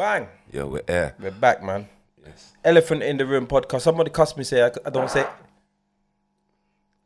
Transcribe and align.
Bang. 0.00 0.28
Yeah, 0.50 0.62
we're 0.62 0.80
air. 0.88 1.14
We're 1.20 1.30
back, 1.30 1.62
man. 1.62 1.86
Yes. 2.24 2.54
Elephant 2.64 3.02
in 3.02 3.18
the 3.18 3.26
Room 3.26 3.46
podcast. 3.46 3.82
Somebody 3.82 4.08
cussed 4.10 4.38
me 4.38 4.44
say 4.44 4.62
I, 4.64 4.70
I 4.86 4.88
don't 4.88 5.10
say. 5.10 5.26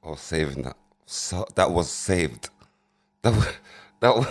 I 0.04 0.10
was 0.10 0.20
saving 0.20 0.62
that. 0.62 0.76
So, 1.04 1.44
that 1.56 1.72
was 1.72 1.90
saved. 1.90 2.50
That 3.22 3.34
was, 3.34 3.48
that 3.98 4.14
was, 4.14 4.26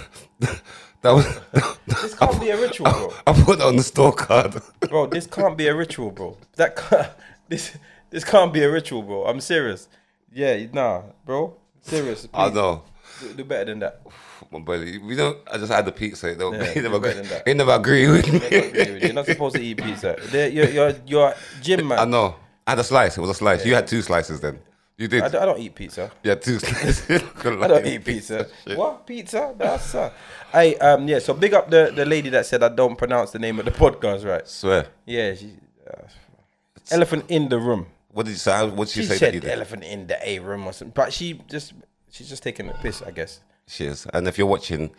that 1.02 1.12
was, 1.12 1.80
This 2.04 2.16
can't 2.16 2.40
be 2.40 2.52
a 2.52 2.58
ritual, 2.58 2.90
bro. 2.90 3.14
I 3.28 3.34
put 3.34 3.60
it 3.60 3.66
on 3.66 3.76
the 3.76 3.84
store 3.84 4.14
card. 4.14 4.56
Bro, 4.80 5.08
this 5.08 5.28
can't 5.28 5.58
be 5.58 5.68
a 5.68 5.76
ritual, 5.76 6.12
bro. 6.12 6.38
That 6.56 6.76
can't, 6.78 7.12
this 7.50 7.78
this 8.12 8.24
can't 8.24 8.54
be 8.54 8.64
a 8.64 8.72
ritual, 8.72 9.02
bro. 9.02 9.26
I'm 9.26 9.42
serious. 9.42 9.90
Yeah, 10.32 10.68
nah, 10.72 11.02
bro. 11.26 11.58
Serious. 11.82 12.30
I 12.34 12.50
know. 12.50 12.84
Do, 13.36 13.44
better 13.44 13.66
than 13.66 13.80
that. 13.80 14.02
My 14.52 14.60
buddy, 14.60 14.98
we 14.98 15.16
don't. 15.16 15.38
I 15.52 15.58
just 15.58 15.72
had 15.72 15.86
the 15.86 15.92
pizza. 15.92 16.34
They, 16.36 16.44
Yeah, 16.46 16.66
he 16.74 16.82
never, 16.82 16.96
do 16.96 17.00
better 17.00 17.20
agree, 17.20 17.22
than 17.22 17.30
that. 17.30 17.48
he 17.48 17.54
never 17.54 17.72
agree 17.72 18.08
with 18.10 18.32
me. 18.32 19.00
You're 19.04 19.14
not 19.14 19.26
supposed 19.26 19.56
to 19.56 19.62
eat 19.62 19.78
pizza. 19.78 20.16
They're- 20.32 20.50
You're, 20.50 20.70
you're, 20.70 20.94
you're 21.08 21.34
gym 21.62 21.88
man. 21.90 22.00
I 22.00 22.06
know. 22.06 22.36
I 22.68 22.72
had 22.72 22.80
a 22.80 22.84
slice. 22.84 23.18
It 23.18 23.22
was 23.22 23.30
a 23.30 23.34
slice. 23.34 23.66
You 23.66 23.76
had 23.76 23.88
two 23.88 24.02
slices 24.02 24.40
then. 24.40 24.60
You 24.98 25.08
did. 25.08 25.24
I 25.24 25.28
don't, 25.30 25.42
I 25.42 25.46
don't 25.46 25.60
eat 25.60 25.74
pizza. 25.76 26.12
You 26.24 26.30
had 26.30 26.42
two 26.42 26.60
slices. 26.64 27.10
I 27.10 27.68
don't 27.68 27.86
eat 27.86 28.06
pizza. 28.06 28.48
What 28.76 29.06
pizza? 29.08 29.54
That's 29.58 29.96
uh, 29.96 30.12
Hey, 30.52 30.76
um, 30.78 31.08
yeah. 31.08 31.20
So 31.20 31.34
big 31.34 31.54
up 31.54 31.70
the, 31.70 31.92
the 31.96 32.06
lady 32.06 32.30
that 32.30 32.46
said 32.46 32.62
I 32.64 32.70
don't 32.70 32.96
pronounce 32.96 33.32
the 33.32 33.40
name 33.40 33.58
of 33.60 33.66
the 33.66 33.72
podcast 33.72 34.24
right. 34.26 34.48
Swear. 34.48 34.86
Yeah, 35.06 35.34
she. 35.34 35.54
Uh, 35.90 36.04
elephant 36.92 37.26
in 37.28 37.50
the 37.50 37.60
room. 37.60 37.88
What 38.12 38.28
did 38.28 38.34
you 38.34 38.38
say? 38.38 38.70
What 38.70 38.88
did 38.88 38.94
She 38.94 39.00
you 39.02 39.08
say? 39.08 39.18
said 39.18 39.46
elephant 39.46 39.84
in 39.84 40.06
the 40.08 40.18
A 40.30 40.40
room 40.40 40.68
or 40.68 40.74
something, 40.74 40.94
but 40.96 41.12
she 41.12 41.42
just 41.50 41.74
she's 42.14 42.30
just 42.30 42.44
taking 42.44 42.70
a 42.70 42.74
piss, 42.76 43.02
I 43.02 43.12
guess. 43.12 43.42
She 43.68 43.86
is. 43.86 44.06
And 44.14 44.28
if 44.28 44.38
you're 44.38 44.48
watching, 44.48 44.92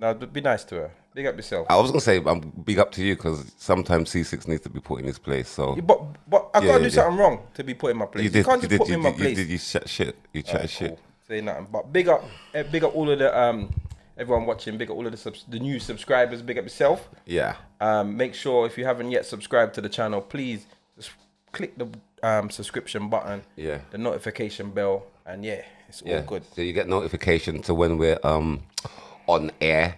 Now 0.00 0.12
be 0.12 0.40
nice 0.40 0.64
to 0.64 0.74
her. 0.76 0.90
Big 1.14 1.26
up 1.26 1.34
yourself. 1.36 1.66
I 1.70 1.76
was 1.76 1.90
gonna 1.90 2.00
say 2.00 2.22
I'm 2.24 2.40
big 2.64 2.78
up 2.78 2.92
to 2.92 3.02
you 3.04 3.16
because 3.16 3.50
sometimes 3.58 4.10
Ceesix 4.12 4.46
needs 4.46 4.62
to 4.62 4.68
be 4.70 4.78
put 4.80 5.00
in 5.00 5.06
his 5.06 5.18
place. 5.18 5.48
So 5.48 5.74
Yeah, 5.74 5.80
But 5.82 6.00
but 6.30 6.50
I 6.54 6.58
Yeah, 6.60 6.66
gotta 6.66 6.78
yeah, 6.80 6.84
do 6.84 6.90
something 6.90 7.16
wrong 7.18 7.40
to 7.54 7.64
be 7.64 7.74
put 7.74 7.90
in 7.90 7.96
my 7.96 8.06
place. 8.06 8.24
you 8.32 8.44
can't 8.44 8.62
You 8.62 8.68
just 8.68 8.70
did. 8.70 8.78
put 8.78 8.88
You 8.88 8.98
me 8.98 8.98
in 8.98 9.02
my. 9.02 9.08
You 9.10 9.14
place. 9.24 9.36
did. 9.36 9.48
You 9.48 9.58
chat 9.58 9.88
shit. 9.88 10.16
You 10.32 10.42
chat 10.42 10.70
shit. 10.70 10.90
Cool. 10.90 10.98
Say 11.26 11.40
nothing. 11.40 11.66
But 11.72 11.92
big 11.92 12.08
up, 12.08 12.22
eh, 12.54 12.62
big 12.62 12.84
up 12.84 12.94
all 12.94 13.10
of 13.10 13.18
the 13.18 13.36
um 13.36 13.70
everyone 14.16 14.46
watching. 14.46 14.76
Big 14.78 14.90
up 14.90 14.96
all 14.96 15.06
of 15.06 15.12
the 15.12 15.18
subs- 15.18 15.44
the 15.48 15.58
new 15.58 15.78
subscribers. 15.80 16.42
Big 16.42 16.58
up 16.58 16.64
yourself. 16.64 17.08
Yeah. 17.26 17.56
Um, 17.80 18.16
make 18.16 18.34
sure 18.34 18.66
if 18.66 18.76
you 18.78 18.84
haven't 18.84 19.10
yet 19.10 19.26
subscribed 19.26 19.74
to 19.74 19.80
the 19.80 19.88
channel, 19.88 20.20
please 20.20 20.66
just 20.96 21.10
click 21.52 21.76
the 21.78 21.88
um, 22.22 22.50
subscription 22.50 23.08
button, 23.08 23.42
Yeah. 23.56 23.78
the 23.90 23.98
notification 23.98 24.70
bell, 24.70 25.06
and 25.26 25.44
yeah, 25.44 25.62
it's 25.88 26.02
all 26.02 26.08
Yeah. 26.08 26.20
good. 26.22 26.42
So 26.54 26.62
you 26.62 26.72
get 26.72 26.88
notification 26.88 27.62
to 27.62 27.74
when 27.74 27.98
we're 27.98 28.18
um 28.22 28.62
on 29.26 29.50
air 29.60 29.96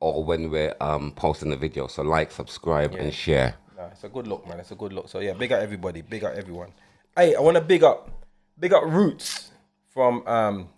or 0.00 0.24
when 0.24 0.50
we're 0.50 0.74
um 0.80 1.12
posting 1.12 1.50
the 1.50 1.56
video. 1.56 1.86
So 1.86 2.02
like, 2.02 2.30
subscribe, 2.30 2.94
and 2.94 3.12
share. 3.12 3.54
Nah, 3.76 3.86
it's 3.88 4.04
a 4.04 4.08
good 4.08 4.26
look, 4.26 4.46
man. 4.48 4.60
It's 4.60 4.70
a 4.70 4.74
good 4.74 4.92
look. 4.92 5.08
So 5.08 5.20
yeah, 5.20 5.32
big 5.34 5.52
up 5.52 5.60
everybody. 5.60 6.02
Big 6.02 6.24
up 6.24 6.34
everyone. 6.34 6.72
Hey, 7.16 7.34
I 7.34 7.40
want 7.40 7.56
to 7.56 7.62
big 7.62 7.82
up, 7.82 8.10
big 8.58 8.72
up 8.72 8.84
Roots 8.84 9.50
from 9.88 10.26
um, 10.26 10.68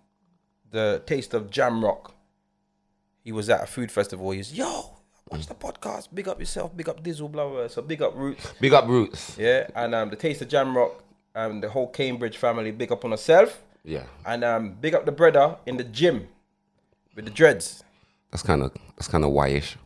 the 0.71 1.01
Taste 1.05 1.33
of 1.33 1.49
Jam 1.49 1.83
Rock. 1.83 2.15
He 3.23 3.31
was 3.31 3.49
at 3.49 3.63
a 3.63 3.67
food 3.67 3.91
festival. 3.91 4.31
He's 4.31 4.53
yo, 4.53 4.95
watch 5.29 5.45
the 5.47 5.53
podcast. 5.55 6.07
Big 6.13 6.27
up 6.27 6.39
yourself. 6.39 6.75
Big 6.75 6.87
up 6.89 7.03
Dizzle. 7.03 7.29
Blah 7.31 7.47
blah. 7.47 7.57
blah. 7.59 7.67
So 7.67 7.81
big 7.81 8.01
up 8.01 8.15
Roots. 8.15 8.53
Big 8.59 8.73
up 8.73 8.87
Roots. 8.87 9.37
Yeah, 9.37 9.67
and 9.75 9.93
um, 9.93 10.09
the 10.09 10.15
Taste 10.15 10.41
of 10.41 10.47
Jam 10.47 10.75
Rock. 10.75 11.03
Um, 11.35 11.61
the 11.61 11.69
whole 11.69 11.87
Cambridge 11.87 12.37
family. 12.37 12.71
Big 12.71 12.91
up 12.91 13.05
on 13.05 13.11
herself. 13.11 13.61
Yeah. 13.89 14.03
And 14.25 14.43
um, 14.43 14.75
big 14.79 14.93
up 14.93 15.05
the 15.05 15.11
brother 15.11 15.57
in 15.65 15.77
the 15.77 15.83
gym 15.83 16.27
with 17.15 17.25
the 17.25 17.31
dreads. 17.31 17.83
That's 18.31 18.43
kind 18.43 18.61
of 18.61 18.71
that's 18.95 19.07
kind 19.07 19.23
of 19.25 19.31
why-ish. 19.31 19.77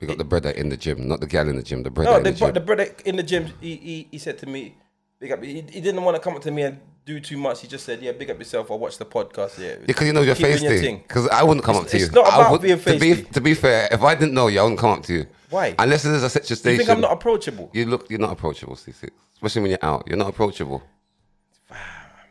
We 0.00 0.06
got 0.06 0.18
the 0.18 0.24
brother 0.24 0.50
in 0.50 0.68
the 0.68 0.76
gym, 0.76 1.08
not 1.08 1.20
the 1.20 1.26
gal 1.26 1.48
in 1.48 1.56
the 1.56 1.62
gym. 1.62 1.82
The 1.82 1.90
brother 1.90 2.10
No, 2.10 2.16
in 2.18 2.22
the, 2.22 2.30
the 2.30 2.36
gym. 2.38 2.52
the 2.52 2.60
brother 2.60 2.86
in 3.04 3.16
the 3.16 3.22
gym, 3.22 3.46
he, 3.60 3.76
he, 3.76 4.08
he 4.12 4.18
said 4.18 4.38
to 4.38 4.46
me, 4.46 4.74
big 5.18 5.32
up. 5.32 5.42
He, 5.42 5.54
he 5.54 5.80
didn't 5.80 6.02
want 6.04 6.14
to 6.16 6.22
come 6.22 6.34
up 6.36 6.42
to 6.42 6.50
me 6.50 6.62
and 6.62 6.78
do 7.06 7.18
too 7.18 7.38
much. 7.38 7.62
He 7.62 7.66
just 7.66 7.84
said, 7.86 8.02
yeah, 8.02 8.12
big 8.12 8.30
up 8.30 8.38
yourself. 8.38 8.70
I'll 8.70 8.78
watch 8.78 8.98
the 8.98 9.06
podcast. 9.06 9.58
Yeah, 9.58 9.76
because 9.86 10.06
you 10.06 10.12
know 10.12 10.20
your 10.22 10.34
face 10.34 10.62
your 10.62 10.78
thing. 10.78 10.98
Because 10.98 11.26
I 11.28 11.42
wouldn't 11.42 11.64
come 11.64 11.76
It's- 11.76 11.86
up 11.86 11.90
to 11.92 11.96
it's 11.96 12.06
you. 12.14 12.22
not 12.22 12.32
I 12.32 12.36
about 12.40 12.52
would, 12.52 12.60
being 12.62 12.78
to 12.78 12.98
be 12.98 13.22
to 13.22 13.40
be 13.40 13.54
fair, 13.54 13.88
if 13.90 14.02
I 14.02 14.14
didn't 14.14 14.34
know 14.34 14.48
you, 14.48 14.60
I 14.60 14.62
wouldn't 14.62 14.78
come 14.80 14.90
up 14.90 15.02
to 15.04 15.12
you. 15.14 15.26
Why? 15.50 15.74
Unless 15.78 16.02
there's 16.04 16.22
a 16.22 16.28
situation. 16.30 16.72
You 16.72 16.76
think 16.86 16.90
I'm 16.90 17.00
not 17.00 17.12
approachable? 17.12 17.70
You 17.72 17.86
look. 17.86 18.08
You're 18.10 18.20
not 18.20 18.32
approachable, 18.32 18.76
Ceesix. 18.76 19.10
Especially 19.34 19.62
when 19.62 19.70
you're 19.70 19.84
out. 19.84 20.04
You're 20.06 20.18
not 20.18 20.28
approachable. 20.28 20.82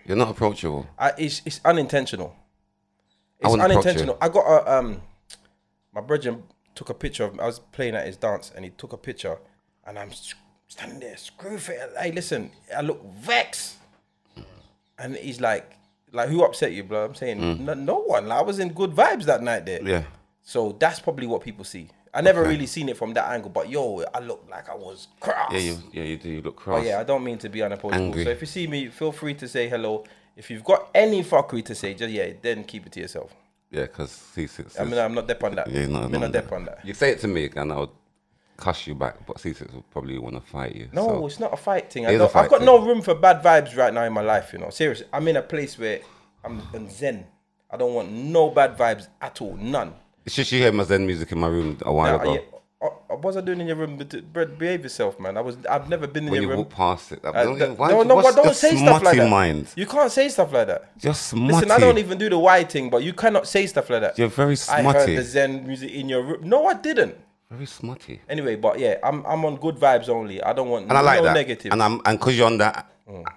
You're 0.06 0.18
not 0.18 0.30
approachable. 0.30 0.88
I, 0.98 1.14
it's, 1.18 1.42
it's 1.46 1.60
unintentional. 1.66 2.36
I 3.44 3.48
It's 3.48 3.56
you. 3.56 3.62
unintentional. 3.62 4.18
I 4.22 4.30
got 4.30 4.46
a 4.46 4.78
um, 4.80 5.02
my 5.94 6.02
brother 6.02 6.38
took 6.76 6.90
a 6.90 6.94
picture 6.94 7.24
of. 7.26 7.34
Me. 7.34 7.40
I 7.42 7.46
was 7.46 7.60
playing 7.60 7.96
at 7.96 8.06
his 8.06 8.18
dance, 8.18 8.52
and 8.56 8.64
he 8.66 8.72
took 8.72 8.94
a 8.94 8.98
picture, 8.98 9.38
and 9.86 9.98
I'm 9.98 10.12
standing 10.68 11.00
there, 11.00 11.18
screw 11.18 11.58
fit. 11.58 11.80
Hey, 12.00 12.12
listen, 12.12 12.52
I 12.76 12.82
look 12.82 13.04
vexed, 13.16 13.76
and 15.00 15.16
he's 15.16 15.42
like, 15.42 15.72
like 16.12 16.30
who 16.30 16.44
upset 16.44 16.72
you, 16.72 16.84
bro? 16.84 17.06
I'm 17.06 17.16
saying 17.16 17.66
no, 17.66 17.74
no 17.74 18.00
one. 18.00 18.28
Like, 18.28 18.40
I 18.40 18.42
was 18.44 18.60
in 18.60 18.74
good 18.74 18.92
vibes 18.92 19.24
that 19.26 19.42
night 19.42 19.66
there. 19.66 19.80
Mm. 19.80 19.88
Yeah. 19.88 20.04
So 20.44 20.76
that's 20.80 21.00
probably 21.00 21.28
what 21.28 21.42
people 21.42 21.64
see. 21.66 21.90
I 22.16 22.22
never 22.22 22.44
really 22.44 22.66
seen 22.66 22.88
it 22.88 22.96
from 22.96 23.14
that 23.16 23.30
angle, 23.30 23.50
but 23.50 23.70
yo, 23.70 24.04
I 24.14 24.20
look 24.20 24.48
like 24.50 24.70
I 24.70 24.76
was 24.76 25.10
cross. 25.20 25.52
Yeah. 25.52 25.60
You. 25.60 25.78
Yeah. 25.92 26.04
You 26.04 26.18
do. 26.18 26.30
You 26.30 26.42
look 26.42 26.56
cross. 26.56 26.80
But 26.80 26.88
yeah, 26.88 27.00
I 27.00 27.04
don't 27.04 27.24
mean 27.24 27.38
to 27.40 27.50
be 27.50 27.62
unapproachable. 27.62 28.14
So 28.14 28.30
if 28.30 28.40
you 28.40 28.48
see 28.48 28.68
me, 28.68 28.88
feel 28.88 29.12
free 29.12 29.34
to 29.36 29.48
say 29.48 29.68
hello. 29.68 30.06
If 30.38 30.50
you've 30.50 30.64
got 30.64 30.90
any 30.96 31.24
fuckery 31.24 31.64
to 31.66 31.76
say, 31.76 31.94
just 31.94 32.12
yeah, 32.12 32.32
then 32.42 32.64
keep 32.64 32.86
it 32.86 32.94
to 32.94 33.02
yourself. 33.02 33.36
Yeah. 33.70 33.82
Because 33.82 34.12
Ceesix. 34.12 34.68
Is, 34.68 34.80
I 34.80 34.86
mean, 34.86 34.98
I'm 34.98 35.14
not 35.14 35.28
dep 35.28 35.44
on 35.44 35.56
that. 35.56 35.70
yeah. 35.70 35.88
No. 35.88 36.04
I'm 36.04 36.12
no, 36.12 36.20
not 36.20 36.28
no. 36.28 36.32
dep 36.32 36.52
on 36.54 36.66
that. 36.66 36.80
You 36.86 36.94
say 36.94 37.12
it 37.12 37.20
to 37.20 37.28
me, 37.28 37.50
and 37.54 37.72
I'll 37.74 37.92
cuss 38.56 38.88
you 38.88 38.96
back. 38.96 39.26
But 39.26 39.38
Ceesix 39.38 39.74
would 39.74 39.90
probably 39.92 40.18
want 40.18 40.36
to 40.36 40.42
fight 40.42 40.74
you. 40.74 40.88
No, 40.94 41.08
so. 41.08 41.28
it's 41.28 41.40
not 41.42 41.54
a 41.54 41.58
fight 41.58 41.92
thing. 41.92 42.06
I 42.06 42.14
don't, 42.14 42.22
a 42.22 42.30
fight 42.30 42.46
I've 42.46 42.50
got 42.50 42.60
thing. 42.60 42.66
no 42.66 42.86
room 42.86 43.02
for 43.02 43.14
bad 43.14 43.44
vibes 43.44 43.76
right 43.76 43.94
now 43.94 44.04
in 44.04 44.14
my 44.14 44.22
life. 44.22 44.54
You 44.54 44.60
know, 44.60 44.70
seriously, 44.70 45.08
I'm 45.12 45.28
in 45.28 45.36
a 45.36 45.42
place 45.42 45.78
where 45.78 46.00
I'm, 46.46 46.62
I'm 46.74 46.90
zen. 46.90 47.26
I 47.70 47.76
don't 47.76 47.94
want 47.94 48.10
no 48.10 48.52
bad 48.52 48.78
vibes 48.78 49.10
at 49.20 49.42
all, 49.42 49.58
none. 49.58 49.94
It's 50.26 50.36
just 50.36 50.52
you 50.52 50.62
heard 50.64 50.74
my 50.74 50.84
Zen 50.84 51.06
music 51.06 51.32
in 51.32 51.40
my 51.40 51.48
room 51.48 51.78
a 51.84 51.94
while 51.94 52.20
ago. 52.20 52.34
yeah, 52.34 52.40
uh, 52.82 52.86
uh, 52.88 52.90
what 53.10 53.24
was 53.24 53.38
I 53.38 53.42
doing 53.42 53.62
in 53.62 53.68
your 53.68 53.76
room? 53.76 53.96
Behave 53.98 54.84
yourself, 54.84 55.20
man. 55.20 55.38
I 55.38 55.42
was. 55.42 55.56
I've 55.70 55.88
never 55.88 56.08
been 56.08 56.26
in 56.26 56.32
when 56.32 56.42
your 56.42 56.50
you 56.52 56.58
room. 56.58 56.66
walk 56.66 56.70
past 56.72 57.12
it, 57.12 57.20
Uh, 57.24 57.32
don't, 57.32 57.58
th- 57.58 57.78
why, 57.78 57.90
no, 57.90 58.02
no, 58.04 58.16
what's 58.16 58.36
don't 58.36 58.56
say 58.56 58.76
stuff 58.76 59.04
like 59.04 59.18
that. 59.18 59.30
mind? 59.30 59.72
You 59.76 59.86
can't 59.86 60.12
say 60.12 60.28
stuff 60.30 60.52
like 60.52 60.68
that. 60.68 60.92
You're 61.02 61.14
smutty. 61.14 61.54
Listen, 61.54 61.72
I 61.72 61.80
don't 61.80 61.98
even 62.00 62.18
do 62.18 62.30
the 62.30 62.40
why 62.40 62.64
thing, 62.64 62.90
but 62.90 63.04
you 63.04 63.14
cannot 63.14 63.48
say 63.48 63.68
stuff 63.68 63.90
like 63.90 64.02
that. 64.02 64.18
You're 64.18 64.28
very 64.30 64.56
smutty. 64.56 64.88
I 64.88 64.94
heard 64.94 65.10
the 65.10 65.24
Zen 65.24 65.66
music 65.68 65.92
in 65.92 66.10
your 66.10 66.24
room. 66.24 66.50
No, 66.50 66.66
I 66.66 66.74
didn't. 66.74 67.16
Very 67.52 67.68
smutty. 67.68 68.22
Anyway, 68.28 68.56
but 68.56 68.80
yeah, 68.80 68.96
I'm 69.04 69.24
I'm 69.28 69.46
on 69.46 69.58
good 69.58 69.76
vibes 69.76 70.10
only. 70.10 70.42
I 70.42 70.52
don't 70.54 70.70
want 70.70 70.90
And 70.90 70.98
I 70.98 71.02
like 71.02 71.20
no 71.20 71.26
that. 71.26 71.34
negative. 71.36 71.72
And 71.72 71.84
I'm 71.84 72.02
and 72.04 72.18
because 72.20 72.36
you're 72.36 72.48
on 72.48 72.58
that, 72.58 72.90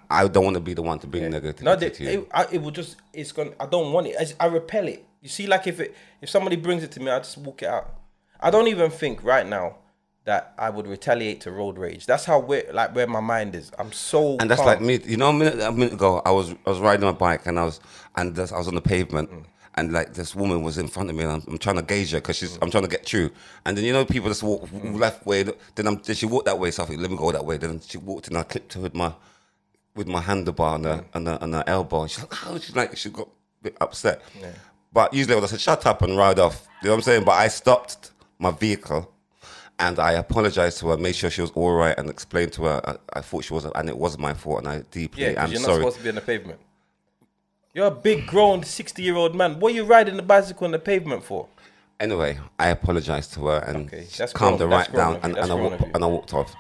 I 0.09 0.27
don't 0.29 0.45
want 0.45 0.55
to 0.55 0.61
be 0.61 0.75
the 0.75 0.83
one 0.83 0.99
to 1.01 1.07
bring 1.07 1.25
negativity 1.25 1.63
no, 1.63 1.77
they, 1.77 1.91
to 1.91 2.05
you. 2.05 2.11
it, 2.11 2.29
I, 2.33 2.47
it 2.53 2.63
will 2.63 2.71
just 2.71 2.97
it's 3.13 3.33
gonna. 3.33 3.51
I 3.61 3.67
don't 3.67 3.93
want 3.93 4.07
it. 4.07 4.35
I, 4.41 4.47
I 4.47 4.49
repel 4.49 4.89
it. 4.89 5.05
You 5.21 5.29
see, 5.29 5.47
like 5.47 5.67
if 5.67 5.79
it 5.81 5.95
if 6.23 6.31
somebody 6.31 6.57
brings 6.57 6.83
it 6.83 6.91
to 6.93 7.01
me, 7.01 7.11
I 7.11 7.19
just 7.19 7.37
walk 7.39 7.63
it 7.63 7.69
out. 7.69 7.95
I 8.41 8.51
don't 8.51 8.69
even 8.69 8.91
think 8.91 9.23
right 9.23 9.47
now 9.47 9.77
that 10.25 10.53
I 10.59 10.71
would 10.71 10.87
retaliate 10.87 11.41
to 11.43 11.51
road 11.51 11.79
rage. 11.79 12.07
That's 12.07 12.25
how 12.25 12.39
we're 12.39 12.71
like 12.73 12.95
where 12.95 13.07
my 13.07 13.21
mind 13.21 13.55
is. 13.55 13.73
I'm 13.79 13.93
so 13.93 14.37
and 14.39 14.51
that's 14.51 14.61
calm. 14.61 14.67
like 14.67 14.81
me. 14.81 15.01
You 15.05 15.17
know, 15.17 15.31
a 15.31 15.33
minute, 15.33 15.61
a 15.61 15.73
minute 15.73 15.95
ago, 15.95 16.23
I 16.25 16.31
was 16.31 16.53
I 16.67 16.71
was 16.71 16.81
riding 16.81 17.05
my 17.05 17.13
bike 17.13 17.47
and 17.47 17.59
I 17.59 17.65
was 17.65 17.81
and 18.17 18.35
this, 18.35 18.53
I 18.53 18.59
was 18.59 18.69
on 18.69 18.75
the 18.75 18.81
pavement. 18.81 19.31
Mm. 19.31 19.45
And 19.75 19.93
like 19.93 20.15
this 20.15 20.35
woman 20.35 20.63
was 20.63 20.77
in 20.77 20.89
front 20.89 21.09
of 21.09 21.15
me, 21.15 21.23
and 21.23 21.33
I'm, 21.35 21.45
I'm 21.47 21.59
trying 21.59 21.77
to 21.77 21.83
gauge 21.83 22.11
her 22.11 22.19
because 22.19 22.37
she's. 22.37 22.59
I'm 22.61 22.69
trying 22.69 22.83
to 22.83 22.91
get 22.91 23.07
through. 23.07 23.31
And 23.65 23.77
then 23.77 23.85
you 23.85 23.93
know 23.93 24.05
people 24.05 24.29
just 24.29 24.43
walk 24.43 24.67
mm. 24.69 24.99
left 24.99 25.25
way. 25.25 25.45
Then 25.45 25.87
I'm. 25.87 26.01
Then 26.03 26.17
she 26.17 26.27
walked 26.27 26.47
that 26.47 26.59
way, 26.59 26.73
so 26.73 26.83
I 26.83 26.87
think 26.87 27.01
let 27.01 27.11
me 27.11 27.17
go 27.17 27.31
that 27.31 27.45
way. 27.45 27.59
Then 27.59 27.81
she 27.81 27.97
walked 27.97 28.27
and 28.27 28.37
I 28.37 28.43
clipped 28.43 28.75
her 28.75 28.81
with 28.81 28.95
my, 28.95 29.15
with 29.95 30.07
my 30.07 30.21
handlebar 30.23 30.77
and 30.77 30.85
her, 30.85 31.05
and 31.15 31.27
her, 31.27 31.39
and 31.41 31.55
her 31.55 31.65
elbow. 31.67 32.03
And 32.03 32.11
she's 32.11 32.21
like, 32.21 32.47
oh, 32.47 32.59
she's 32.59 32.77
like, 32.77 32.97
she 32.97 33.11
got 33.11 33.27
a 33.29 33.63
bit 33.63 33.77
upset. 33.81 34.23
But 34.93 35.13
usually 35.13 35.35
I 35.35 35.37
would 35.37 35.43
have 35.43 35.51
said, 35.51 35.61
shut 35.61 35.87
up 35.87 36.03
and 36.03 36.17
ride 36.17 36.39
off. 36.39 36.67
You 36.83 36.87
know 36.87 36.93
what 36.93 36.99
I'm 36.99 37.03
saying? 37.03 37.25
But 37.25 37.33
I 37.33 37.49
stopped 37.49 38.13
my 38.39 38.51
vehicle 38.51 39.13
and 39.79 39.99
I 39.99 40.13
apologized 40.13 40.79
to 40.79 40.89
her, 40.89 40.97
made 40.97 41.15
sure 41.15 41.31
she 41.31 41.41
was 41.41 41.51
all 41.53 41.73
right, 41.73 41.97
and 41.99 42.09
explained 42.11 42.53
to 42.55 42.65
her 42.65 42.81
I, 42.85 43.19
I 43.19 43.21
thought 43.21 43.45
she 43.45 43.53
was, 43.55 43.65
and 43.65 43.89
it 43.89 43.97
was 43.97 44.19
my 44.19 44.35
fault, 44.35 44.61
and 44.61 44.69
I 44.69 44.83
deeply 44.91 45.23
Yeah, 45.23 45.45
am 45.45 45.53
you're 45.53 45.61
not 45.61 45.67
sorry. 45.67 45.79
supposed 45.79 45.97
to 45.99 46.03
be 46.03 46.09
on 46.09 46.15
the 46.17 46.21
pavement. 46.21 46.59
You're 47.75 47.87
a 47.87 47.91
big, 47.93 48.27
grown, 48.27 48.65
sixty-year-old 48.65 49.37
man. 49.37 49.61
What 49.61 49.73
are 49.73 49.75
you 49.77 49.85
riding 49.85 50.17
the 50.17 50.23
bicycle 50.23 50.65
on 50.65 50.73
the 50.73 50.81
pavement 50.81 51.23
for? 51.23 51.47
Anyway, 52.01 52.39
I 52.59 52.69
apologized 52.69 53.35
to 53.35 53.47
her 53.47 53.59
and 53.59 53.87
Okay, 53.87 54.07
calmed 54.35 54.59
her 54.61 54.67
right 54.67 54.93
down, 54.93 55.21
and, 55.23 55.37
and 55.37 55.53
I 55.53 55.55
walked, 55.55 55.83
and 55.83 56.03
I 56.03 56.07
walked 56.07 56.35
off. 56.35 56.57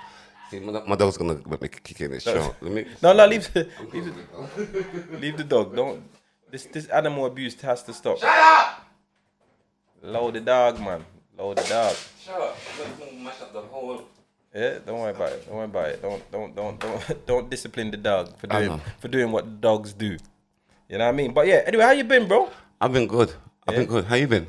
See, 0.50 0.60
my, 0.60 0.82
my 0.86 0.96
dog's 0.96 1.16
gonna 1.16 1.40
make 1.46 1.60
me 1.62 1.68
kick 1.68 2.00
in 2.00 2.10
this 2.12 2.22
show. 2.24 2.54
Let 2.60 2.72
me. 2.72 2.86
No, 3.02 3.12
no, 3.12 3.26
leave 3.26 3.52
the, 3.52 3.68
leave 3.92 4.04
the, 4.06 5.18
leave 5.18 5.36
the 5.36 5.44
dog. 5.44 5.74
Don't. 5.76 6.02
This 6.50 6.64
this 6.66 6.86
animal 6.86 7.26
abuse 7.26 7.60
has 7.60 7.82
to 7.84 7.92
stop. 7.92 8.18
Shut 8.18 8.28
up. 8.28 8.86
Load 10.02 10.34
the 10.34 10.40
dog, 10.40 10.80
man. 10.80 11.04
Load 11.36 11.58
the 11.58 11.68
dog. 11.68 11.94
Shut 12.24 12.40
up! 12.40 12.56
Mash 13.20 13.40
up 13.42 13.52
the 13.52 13.60
whole. 13.60 14.02
Yeah, 14.54 14.78
don't 14.86 14.98
worry 15.00 15.10
about 15.10 15.32
it. 15.32 15.46
Don't 15.46 15.56
worry 15.56 15.64
about 15.66 15.88
it. 15.88 16.02
Don't 16.02 16.30
don't 16.32 16.56
don't 16.56 16.80
don't 16.80 17.26
don't 17.26 17.50
discipline 17.50 17.90
the 17.90 17.98
dog 17.98 18.36
for 18.38 18.46
doing 18.46 18.80
for 18.98 19.08
doing 19.08 19.30
what 19.30 19.60
dogs 19.60 19.92
do. 19.92 20.16
You 20.88 20.96
know 20.98 21.04
what 21.04 21.12
I 21.14 21.16
mean? 21.16 21.34
But 21.34 21.46
yeah. 21.46 21.62
Anyway, 21.66 21.84
how 21.84 21.90
you 21.92 22.04
been, 22.04 22.26
bro? 22.26 22.48
I've 22.80 22.92
been 22.92 23.06
good. 23.06 23.34
I've 23.66 23.74
Yeah? 23.74 23.80
been 23.80 23.88
good. 23.88 24.04
How 24.06 24.16
you 24.16 24.26
been? 24.26 24.46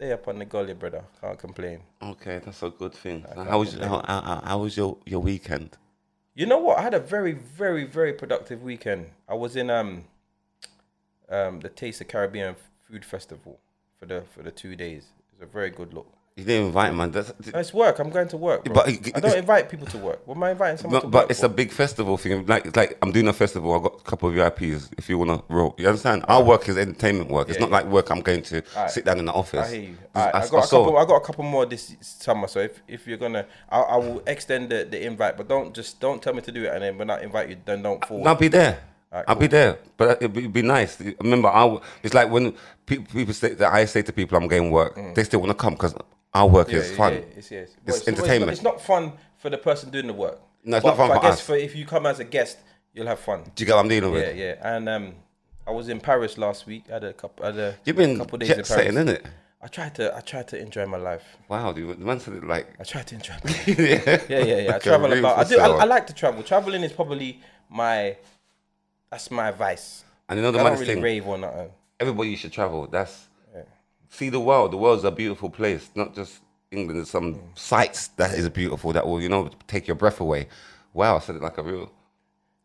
They 0.00 0.12
up 0.12 0.26
on 0.28 0.38
the 0.38 0.44
gully, 0.46 0.72
brother. 0.72 1.04
Can't 1.20 1.38
complain. 1.38 1.80
Okay, 2.02 2.40
that's 2.44 2.62
a 2.62 2.70
good 2.70 2.94
thing. 2.94 3.24
How 3.36 3.58
was 3.58 3.74
how, 3.74 4.02
how, 4.06 4.20
how- 4.22 4.42
how 4.44 4.58
was 4.58 4.76
your 4.76 4.96
your 5.04 5.20
weekend? 5.20 5.76
You 6.34 6.46
know 6.46 6.58
what? 6.58 6.78
I 6.78 6.82
had 6.82 6.94
a 6.94 7.00
very, 7.00 7.32
very, 7.32 7.84
very 7.84 8.12
productive 8.14 8.62
weekend. 8.62 9.06
I 9.28 9.34
was 9.34 9.56
in 9.56 9.68
um, 9.68 10.04
um, 11.28 11.60
the 11.60 11.68
Taste 11.68 12.00
of 12.00 12.08
Caribbean 12.08 12.56
Food 12.88 13.04
Festival 13.04 13.60
for 13.98 14.06
the 14.06 14.22
for 14.34 14.42
the 14.42 14.50
two 14.50 14.74
days. 14.74 15.02
It 15.18 15.38
was 15.40 15.48
a 15.48 15.52
very 15.52 15.70
good 15.70 15.92
look. 15.92 16.10
You 16.36 16.44
didn't 16.46 16.66
invite 16.68 16.94
man. 16.94 17.10
That's, 17.10 17.32
It's 17.48 17.74
work. 17.74 17.98
I'm 17.98 18.08
going 18.08 18.28
to 18.28 18.36
work. 18.38 18.64
Bro. 18.64 18.74
But 18.74 18.88
I 18.88 19.20
don't 19.20 19.36
invite 19.36 19.68
people 19.68 19.86
to 19.88 19.98
work. 19.98 20.26
What 20.26 20.36
am 20.36 20.42
I 20.44 20.52
inviting 20.52 20.78
someone 20.78 20.94
No, 20.94 21.00
to 21.02 21.06
but 21.08 21.22
work 21.24 21.30
it's 21.30 21.40
for? 21.40 21.46
a 21.46 21.48
big 21.50 21.70
festival 21.70 22.16
thing. 22.16 22.46
Like, 22.46 22.64
it's 22.64 22.76
like 22.76 22.96
I'm 23.02 23.12
doing 23.12 23.28
a 23.28 23.32
festival. 23.32 23.74
I've 23.74 23.82
got 23.82 24.00
a 24.00 24.04
couple 24.04 24.30
of 24.30 24.34
VIPs. 24.36 24.90
If 24.96 25.10
you 25.10 25.18
wanna 25.18 25.42
roll, 25.50 25.74
you 25.76 25.86
understand? 25.86 26.24
Our 26.28 26.42
work 26.42 26.66
is 26.68 26.78
entertainment 26.78 27.30
work. 27.30 27.48
It's 27.50 27.58
Yeah, 27.58 27.66
not 27.66 27.70
like 27.72 27.84
work. 27.86 28.08
I'm 28.10 28.22
going 28.22 28.42
to 28.44 28.62
Alright. 28.74 28.90
sit 28.90 29.04
down 29.04 29.18
in 29.18 29.26
the 29.26 29.32
office. 29.32 29.68
I 29.68 29.72
hear 29.72 29.82
you. 29.82 29.96
I, 30.14 30.20
I, 30.20 30.26
I 30.40 30.48
got 30.48 30.64
a 30.64 30.68
couple. 30.68 30.96
I 30.96 31.04
got 31.04 31.16
a 31.16 31.20
couple 31.24 31.44
more 31.44 31.66
this 31.66 31.94
summer. 32.00 32.48
So 32.48 32.60
if, 32.60 32.80
if 32.88 33.06
you're 33.06 33.18
gonna, 33.18 33.44
I, 33.68 33.80
I 33.80 33.96
will 33.96 34.22
extend 34.26 34.70
the, 34.70 34.86
the 34.90 35.04
invite. 35.04 35.36
But 35.36 35.48
don't 35.48 35.74
just 35.74 36.00
don't 36.00 36.22
tell 36.22 36.32
me 36.32 36.40
to 36.42 36.52
do 36.52 36.64
it, 36.64 36.72
and 36.72 36.82
then 36.82 36.96
when 36.96 37.10
I 37.10 37.20
invite 37.22 37.50
you, 37.50 37.56
then 37.66 37.82
don't 37.82 38.02
forward. 38.06 38.26
I'll 38.26 38.34
be 38.34 38.48
there. 38.48 38.80
Alright, 39.12 39.24
I'll 39.28 39.34
be 39.34 39.48
there. 39.48 39.78
But 39.96 40.22
it'd 40.22 40.32
be, 40.32 40.40
it'd 40.40 40.52
be 40.52 40.62
nice. 40.62 40.98
Remember, 41.20 41.48
I 41.48 41.62
w- 41.62 41.80
it's 42.04 42.14
like 42.14 42.30
when 42.30 42.54
pe- 42.86 42.98
people 42.98 43.34
say 43.34 43.54
that 43.54 43.72
I 43.72 43.84
say 43.84 44.02
to 44.02 44.12
people 44.12 44.38
I'm 44.38 44.46
getting 44.46 44.70
work, 44.70 44.96
mm. 44.96 45.14
they 45.16 45.24
still 45.24 45.40
want 45.40 45.50
to 45.50 45.54
come 45.56 45.74
because 45.74 45.94
our 46.34 46.46
work 46.48 46.72
is 46.72 46.90
fun. 46.96 47.14
it's, 47.36 47.50
yeah, 47.50 47.60
it's, 47.60 47.76
It's 47.86 48.06
well, 48.06 48.14
entertainment. 48.16 48.52
It's 48.52 48.62
not, 48.62 48.74
it's 48.76 48.88
not 48.88 48.94
fun 49.02 49.12
for 49.38 49.50
the 49.50 49.58
person 49.58 49.90
doing 49.90 50.06
the 50.06 50.12
work. 50.12 50.38
No, 50.64 50.76
it's 50.76 50.84
But 50.84 50.90
not 50.90 50.96
fun 50.98 51.10
I 51.10 51.14
for 51.16 51.22
guess 51.22 51.32
us. 51.34 51.40
For 51.40 51.56
if 51.56 51.74
you 51.74 51.86
come 51.86 52.06
as 52.06 52.20
a 52.20 52.24
guest, 52.24 52.58
you'll 52.92 53.06
have 53.06 53.18
fun. 53.20 53.42
Do 53.54 53.62
you 53.62 53.66
get 53.66 53.74
what 53.74 53.80
I'm 53.82 53.88
dealing 53.88 54.12
with? 54.12 54.36
Yeah, 54.36 54.44
yeah. 54.60 54.74
And 54.76 54.88
um, 54.88 55.14
I 55.66 55.70
was 55.72 55.88
in 55.88 56.00
Paris 56.00 56.36
last 56.38 56.66
week. 56.66 56.84
I 56.90 56.94
had 56.94 57.04
a 57.04 57.12
couple. 57.12 57.44
Had 57.44 57.58
a 57.58 57.76
You've 57.84 57.96
been 57.96 58.18
couple 58.18 58.38
days 58.38 58.50
in 58.50 58.56
jet 58.56 58.68
Paris. 58.68 58.84
setting, 58.94 58.98
innit? 58.98 59.24
I 59.62 59.66
tried 59.66 59.94
to. 59.96 60.16
I 60.16 60.20
tried 60.20 60.48
to 60.48 60.58
enjoy 60.60 60.86
my 60.86 60.96
life. 60.98 61.22
Wow, 61.48 61.72
dude, 61.72 61.98
the 62.00 62.04
man 62.04 62.20
said 62.20 62.34
it 62.34 62.44
like. 62.44 62.68
I 62.78 62.84
tried 62.84 63.06
to 63.08 63.14
enjoy. 63.16 63.34
My 63.44 63.50
life. 63.50 63.68
yeah, 63.68 64.22
Yeah, 64.28 64.44
yeah, 64.44 64.58
yeah. 64.58 64.74
I 64.76 64.78
travel 64.78 65.12
about. 65.12 65.38
I 65.38 65.44
do. 65.44 65.58
I. 65.58 65.66
I 65.68 65.84
like 65.84 66.06
to 66.08 66.14
travel. 66.14 66.42
Traveling 66.42 66.82
is 66.82 66.92
probably 66.92 67.40
my. 67.68 68.16
That's 69.10 69.30
my 69.30 69.48
advice. 69.48 70.04
And 70.28 70.36
you 70.38 70.42
know 70.42 70.48
I 70.50 70.52
the 70.52 70.58
don't 70.58 70.64
maddest 70.64 70.80
really 70.82 70.94
thing? 70.94 71.02
rave 71.02 71.26
or 71.26 71.36
nothing. 71.38 71.70
Everybody 71.98 72.36
should 72.36 72.52
travel. 72.52 72.86
That's 72.86 73.26
see 74.10 74.28
the 74.28 74.40
world. 74.40 74.72
The 74.72 74.76
world's 74.76 75.04
a 75.04 75.10
beautiful 75.10 75.48
place, 75.48 75.88
not 75.94 76.14
just 76.14 76.40
England. 76.70 76.98
There's 76.98 77.10
some 77.10 77.34
Mm. 77.36 77.58
sights 77.58 78.08
that 78.16 78.34
is 78.34 78.48
beautiful 78.50 78.92
that 78.92 79.06
will, 79.06 79.20
you 79.22 79.28
know, 79.28 79.50
take 79.66 79.86
your 79.88 79.94
breath 79.96 80.20
away. 80.20 80.48
Wow, 80.92 81.16
I 81.16 81.20
said 81.20 81.36
it 81.36 81.42
like 81.42 81.56
a 81.58 81.62
real. 81.62 81.90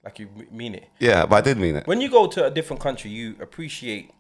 Like 0.03 0.19
you 0.19 0.27
mean 0.51 0.75
it. 0.75 0.87
Yeah, 0.99 1.25
but 1.25 1.35
I 1.37 1.41
did 1.41 1.57
mean 1.57 1.75
it. 1.77 1.87
When 1.87 2.01
you 2.01 2.09
go 2.09 2.27
to 2.27 2.45
a 2.45 2.51
different 2.51 2.81
country, 2.81 3.09
you 3.11 3.35
appreciate 3.39 4.11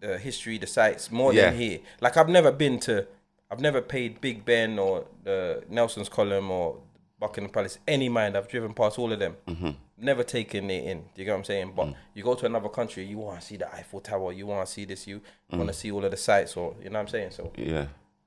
the 0.00 0.18
history, 0.18 0.58
the 0.58 0.66
sites 0.66 1.10
more 1.10 1.32
Yeah. 1.32 1.50
than 1.50 1.58
here. 1.58 1.78
Like 2.00 2.16
I've 2.16 2.28
never 2.28 2.52
been 2.52 2.78
to, 2.80 3.06
I've 3.50 3.60
never 3.60 3.80
paid 3.80 4.20
Big 4.20 4.44
Ben 4.44 4.78
or 4.78 5.06
the 5.24 5.64
Nelson's 5.68 6.08
Column 6.08 6.50
or 6.50 6.78
Buckingham 7.18 7.50
Palace 7.50 7.78
any 7.88 8.08
mind. 8.08 8.36
I've 8.36 8.48
driven 8.48 8.74
past 8.74 8.98
all 8.98 9.12
of 9.12 9.18
them. 9.18 9.36
Mm-hmm. 9.48 9.70
Never 9.98 10.22
taken 10.22 10.70
it 10.70 10.84
in. 10.84 10.98
Do 11.00 11.04
you 11.16 11.24
get 11.24 11.32
what 11.32 11.38
I'm 11.38 11.44
saying? 11.44 11.72
But 11.74 11.86
Mm. 11.86 11.94
you 12.14 12.22
go 12.22 12.34
to 12.34 12.44
another 12.46 12.68
country, 12.68 13.04
you 13.06 13.18
want 13.18 13.40
to 13.40 13.46
see 13.46 13.56
the 13.56 13.72
Eiffel 13.74 14.00
Tower, 14.00 14.32
you 14.32 14.46
want 14.46 14.66
to 14.66 14.72
see 14.72 14.84
this, 14.84 15.06
you 15.06 15.20
Mm. 15.50 15.58
want 15.58 15.68
to 15.68 15.74
see 15.74 15.90
all 15.90 16.04
of 16.04 16.10
the 16.10 16.16
sights, 16.16 16.56
or 16.56 16.74
you 16.82 16.90
know 16.90 16.98
what 16.98 17.00
I'm 17.00 17.08
saying. 17.08 17.30
So 17.30 17.52
Yeah, 17.56 17.86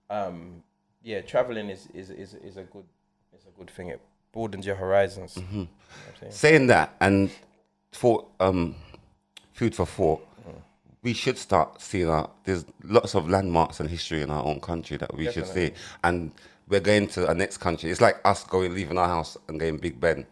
um, 0.10 0.64
yeah, 1.04 1.22
traveling 1.22 1.70
is 1.70 1.88
is 1.94 2.10
is 2.10 2.34
is 2.34 2.58
a 2.58 2.64
good 2.64 2.86
is 3.38 3.46
a 3.46 3.52
good 3.58 3.70
thing. 3.70 3.88
It 3.90 4.02
broadens 4.34 4.66
your 4.66 4.76
horizons. 4.76 5.36
Mm-hmm. 5.36 5.56
You 5.60 5.62
know 5.62 5.68
saying? 6.20 6.32
saying 6.32 6.68
that 6.68 6.96
and 7.00 7.30
for 7.92 8.26
um, 8.40 8.76
food 9.54 9.76
for 9.76 9.86
thought. 9.86 10.26
Mm. 10.48 10.62
We 11.04 11.14
should 11.14 11.38
start 11.38 11.80
seeing 11.82 12.10
our. 12.10 12.30
There's 12.44 12.66
lots 12.84 13.16
of 13.16 13.30
landmarks 13.30 13.80
and 13.80 13.88
history 13.90 14.22
in 14.22 14.30
our 14.32 14.44
own 14.44 14.60
country 14.60 14.98
that 14.98 15.14
we 15.16 15.32
should 15.32 15.48
see, 15.48 15.72
and 16.04 16.32
we're 16.70 16.80
going 16.80 17.08
to 17.08 17.28
our 17.28 17.36
next 17.36 17.58
country. 17.58 17.90
It's 17.92 18.02
like 18.02 18.20
us 18.26 18.44
going, 18.44 18.74
leaving 18.74 18.98
our 18.98 19.08
house 19.08 19.38
and 19.48 19.60
going 19.60 19.78
Big 19.78 20.00
Ben. 20.00 20.26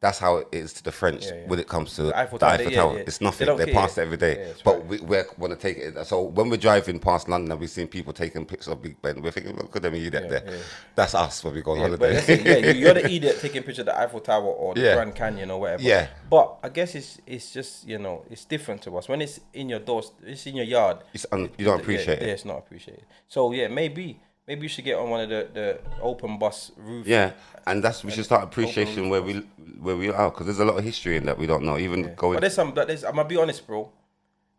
That's 0.00 0.18
how 0.18 0.36
it 0.36 0.48
is 0.52 0.74
to 0.74 0.82
the 0.84 0.92
French 0.92 1.24
Yeah, 1.24 1.34
yeah. 1.34 1.46
when 1.48 1.58
it 1.58 1.66
comes 1.66 1.94
to 1.96 2.02
the 2.02 2.08
Eiffel 2.18 2.36
Eiffel, 2.36 2.38
Tower, 2.40 2.58
they- 2.58 2.64
yeah, 2.64 2.76
Tower. 2.76 2.94
yeah. 2.98 3.04
It's 3.06 3.22
nothing. 3.22 3.46
don't 3.46 3.56
They, 3.56 3.72
pass 3.72 3.96
it 3.96 4.02
every 4.02 4.18
day. 4.18 4.48
Yeah, 4.48 4.52
but 4.62 4.74
right. 4.80 4.84
we 4.86 4.98
we 4.98 5.22
want 5.38 5.54
to 5.54 5.56
take 5.58 5.78
it. 5.78 6.06
So 6.06 6.20
when 6.20 6.50
we're 6.50 6.58
driving 6.58 6.98
past 6.98 7.26
London, 7.26 7.58
we've 7.58 7.70
seen 7.70 7.86
people 7.86 8.12
taking 8.12 8.44
pictures 8.44 8.68
of 8.68 8.82
Big 8.82 9.00
Ben. 9.00 9.22
We're 9.22 9.30
thinking, 9.30 9.56
look 9.56 9.74
at 9.76 9.80
them 9.80 9.94
idiot 9.94 10.28
there. 10.28 10.42
yeah. 10.46 10.56
That's 10.94 11.14
us 11.14 11.42
when 11.42 11.54
we 11.54 11.62
go 11.62 11.70
on 11.70 11.78
Yeah, 11.78 11.84
holiday. 11.84 12.42
yeah, 12.44 12.56
you- 12.72 12.80
you're 12.80 12.92
the 12.92 13.06
idiot 13.16 13.38
taking 13.40 13.62
picture 13.62 13.80
of 13.80 13.86
the 13.86 13.98
Eiffel 13.98 14.20
Tower 14.20 14.44
or 14.44 14.74
the 14.74 14.82
Yeah. 14.82 14.94
Grand 14.96 15.14
Canyon 15.14 15.50
or 15.50 15.60
whatever. 15.60 15.82
Yeah. 15.82 16.08
But 16.28 16.58
I 16.62 16.68
guess 16.68 16.94
it's 16.94 17.18
it's 17.26 17.50
just 17.54 17.88
you 17.88 17.96
know 17.98 18.26
it's 18.30 18.44
different 18.44 18.82
to 18.82 18.98
us 18.98 19.08
when 19.08 19.22
it's 19.22 19.40
in 19.54 19.70
your 19.70 19.78
door, 19.80 20.02
it's 20.22 20.46
in 20.46 20.56
your 20.56 20.66
yard. 20.66 20.98
It's 21.14 21.24
un- 21.32 21.48
you 21.56 21.64
don't 21.64 21.78
yeah, 21.78 21.82
appreciate 21.82 22.18
Yeah, 22.20 22.26
it. 22.26 22.30
it's 22.34 22.44
not 22.44 22.58
appreciated. 22.58 23.06
So 23.28 23.52
yeah, 23.52 23.68
maybe 23.68 24.20
maybe 24.46 24.62
you 24.62 24.68
should 24.68 24.84
get 24.84 24.98
on 24.98 25.10
one 25.10 25.20
of 25.22 25.28
the, 25.28 25.48
the 25.54 25.78
open 26.02 26.38
bus 26.38 26.72
roof. 26.76 27.06
Yeah, 27.06 27.32
and 27.66 27.82
that's 27.82 28.04
we 28.04 28.10
should 28.10 28.24
start 28.24 28.44
appreciation 28.44 29.08
where 29.08 29.22
we 29.22 29.34
where 29.80 29.96
we 29.96 30.08
are 30.10 30.30
because 30.30 30.46
there's 30.46 30.60
a 30.60 30.64
lot 30.64 30.78
of 30.78 30.84
history 30.84 31.16
in 31.16 31.26
that 31.26 31.38
we 31.38 31.46
don't 31.46 31.64
know. 31.64 31.78
Even 31.78 32.14
going 32.14 32.34
But 32.36 32.40
there's 32.40 32.54
some. 32.54 32.72
But 32.72 32.88
there's. 32.88 33.04
I'm 33.04 33.16
gonna 33.16 33.28
be 33.28 33.36
honest, 33.36 33.66
bro. 33.66 33.90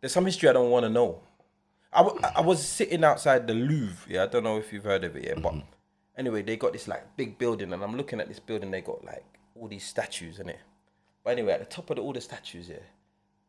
There's 0.00 0.12
some 0.12 0.26
history 0.26 0.48
I 0.48 0.52
don't 0.52 0.70
want 0.70 0.84
to 0.84 0.90
know. 0.90 1.20
I, 1.92 2.02
w- 2.02 2.20
I 2.36 2.40
was 2.42 2.62
sitting 2.66 3.02
outside 3.04 3.46
the 3.46 3.54
Louvre. 3.54 4.06
Yeah, 4.12 4.24
I 4.24 4.26
don't 4.26 4.44
know 4.44 4.58
if 4.58 4.72
you've 4.72 4.84
heard 4.84 5.04
of 5.04 5.16
it 5.16 5.24
yet, 5.24 5.40
but 5.42 5.52
Mm-hmm. 5.54 5.68
anyway, 6.18 6.42
they 6.42 6.56
got 6.56 6.72
this 6.72 6.86
like 6.88 7.16
big 7.16 7.38
building, 7.38 7.72
and 7.72 7.82
I'm 7.82 7.96
looking 7.96 8.20
at 8.20 8.28
this 8.28 8.38
building. 8.40 8.70
They 8.70 8.82
got 8.82 9.02
like 9.04 9.24
all 9.54 9.68
these 9.68 9.84
statues 9.84 10.38
in 10.38 10.48
it. 10.50 10.58
But 11.24 11.30
anyway, 11.30 11.52
at 11.54 11.60
the 11.60 11.66
top 11.66 11.88
of 11.90 11.96
the, 11.96 12.02
all 12.02 12.12
the 12.12 12.20
statues, 12.20 12.68
yeah, 12.68 12.76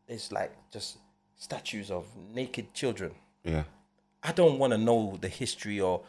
there's 0.07 0.31
like 0.31 0.51
just 0.72 0.98
statues 1.36 1.92
of 1.92 2.06
naked 2.34 2.74
children. 2.74 3.12
yeah, 3.44 3.63
I 4.24 4.31
don't 4.31 4.57
want 4.60 4.72
to 4.74 4.78
know 4.78 5.18
the 5.19 5.28
history 5.28 5.80
or 5.81 6.01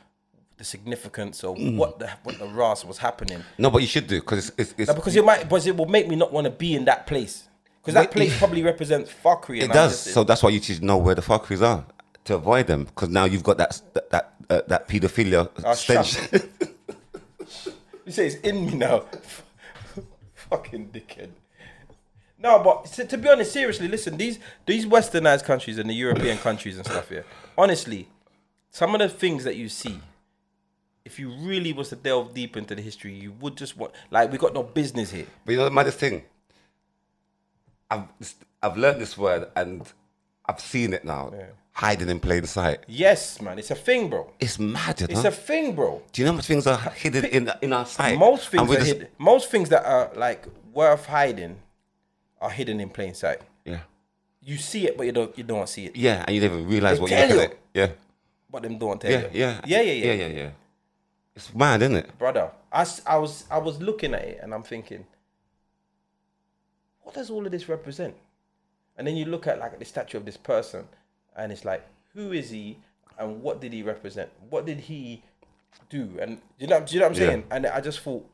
the 0.59 0.65
significance 0.65 1.43
or 1.45 1.55
Mm. 1.57 1.77
what 1.77 1.99
the 1.99 2.11
what 2.25 2.39
the 2.39 2.47
ras 2.47 2.85
was 2.85 2.99
happening. 2.99 3.43
no, 3.59 3.71
but 3.71 3.81
you 3.81 3.87
should 3.89 4.07
do 4.07 4.21
because 4.21 4.49
it's, 4.51 4.59
it's, 4.59 4.75
it's 4.79 4.89
No, 4.89 4.95
because 4.95 5.17
it 5.17 5.25
might, 5.25 5.43
because 5.45 5.67
it 5.67 5.77
will 5.77 5.87
make 5.87 6.09
me 6.09 6.17
not 6.17 6.33
want 6.33 6.45
to 6.47 6.51
be 6.51 6.75
in 6.75 6.85
that 6.87 7.07
place. 7.07 7.45
Because 7.81 7.95
that 7.95 8.11
place 8.11 8.37
probably 8.39 8.63
represents 8.63 9.11
fuckery. 9.25 9.63
it 9.63 9.73
does. 9.73 9.93
just- 10.05 10.13
So 10.15 10.25
that's 10.25 10.43
why 10.43 10.51
you 10.51 10.61
should 10.61 10.83
know 10.83 10.99
where 10.99 11.15
the 11.15 11.23
fuckeries 11.23 11.63
are 11.63 11.87
to 12.25 12.35
avoid 12.35 12.67
them 12.67 12.85
because 12.85 13.09
now 13.09 13.25
you've 13.25 13.45
got 13.45 13.57
that 13.59 13.81
that 13.95 14.11
that, 14.11 14.35
uh, 14.51 14.63
that 14.67 14.89
pedophilia 14.89 15.49
Ah, 15.65 15.75
stench. 15.75 16.19
you 18.05 18.13
say 18.13 18.27
it's 18.27 18.37
in 18.37 18.67
me 18.67 18.75
now. 18.75 19.05
Fucking 20.51 20.89
dickhead. 20.89 21.31
No, 22.39 22.59
but 22.61 22.87
to, 22.93 23.05
to 23.05 23.19
be 23.19 23.29
honest, 23.29 23.53
seriously, 23.53 23.89
listen. 23.89 24.17
These 24.17 24.39
these 24.67 24.87
westernized 24.87 25.45
countries 25.45 25.79
and 25.79 25.91
the 25.91 25.95
European 25.95 26.39
countries 26.39 26.77
and 26.77 26.87
stuff 26.87 27.09
here. 27.09 27.25
Honestly, 27.57 28.09
some 28.71 28.95
of 28.95 29.01
the 29.01 29.09
things 29.09 29.45
that 29.45 29.57
you 29.57 29.69
see, 29.69 30.01
if 31.09 31.19
you 31.19 31.31
really 31.51 31.73
was 31.73 31.89
to 31.89 31.97
delve 31.97 32.35
deep 32.35 32.55
into 32.61 32.75
the 32.75 32.83
history, 32.83 33.15
you 33.25 33.33
would 33.41 33.57
just 33.57 33.77
want 33.79 33.93
like 34.11 34.31
we 34.31 34.37
got 34.47 34.53
no 34.53 34.63
business 34.63 35.11
here. 35.11 35.27
But 35.45 35.53
you 35.53 35.59
know 35.59 35.65
the 35.65 35.71
maddest 35.81 35.99
thing? 35.99 36.23
I've 37.91 38.05
I've 38.63 38.77
learned 38.77 39.01
this 39.01 39.17
word 39.17 39.49
and 39.57 39.91
I've 40.45 40.61
seen 40.61 40.93
it 40.93 41.05
now. 41.05 41.33
Hiding 41.73 42.09
in 42.11 42.19
plain 42.21 42.45
sight. 42.45 42.81
Yes, 42.89 43.41
man, 43.41 43.59
it's 43.59 43.71
a 43.71 43.75
thing, 43.77 44.11
bro. 44.11 44.33
It's 44.41 44.59
mad, 44.59 45.01
It's 45.01 45.23
know? 45.23 45.29
a 45.29 45.31
thing, 45.31 45.77
bro. 45.77 46.03
Do 46.13 46.21
you 46.21 46.27
know 46.27 46.33
how 46.33 46.37
much 46.37 46.47
things 46.47 46.67
are 46.67 46.77
hidden 46.91 47.25
in 47.27 47.51
in 47.63 47.73
our 47.73 47.87
sight? 47.87 48.19
Most 48.19 48.49
things 48.51 48.69
are 48.71 48.75
just- 48.75 48.87
hidden. 48.93 49.09
Most 49.17 49.51
things 49.53 49.69
that 49.71 49.85
are 49.87 50.11
like 50.17 50.45
worth 50.75 51.07
hiding 51.07 51.55
are 52.41 52.51
hidden 52.51 52.81
in 52.81 52.89
plain 52.91 53.15
sight. 53.15 53.41
Yeah, 53.65 53.81
You 54.43 54.57
see 54.59 54.83
it, 54.89 54.97
but 54.99 55.05
you 55.07 55.13
don't 55.13 55.33
you 55.39 55.45
don't 55.45 55.69
see 55.69 55.87
it. 55.87 55.97
yeah, 55.97 56.25
and 56.27 56.35
you 56.35 56.41
never 56.43 56.59
realize 56.59 56.97
They 56.99 57.03
what 57.03 57.11
you're 57.11 57.27
looking 57.29 57.41
at. 57.53 57.57
Yeah, 57.81 57.89
But 58.51 58.63
them 58.65 58.77
don't 58.79 59.01
tell 59.01 59.11
yeah, 59.11 59.21
you. 59.33 59.41
yeah, 59.43 59.61
yeah, 59.73 59.81
yeah, 59.89 59.93
yeah, 59.93 60.13
yeah, 60.13 60.27
yeah, 60.27 60.39
yeah. 60.43 60.51
It's 61.39 61.55
mad, 61.55 61.83
isn't 61.83 61.95
it? 61.97 62.19
Brother, 62.19 62.51
I, 62.73 62.85
I 63.07 63.17
was 63.19 63.45
I 63.51 63.59
was 63.59 63.81
looking 63.81 64.13
at 64.15 64.23
it 64.23 64.41
and 64.43 64.53
I'm 64.53 64.63
thinking, 64.65 65.07
what 67.03 67.15
does 67.15 67.31
all 67.31 67.47
of 67.47 67.53
this 67.53 67.69
represent? 67.69 68.15
And 68.97 69.07
then 69.07 69.17
you 69.17 69.25
look 69.25 69.47
at 69.47 69.59
like 69.61 69.79
the 69.79 69.85
statue 69.85 70.19
of 70.19 70.25
this 70.25 70.37
person, 70.37 70.87
and 71.37 71.53
it's 71.53 71.65
like, 71.65 71.87
who 72.15 72.33
is 72.33 72.51
he, 72.51 72.79
and 73.19 73.41
what 73.43 73.61
did 73.61 73.73
he 73.73 73.83
represent? 73.83 74.31
What 74.51 74.67
did 74.67 74.81
he 74.81 75.23
do? 75.89 76.19
And 76.21 76.41
you 76.59 76.67
know, 76.67 76.81
do 76.81 76.95
you 76.95 77.01
know 77.01 77.07
what 77.09 77.17
I'm 77.17 77.23
Yeah. 77.23 77.29
saying? 77.29 77.45
And 77.53 77.67
I 77.67 77.81
just 77.81 78.01
thought, 78.01 78.29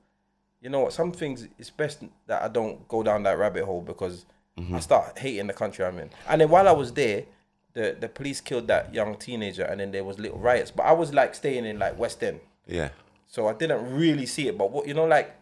you 0.62 0.70
know 0.70 0.80
what? 0.80 0.92
Some 0.94 1.12
things 1.12 1.46
it's 1.58 1.68
best 1.70 2.02
that 2.26 2.42
I 2.42 2.48
don't 2.48 2.88
go 2.88 3.02
down 3.02 3.22
that 3.24 3.38
rabbit 3.38 3.64
hole 3.64 3.82
because 3.82 4.26
Mm-hmm. 4.56 4.76
I 4.76 4.78
start 4.78 5.18
hating 5.18 5.48
the 5.48 5.52
country 5.52 5.84
I'm 5.84 5.98
in. 5.98 6.10
And 6.28 6.40
then 6.40 6.48
while 6.48 6.68
I 6.68 6.70
was 6.70 6.92
there, 6.92 7.24
the 7.72 7.96
the 7.98 8.08
police 8.08 8.40
killed 8.40 8.68
that 8.68 8.94
young 8.94 9.16
teenager, 9.16 9.64
and 9.64 9.80
then 9.80 9.90
there 9.90 10.04
was 10.04 10.16
little 10.20 10.38
riots. 10.38 10.70
But 10.70 10.84
I 10.86 10.92
was 10.92 11.12
like 11.12 11.34
staying 11.34 11.64
in 11.64 11.76
like 11.80 11.98
West 11.98 12.22
End. 12.22 12.38
Yeah, 12.66 12.90
So 13.26 13.46
I 13.48 13.52
didn't 13.52 13.94
really 13.94 14.26
see 14.26 14.48
it, 14.48 14.56
but 14.56 14.70
what 14.70 14.86
you 14.88 14.94
know, 14.94 15.04
like 15.04 15.34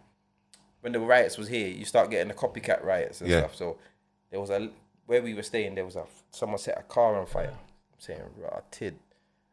when 0.81 0.93
the 0.93 0.99
riots 1.01 1.39
was 1.39 1.49
here, 1.49 1.69
you 1.69 1.85
start 1.85 2.11
getting 2.11 2.29
the 2.29 2.35
copycat 2.35 2.83
riots 2.85 3.21
and 3.21 3.31
Yeah. 3.31 3.39
stuff. 3.41 3.55
So 3.55 3.77
there 4.31 4.41
was 4.41 4.51
a 4.51 4.71
where 5.07 5.23
we 5.23 5.35
were 5.35 5.43
staying, 5.43 5.75
there 5.75 5.85
was 5.85 5.97
a 5.97 6.05
someone 6.31 6.59
set 6.59 6.79
a 6.79 6.83
car 6.83 7.17
on 7.17 7.27
fire. 7.27 7.51
I'm 7.53 8.01
saying, 8.01 8.21
"Rah, 8.39 8.61
tid, 8.71 8.95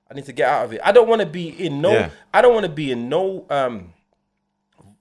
I 0.09 0.13
need 0.15 0.25
to 0.25 0.33
get 0.33 0.47
out 0.49 0.65
of 0.65 0.73
it. 0.73 0.81
I 0.83 0.91
don't 0.91 1.07
want 1.07 1.21
to 1.21 1.27
be 1.27 1.49
in 1.49 1.81
no. 1.81 1.91
Yeah. 1.93 2.09
I 2.33 2.41
don't 2.41 2.53
want 2.53 2.65
to 2.65 2.71
be 2.71 2.91
in 2.91 3.09
no 3.09 3.45
um 3.49 3.93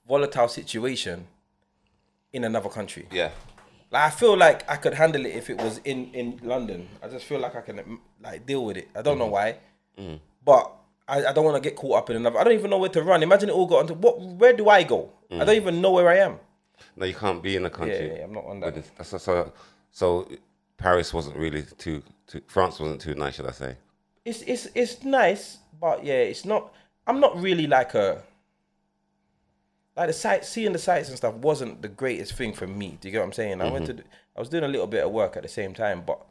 volatile 0.06 0.48
situation 0.48 1.26
in 2.32 2.44
another 2.44 2.68
country. 2.68 3.06
yeah. 3.10 3.30
Like 3.90 4.02
I 4.02 4.10
feel 4.10 4.36
like 4.36 4.68
I 4.70 4.76
could 4.76 4.92
handle 4.94 5.24
it 5.24 5.34
if 5.34 5.48
it 5.48 5.56
was 5.56 5.78
in 5.84 6.12
in 6.12 6.40
London. 6.42 6.88
I 7.02 7.08
just 7.08 7.24
feel 7.24 7.38
like 7.40 7.56
I 7.56 7.62
can 7.62 7.76
mm, 7.78 7.98
like 8.22 8.44
deal 8.44 8.62
with 8.66 8.76
it. 8.76 8.88
I 8.94 9.00
don't 9.00 9.16
know 9.18 9.28
why, 9.28 9.56
but 10.44 10.72
I, 11.08 11.26
I 11.26 11.32
don't 11.32 11.44
want 11.44 11.62
to 11.62 11.66
get 11.68 11.76
caught 11.76 11.96
up 11.96 12.10
in 12.10 12.16
another. 12.16 12.38
I 12.38 12.44
don't 12.44 12.52
even 12.52 12.70
know 12.70 12.78
where 12.78 12.90
to 12.90 13.02
run. 13.02 13.22
Imagine 13.22 13.48
it 13.48 13.52
all 13.52 13.66
got 13.66 13.80
onto 13.80 13.94
what? 13.94 14.20
Where 14.20 14.52
do 14.52 14.68
I 14.68 14.82
go? 14.82 15.10
I 15.30 15.38
don't 15.38 15.48
mm. 15.48 15.56
even 15.56 15.80
know 15.80 15.92
where 15.92 16.08
I 16.08 16.18
am. 16.18 16.38
No, 16.96 17.06
you 17.06 17.14
can't 17.14 17.42
be 17.42 17.56
in 17.56 17.64
a 17.64 17.68
Yeah, 17.68 17.74
country. 17.74 18.12
yeah, 18.16 18.24
I'm 18.24 18.32
not 18.32 18.44
on 18.44 18.60
that. 18.60 18.84
So, 19.06 19.18
so, 19.18 19.52
so 19.90 20.28
Paris 20.76 21.12
wasn't 21.14 21.36
really 21.36 21.62
too, 21.62 22.02
too. 22.26 22.40
France 22.46 22.78
wasn't 22.78 23.00
too 23.00 23.14
nice, 23.14 23.36
should 23.36 23.46
I 23.46 23.52
say? 23.52 23.76
It's 24.24 24.42
it's 24.42 24.68
it's 24.74 25.02
nice, 25.04 25.58
but 25.80 26.04
yeah, 26.04 26.14
it's 26.14 26.44
not. 26.44 26.72
I'm 27.06 27.20
not 27.20 27.40
really 27.40 27.66
like 27.66 27.94
a. 27.94 28.22
Like 29.96 30.08
the 30.08 30.12
sight, 30.12 30.44
seeing 30.44 30.72
the 30.72 30.78
sights 30.78 31.08
and 31.08 31.16
stuff 31.16 31.34
wasn't 31.34 31.82
the 31.82 31.88
greatest 31.88 32.34
thing 32.34 32.52
for 32.52 32.68
me. 32.68 32.98
Do 33.00 33.08
you 33.08 33.12
get 33.12 33.18
what 33.18 33.26
I'm 33.26 33.32
saying? 33.32 33.60
I 33.60 33.68
went 33.68 33.86
mm-hmm. 33.88 33.98
to, 33.98 34.04
I 34.36 34.40
was 34.40 34.48
doing 34.48 34.62
a 34.62 34.68
little 34.68 34.86
bit 34.86 35.02
of 35.02 35.10
work 35.10 35.36
at 35.36 35.42
the 35.42 35.48
same 35.48 35.74
time, 35.74 36.04
but 36.06 36.24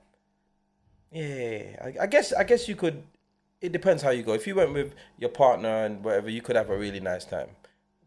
yeah, 1.11 1.75
I, 1.83 2.03
I 2.03 2.07
guess 2.07 2.31
I 2.31 2.43
guess 2.45 2.69
you 2.69 2.75
could. 2.75 3.03
It 3.61 3.71
depends 3.71 4.03
how 4.03 4.11
you 4.11 4.23
go. 4.23 4.33
If 4.33 4.45
you 4.45 4.55
went 4.55 4.73
with 4.73 4.93
your 5.17 5.29
partner 5.29 5.85
and 5.85 6.03
whatever, 6.03 6.29
you 6.29 6.41
could 6.41 6.55
have 6.55 6.69
a 6.69 6.77
really 6.77 6.99
nice 6.99 7.25
time. 7.25 7.49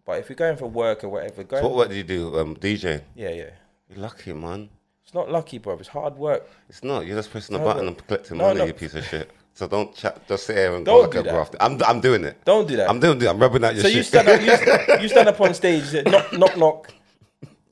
But 0.05 0.19
if 0.21 0.29
you're 0.29 0.37
going 0.37 0.57
for 0.57 0.67
work 0.67 1.03
or 1.05 1.09
whatever, 1.09 1.43
go. 1.45 1.57
So 1.57 1.63
what, 1.65 1.75
what 1.75 1.89
did 1.89 1.97
you 1.97 2.05
do? 2.05 2.39
Um, 2.39 2.57
DJ. 2.57 3.03
yeah, 3.15 3.31
yeah. 3.31 3.51
You're 3.89 3.99
lucky, 3.99 4.33
man. 4.33 4.69
It's 5.05 5.13
not 5.15 5.31
lucky, 5.31 5.59
bro. 5.59 5.75
It's 5.79 5.89
hard 5.89 6.17
work. 6.17 6.49
It's 6.69 6.85
not. 6.85 7.05
You're 7.05 7.17
just 7.17 7.31
pressing 7.33 7.55
the 7.55 7.59
No, 7.59 7.65
button 7.65 7.83
no. 7.83 7.89
and 7.89 8.07
collecting 8.07 8.39
No, 8.39 8.45
money, 8.47 8.59
no. 8.61 8.65
you 8.67 8.73
piece 8.73 8.95
of 8.95 9.05
shit. 9.05 9.31
So 9.55 9.67
don't 9.67 9.93
chat. 9.95 10.27
Just 10.29 10.47
sit 10.47 10.57
here 10.57 10.75
and 10.77 10.87
Don't 10.87 10.97
go 10.97 11.03
like 11.03 11.11
do 11.11 11.19
a 11.19 11.23
that. 11.25 11.33
graft. 11.35 11.57
I'm, 11.61 11.83
I'm 11.83 12.01
doing 12.01 12.25
it. 12.25 12.45
Don't 12.45 12.69
do 12.69 12.77
that. 12.77 12.89
I'm 12.89 13.01
doing 13.01 13.21
it. 13.21 13.27
I'm 13.27 13.39
rubbing 13.41 13.65
out 13.65 13.75
your 13.75 13.83
So 13.83 13.89
shit. 13.89 13.97
you 13.97 14.03
stand 14.05 14.29
up, 14.29 14.41
you, 14.41 15.03
you 15.03 15.09
stand 15.09 15.29
up 15.29 15.41
on 15.41 15.53
stage, 15.55 15.93
uh, 15.95 16.03
knock, 16.03 16.33
knock, 16.33 16.57
knock. 16.57 16.95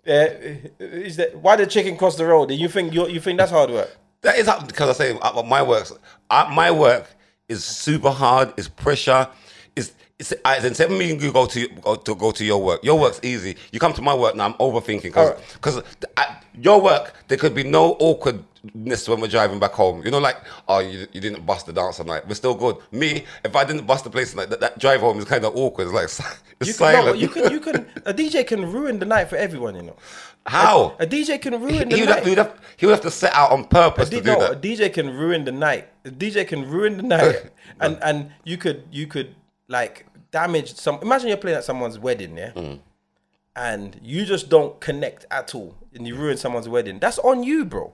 Uh, 0.07 0.25
is 0.81 1.17
that 1.17 1.37
why 1.37 1.55
the 1.55 1.67
chicken 1.67 1.95
cross 1.95 2.17
the 2.17 2.25
road? 2.25 2.51
And 2.51 2.59
you 2.59 2.67
think 2.67 2.95
you 2.95 3.07
you 3.09 3.21
think 3.21 3.37
that's 3.39 3.51
hard 3.51 3.69
work? 3.69 3.95
That 4.23 4.39
is 4.39 4.49
because 4.67 4.89
I 4.89 4.93
say 4.95 5.19
uh, 5.21 5.43
my 5.43 5.63
work. 5.63 5.87
Uh, 6.31 6.51
my 6.51 6.71
work 6.71 7.07
is 7.49 7.65
super 7.65 8.11
hard. 8.11 8.53
It's 8.57 8.69
pressure. 8.69 9.29
It's 9.77 9.93
it's. 10.19 10.33
I 10.45 10.59
then 10.61 10.75
seven 10.75 10.99
million 10.99 11.19
you 11.21 11.33
go 11.33 11.47
to 11.47 11.69
go 11.69 11.95
to 11.97 12.15
go 12.15 12.31
to 12.33 12.45
your 12.45 12.63
work. 12.63 12.85
Your 12.85 12.99
work's 12.99 13.21
easy. 13.23 13.57
You 13.73 13.81
come 13.81 13.93
to 13.95 14.03
my 14.03 14.15
work 14.15 14.35
now. 14.37 14.47
I'm 14.47 14.55
overthinking 14.55 15.03
because 15.03 15.41
because 15.55 15.83
your 16.61 16.81
work 16.81 17.15
there 17.29 17.39
could 17.39 17.55
be 17.55 17.63
no 17.63 17.93
awkwardness 18.01 19.09
when 19.09 19.21
we're 19.21 19.29
driving 19.29 19.59
back 19.59 19.73
home. 19.73 20.05
You 20.05 20.11
know, 20.11 20.19
like 20.19 20.37
oh 20.69 20.81
you, 20.81 21.07
you 21.13 21.21
didn't 21.21 21.47
bust 21.47 21.67
the 21.67 21.73
dance 21.73 21.97
tonight. 21.97 22.27
We're 22.27 22.35
still 22.35 22.55
good. 22.55 22.77
Me, 22.91 23.25
if 23.45 23.55
I 23.55 23.65
didn't 23.65 23.87
bust 23.87 24.05
the 24.05 24.11
place 24.11 24.33
tonight, 24.33 24.51
that, 24.51 24.61
that 24.61 24.79
drive 24.79 25.01
home 25.01 25.19
is 25.19 25.25
kind 25.25 25.45
of 25.45 25.55
awkward. 25.57 25.85
It's 25.85 26.21
like 26.21 26.37
it's 26.61 26.69
You 26.69 26.75
can, 26.75 26.93
no, 26.93 27.01
silent. 27.01 27.19
you 27.19 27.29
can 27.29 27.53
you 27.53 27.61
can 27.61 27.77
a 28.07 28.13
DJ 28.13 28.47
can 28.47 28.71
ruin 28.73 28.99
the 28.99 29.07
night 29.07 29.29
for 29.29 29.37
everyone. 29.37 29.77
You 29.77 29.83
know 29.83 29.97
How? 30.49 30.97
a 30.99 31.07
DJ 31.07 31.41
can 31.41 31.61
ruin 31.61 31.89
the 31.89 31.95
he 31.97 32.03
would 32.03 32.09
have, 32.09 32.17
night. 32.19 32.25
he, 32.25 32.31
would 32.31 32.39
have, 32.39 32.61
he 32.77 32.87
would 32.87 32.93
have 32.93 33.01
to 33.03 33.11
set 33.11 33.33
out 33.35 33.51
on 33.53 33.65
purpose 33.65 34.09
A 34.09 34.13
to 34.13 34.21
do 34.21 34.33
no, 34.33 34.41
that. 34.41 34.53
a 34.53 34.57
DJ 34.57 34.93
can 34.93 35.11
ruin 35.11 35.45
the 35.45 35.53
night. 35.53 35.89
A 36.05 36.11
DJ 36.11 36.47
can 36.47 36.69
ruin 36.69 36.97
the 36.97 37.03
night, 37.03 37.51
and 37.81 37.99
and 38.03 38.31
you 38.45 38.57
could 38.57 38.85
you 38.91 39.07
could 39.07 39.35
like 39.69 40.07
damage 40.31 40.75
some. 40.75 40.99
Imagine 41.03 41.29
you're 41.29 41.37
playing 41.37 41.59
at 41.59 41.65
someone's 41.65 41.99
wedding, 41.99 42.37
yeah, 42.37 42.53
Mm. 42.55 42.81
and 43.57 43.99
you 44.03 44.25
just 44.25 44.49
don't 44.49 44.79
connect 44.81 45.27
at 45.31 45.55
all, 45.55 45.75
and 45.95 46.07
you 46.07 46.15
ruin 46.15 46.37
someone's 46.37 46.69
wedding. 46.69 46.99
That's 46.99 47.19
on 47.19 47.43
you, 47.43 47.65
bro. 47.65 47.93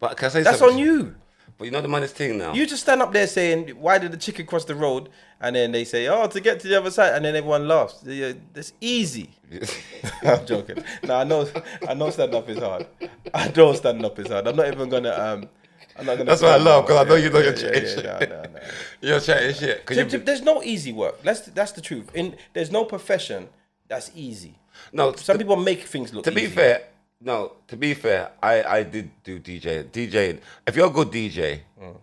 but 0.00 0.16
can 0.16 0.26
I 0.26 0.28
say 0.30 0.42
That's 0.42 0.58
something? 0.58 0.78
on 0.78 0.82
you. 0.84 1.14
But 1.62 1.66
you 1.66 1.70
know 1.70 1.80
the 1.80 1.86
maddest 1.86 2.16
thing 2.16 2.38
now. 2.38 2.52
You 2.54 2.66
just 2.66 2.82
stand 2.82 3.02
up 3.02 3.12
there 3.12 3.28
saying, 3.28 3.68
"Why 3.78 3.96
did 3.98 4.10
the 4.10 4.16
chicken 4.16 4.46
cross 4.46 4.64
the 4.64 4.74
road?" 4.74 5.10
And 5.40 5.54
then 5.54 5.70
they 5.70 5.84
say, 5.84 6.08
"Oh, 6.08 6.26
to 6.26 6.40
get 6.40 6.58
to 6.58 6.66
the 6.66 6.76
other 6.76 6.90
side," 6.90 7.14
and 7.14 7.24
then 7.24 7.36
everyone 7.36 7.68
laughs. 7.68 8.02
Yeah, 8.04 8.32
That's 8.52 8.72
easy. 8.80 9.30
I'm 10.24 10.44
joking. 10.44 10.82
No, 11.04 11.14
I 11.14 11.22
know. 11.22 11.48
I 11.88 11.94
know 11.94 12.10
stand 12.10 12.34
up 12.34 12.48
is 12.48 12.58
hard. 12.58 12.88
I 13.32 13.46
know 13.54 13.72
stand 13.74 14.04
up 14.04 14.18
is 14.18 14.26
hard. 14.26 14.48
I'm 14.48 14.56
not 14.56 14.66
even 14.66 14.88
gonna. 14.88 15.10
Um, 15.12 15.48
I'm 15.96 16.04
not 16.04 16.14
gonna. 16.18 16.24
That's 16.30 16.42
what 16.42 16.50
I 16.50 16.56
love 16.56 16.84
because 16.84 17.06
I 17.06 17.08
know 17.08 17.14
you 17.14 17.30
know 17.30 17.38
you're 17.38 17.52
chatting 17.52 17.84
shit. 17.84 18.04
no, 18.04 18.18
no, 18.18 18.42
no. 18.42 18.60
You're 19.00 19.20
chatting 19.20 19.54
shit. 19.54 19.86
'Cause 19.86 19.96
So, 19.98 20.02
you- 20.02 20.18
there's 20.18 20.42
no 20.42 20.64
easy 20.64 20.92
work. 20.92 21.22
That's 21.22 21.42
that's 21.42 21.70
the 21.70 21.80
truth. 21.80 22.10
In 22.12 22.34
there's 22.54 22.72
no 22.72 22.84
profession 22.84 23.48
that's 23.86 24.10
easy. 24.16 24.58
no, 24.92 25.12
Some 25.14 25.38
people 25.38 25.54
make 25.54 25.82
things 25.84 26.12
look. 26.12 26.24
to 26.24 26.32
be 26.32 26.42
easy. 26.42 26.50
fair, 26.56 26.82
no. 27.24 27.52
To 27.68 27.76
be 27.76 27.94
fair, 27.94 28.30
I 28.42 28.62
I 28.62 28.82
did 28.82 29.10
do 29.24 29.38
DJ. 29.38 29.84
DJ. 29.84 30.38
If 30.66 30.76
you're 30.76 30.86
a 30.88 30.90
good 30.90 31.10
DJ, 31.10 31.60
Mm. 31.80 31.96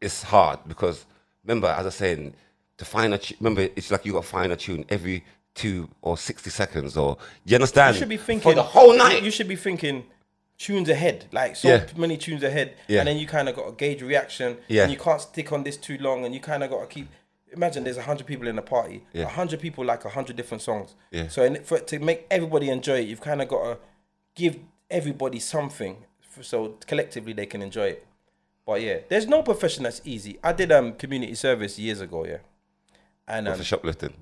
it's 0.00 0.22
hard 0.22 0.58
because 0.66 1.04
remember, 1.44 1.68
as 1.68 1.86
I 1.86 1.90
said, 1.90 2.32
to 2.78 2.84
find 2.84 3.14
a 3.14 3.18
tu- 3.18 3.34
remember, 3.40 3.62
it's 3.76 3.90
like 3.90 4.04
you 4.04 4.12
got 4.12 4.22
to 4.22 4.28
find 4.28 4.52
a 4.52 4.56
tune 4.56 4.84
every 4.88 5.24
two 5.54 5.88
or 6.02 6.18
sixty 6.18 6.50
seconds, 6.50 6.96
or 6.96 7.16
you 7.44 7.54
understand? 7.54 7.94
you 7.96 8.00
should 8.00 8.08
be 8.08 8.16
thinking 8.16 8.42
for 8.50 8.54
the 8.54 8.62
whole 8.62 8.96
night. 8.96 9.22
You 9.22 9.30
should 9.30 9.48
be 9.48 9.56
thinking 9.56 10.04
tunes 10.58 10.88
ahead, 10.88 11.26
like 11.32 11.54
so 11.56 11.68
Yeah. 11.68 11.86
many 11.96 12.16
tunes 12.16 12.42
ahead, 12.42 12.74
Yeah. 12.88 13.00
and 13.00 13.08
then 13.08 13.18
you 13.18 13.26
kind 13.26 13.48
of 13.48 13.56
got 13.56 13.66
to 13.66 13.72
gauge 13.72 14.02
reaction. 14.02 14.58
Yeah. 14.68 14.82
and 14.84 14.92
you 14.92 14.98
can't 14.98 15.20
stick 15.20 15.52
on 15.52 15.64
this 15.64 15.76
too 15.76 15.98
long, 15.98 16.24
and 16.24 16.34
you 16.34 16.40
kind 16.40 16.62
of 16.62 16.70
got 16.70 16.80
to 16.80 16.86
keep. 16.86 17.08
Imagine 17.52 17.84
there's 17.84 17.96
hundred 17.98 18.26
people 18.26 18.48
in 18.48 18.58
a 18.58 18.62
party. 18.62 19.02
A 19.14 19.18
Yeah. 19.18 19.28
hundred 19.28 19.60
people 19.60 19.84
like 19.84 20.04
a 20.04 20.10
hundred 20.10 20.36
different 20.36 20.62
songs. 20.62 20.94
Yeah. 21.10 21.28
So 21.28 21.42
in, 21.44 21.62
for 21.62 21.78
to 21.78 21.98
make 21.98 22.26
everybody 22.30 22.68
enjoy 22.70 22.98
it, 23.00 23.08
you've 23.08 23.20
kind 23.20 23.40
of 23.40 23.48
got 23.48 23.62
to 23.64 23.78
give 24.36 24.58
everybody 24.88 25.40
something, 25.40 25.96
so 26.40 26.76
collectively 26.86 27.32
they 27.32 27.46
can 27.46 27.62
enjoy 27.62 27.88
it. 27.88 28.06
But 28.64 28.82
yeah, 28.82 28.98
there's 29.08 29.26
no 29.26 29.42
profession 29.42 29.82
that's 29.82 30.00
easy. 30.04 30.38
I 30.44 30.52
did 30.52 30.70
um 30.70 30.92
community 30.92 31.34
service 31.34 31.78
years 31.78 32.00
ago, 32.00 32.24
yeah, 32.24 32.38
and 33.26 33.48
um, 33.48 33.56
for 33.58 33.64
shoplifting, 33.64 34.14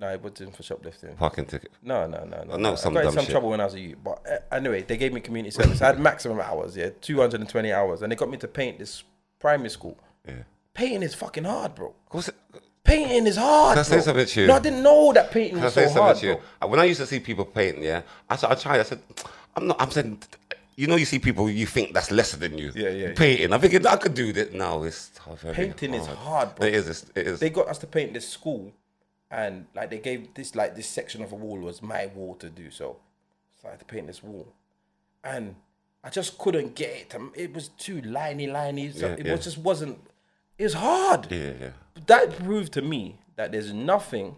no, 0.00 0.08
it 0.12 0.22
wasn't 0.22 0.54
for 0.54 0.62
shoplifting. 0.62 1.16
parking 1.16 1.44
ticket. 1.44 1.72
No, 1.82 2.06
no, 2.06 2.24
no, 2.24 2.44
no. 2.44 2.54
I 2.54 2.56
no. 2.56 2.74
some 2.76 2.96
I 2.96 3.02
got 3.02 3.08
in 3.08 3.12
some 3.14 3.24
shit. 3.24 3.32
trouble 3.32 3.50
when 3.50 3.60
I 3.60 3.64
was 3.64 3.74
a 3.74 3.80
youth. 3.80 3.98
But 4.02 4.24
uh, 4.30 4.54
anyway, 4.54 4.82
they 4.82 4.96
gave 4.96 5.12
me 5.12 5.20
community 5.20 5.50
service. 5.50 5.82
I 5.82 5.86
had 5.86 5.98
maximum 5.98 6.40
hours, 6.40 6.76
yeah, 6.76 6.90
220 7.00 7.72
hours. 7.72 8.02
And 8.02 8.12
they 8.12 8.16
got 8.16 8.30
me 8.30 8.38
to 8.38 8.48
paint 8.48 8.78
this 8.78 9.02
primary 9.40 9.70
school. 9.70 9.98
Yeah. 10.26 10.34
Painting 10.72 11.02
is 11.02 11.14
fucking 11.14 11.44
hard, 11.44 11.74
bro. 11.74 11.94
What's 12.10 12.28
it? 12.28 12.36
Painting 12.84 13.26
is 13.26 13.36
hard. 13.36 13.74
Can 13.74 13.80
I 13.80 13.82
say 13.82 14.00
something 14.00 14.24
to 14.24 14.40
you? 14.40 14.46
No, 14.46 14.54
I 14.54 14.60
didn't 14.60 14.82
know 14.84 15.12
that 15.12 15.32
painting 15.32 15.54
Can 15.54 15.62
I 15.62 15.64
was 15.64 15.74
say 15.74 15.86
so 15.86 15.94
something 15.94 16.02
hard, 16.04 16.16
to 16.18 16.26
you? 16.26 16.40
bro. 16.60 16.68
When 16.68 16.80
I 16.80 16.84
used 16.84 17.00
to 17.00 17.06
see 17.06 17.18
people 17.18 17.44
painting, 17.44 17.82
yeah, 17.82 18.02
I, 18.30 18.34
I 18.34 18.54
tried. 18.54 18.78
I 18.78 18.84
said, 18.84 19.00
I'm 19.58 19.66
not. 19.68 19.80
I'm 19.82 19.90
saying, 19.90 20.20
you 20.76 20.86
know, 20.86 20.96
you 20.96 21.04
see 21.04 21.18
people 21.18 21.50
you 21.50 21.66
think 21.66 21.92
that's 21.92 22.10
lesser 22.10 22.36
than 22.36 22.56
you. 22.56 22.72
Yeah, 22.74 22.90
yeah. 22.90 23.12
Painting. 23.14 23.52
I'm 23.52 23.60
thinking 23.60 23.86
I 23.86 23.96
could 23.96 24.14
do 24.14 24.32
that. 24.34 24.54
No, 24.54 24.84
it's 24.84 25.10
very 25.42 25.54
Painting 25.54 25.94
is 25.94 26.06
hard, 26.06 26.54
bro. 26.54 26.66
It 26.66 26.74
is. 26.74 26.88
It's, 26.88 27.02
it 27.14 27.26
is. 27.26 27.40
They 27.40 27.50
got 27.50 27.68
us 27.68 27.78
to 27.78 27.86
paint 27.86 28.14
this 28.14 28.28
school, 28.28 28.72
and 29.30 29.66
like 29.74 29.90
they 29.90 29.98
gave 29.98 30.32
this 30.34 30.54
like 30.54 30.76
this 30.76 30.86
section 30.86 31.22
of 31.22 31.32
a 31.32 31.34
wall 31.34 31.58
was 31.58 31.82
my 31.82 32.06
wall 32.14 32.34
to 32.36 32.48
do. 32.48 32.70
So, 32.70 32.96
so 33.60 33.68
I 33.68 33.72
had 33.72 33.80
to 33.80 33.84
paint 33.84 34.06
this 34.06 34.22
wall, 34.22 34.46
and 35.24 35.56
I 36.04 36.10
just 36.10 36.38
couldn't 36.38 36.74
get 36.76 36.90
it. 36.90 37.10
To, 37.10 37.32
it 37.34 37.52
was 37.52 37.68
too 37.68 38.00
liney, 38.02 38.48
liney. 38.48 38.94
So 38.94 39.08
Yeah, 39.08 39.12
it 39.14 39.26
yeah. 39.26 39.32
was 39.32 39.44
just 39.44 39.58
wasn't. 39.58 39.98
It 40.56 40.64
was 40.64 40.74
hard. 40.74 41.30
yeah, 41.30 41.52
yeah. 41.60 41.70
that 42.06 42.36
proved 42.38 42.72
to 42.74 42.82
me 42.82 43.18
that 43.36 43.52
there's 43.52 43.72
nothing, 43.72 44.36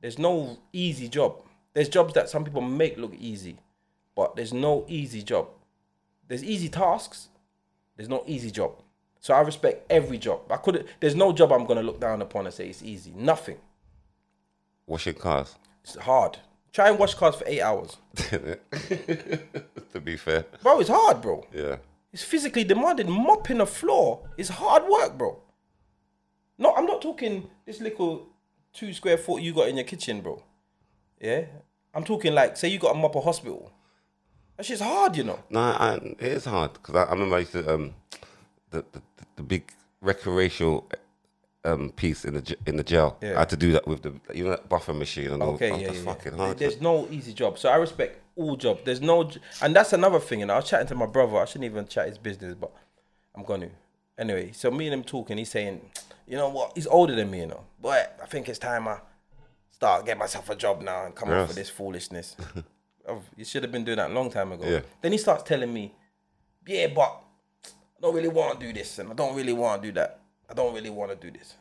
there's 0.00 0.18
no 0.18 0.58
easy 0.72 1.08
job. 1.08 1.42
There's 1.72 1.88
jobs 1.88 2.14
that 2.14 2.28
some 2.28 2.44
people 2.44 2.60
make 2.62 2.98
look 2.98 3.14
easy, 3.14 3.56
but 4.20 4.36
there's 4.36 4.52
no 4.52 4.84
easy 4.86 5.22
job. 5.22 5.48
There's 6.28 6.44
easy 6.44 6.68
tasks, 6.68 7.28
there's 7.96 8.10
no 8.10 8.22
easy 8.26 8.50
job. 8.50 8.72
So 9.18 9.32
I 9.32 9.40
respect 9.40 9.90
every 9.90 10.18
job. 10.18 10.40
I 10.50 10.58
couldn't. 10.58 10.86
There's 11.00 11.14
no 11.14 11.32
job 11.32 11.50
I'm 11.52 11.64
gonna 11.64 11.82
look 11.82 11.98
down 11.98 12.20
upon 12.20 12.44
and 12.44 12.54
say 12.54 12.68
it's 12.68 12.82
easy. 12.82 13.14
Nothing. 13.16 13.56
Washing 14.86 15.14
cars. 15.14 15.56
It's 15.82 15.96
hard. 15.96 16.36
Try 16.70 16.90
and 16.90 16.98
wash 16.98 17.14
cars 17.14 17.36
for 17.36 17.44
eight 17.46 17.62
hours, 17.62 17.96
to 18.14 20.00
be 20.04 20.18
fair, 20.18 20.44
bro. 20.62 20.80
It's 20.80 20.90
hard, 20.90 21.22
bro. 21.22 21.46
yeah. 21.54 21.76
It's 22.12 22.22
physically 22.22 22.64
demanding. 22.64 23.10
Mopping 23.10 23.62
a 23.62 23.66
floor 23.66 24.28
is 24.36 24.50
hard 24.50 24.82
work, 24.86 25.16
bro. 25.16 25.40
No, 26.58 26.74
I'm 26.76 26.84
not 26.84 27.00
talking 27.00 27.48
this 27.64 27.80
little 27.80 28.28
two 28.74 28.92
square 28.92 29.16
foot 29.16 29.40
you 29.40 29.54
got 29.54 29.68
in 29.68 29.76
your 29.78 29.86
kitchen, 29.86 30.20
bro. 30.20 30.42
Yeah, 31.20 31.44
I'm 31.94 32.04
talking 32.04 32.34
like 32.34 32.58
say 32.58 32.68
you 32.68 32.78
got 32.78 32.92
to 32.92 32.98
mop 32.98 33.16
a 33.16 33.20
hospital. 33.20 33.72
That 34.60 34.66
shit's 34.66 34.82
hard, 34.82 35.16
you 35.16 35.24
know. 35.24 35.38
No, 35.48 35.58
I, 35.58 35.94
it 35.94 36.20
is 36.20 36.44
hard 36.44 36.74
because 36.74 36.94
I, 36.94 37.04
I 37.04 37.12
remember 37.12 37.36
I 37.36 37.38
used 37.38 37.52
to 37.52 37.74
um 37.74 37.94
the 38.70 38.84
the, 38.92 39.00
the 39.36 39.42
big 39.42 39.72
recreational 40.02 40.86
um 41.64 41.92
piece 41.92 42.26
in 42.26 42.34
the 42.34 42.56
in 42.66 42.76
the 42.76 42.84
jail. 42.84 43.16
Yeah. 43.22 43.36
I 43.36 43.38
had 43.38 43.48
to 43.48 43.56
do 43.56 43.72
that 43.72 43.88
with 43.88 44.02
the 44.02 44.12
you 44.34 44.44
know 44.44 44.50
that 44.50 44.68
buffer 44.68 44.92
machine 44.92 45.30
and 45.30 45.42
all. 45.42 45.54
Okay, 45.54 45.70
oh, 45.70 45.76
yeah, 45.78 45.86
that's 45.86 46.00
yeah. 46.00 46.04
fucking 46.04 46.32
hard. 46.34 46.58
There's 46.58 46.78
no 46.78 47.08
easy 47.10 47.32
job, 47.32 47.58
so 47.58 47.70
I 47.70 47.76
respect 47.76 48.20
all 48.36 48.54
job. 48.54 48.80
There's 48.84 49.00
no, 49.00 49.30
and 49.62 49.74
that's 49.74 49.94
another 49.94 50.20
thing. 50.20 50.42
And 50.42 50.52
I 50.52 50.56
was 50.56 50.68
chatting 50.68 50.88
to 50.88 50.94
my 50.94 51.06
brother. 51.06 51.38
I 51.38 51.46
shouldn't 51.46 51.64
even 51.64 51.88
chat 51.88 52.08
his 52.08 52.18
business, 52.18 52.54
but 52.54 52.70
I'm 53.34 53.44
going 53.44 53.62
to. 53.62 53.70
Anyway, 54.18 54.52
so 54.52 54.70
me 54.70 54.88
and 54.88 54.92
him 54.92 55.04
talking. 55.04 55.38
He's 55.38 55.48
saying, 55.50 55.80
you 56.26 56.36
know 56.36 56.50
what? 56.50 56.72
He's 56.74 56.86
older 56.86 57.14
than 57.14 57.30
me, 57.30 57.40
you 57.40 57.46
know. 57.46 57.64
But 57.80 58.18
I 58.22 58.26
think 58.26 58.46
it's 58.50 58.58
time 58.58 58.86
I 58.88 58.98
start 59.70 60.04
get 60.04 60.18
myself 60.18 60.50
a 60.50 60.54
job 60.54 60.82
now 60.82 61.06
and 61.06 61.14
come 61.14 61.30
off 61.30 61.34
Yes. 61.36 61.48
of 61.48 61.56
this 61.56 61.70
foolishness. 61.70 62.36
Oh, 63.08 63.22
you 63.36 63.44
should 63.44 63.62
have 63.62 63.72
been 63.72 63.84
doing 63.84 63.96
that 63.96 64.10
a 64.10 64.14
long 64.14 64.30
time 64.30 64.52
ago. 64.52 64.68
Yeah. 64.68 64.80
Then 65.00 65.12
he 65.12 65.18
starts 65.18 65.42
telling 65.42 65.72
me, 65.72 65.94
yeah, 66.66 66.88
but 66.88 67.22
I 67.66 68.00
don't 68.02 68.14
really 68.14 68.28
want 68.28 68.58
to 68.58 68.66
do 68.66 68.72
this, 68.72 68.98
and 68.98 69.10
I 69.10 69.14
don't 69.14 69.34
really 69.34 69.52
want 69.52 69.82
to 69.82 69.88
do 69.88 69.92
that. 69.94 70.20
I 70.48 70.54
don't 70.54 70.74
really 70.74 70.90
want 70.90 71.10
to 71.10 71.16
do 71.16 71.36
this. 71.36 71.54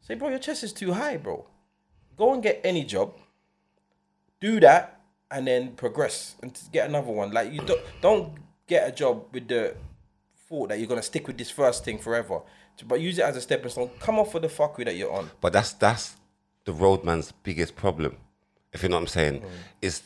Say, 0.00 0.14
bro, 0.14 0.28
your 0.28 0.38
chest 0.38 0.64
is 0.64 0.72
too 0.72 0.92
high, 0.92 1.16
bro. 1.16 1.46
Go 2.16 2.32
and 2.32 2.42
get 2.42 2.60
any 2.64 2.84
job, 2.84 3.14
do 4.40 4.58
that, 4.60 5.00
and 5.30 5.46
then 5.46 5.72
progress 5.72 6.36
and 6.42 6.58
get 6.72 6.88
another 6.88 7.12
one. 7.12 7.30
Like 7.30 7.52
you 7.52 7.60
don't 7.60 7.80
don't 8.00 8.32
get 8.66 8.88
a 8.88 8.92
job 8.92 9.26
with 9.32 9.48
the 9.48 9.76
thought 10.48 10.70
that 10.70 10.78
you're 10.78 10.88
gonna 10.88 11.02
stick 11.02 11.26
with 11.26 11.36
this 11.38 11.50
first 11.50 11.84
thing 11.84 11.98
forever, 11.98 12.40
but 12.86 13.00
use 13.00 13.18
it 13.18 13.24
as 13.24 13.36
a 13.36 13.40
stepping 13.40 13.70
stone. 13.70 13.90
Come 14.00 14.18
off 14.18 14.34
of 14.34 14.42
the 14.42 14.48
fuckery 14.48 14.86
that 14.86 14.96
you're 14.96 15.12
on. 15.12 15.30
But 15.40 15.52
that's 15.52 15.72
that's 15.74 16.16
the 16.64 16.72
roadman's 16.72 17.32
biggest 17.32 17.76
problem, 17.76 18.16
if 18.72 18.82
you 18.82 18.88
know 18.88 18.96
what 18.96 19.02
I'm 19.02 19.06
saying. 19.08 19.40
Mm. 19.40 19.48
Is 19.82 20.02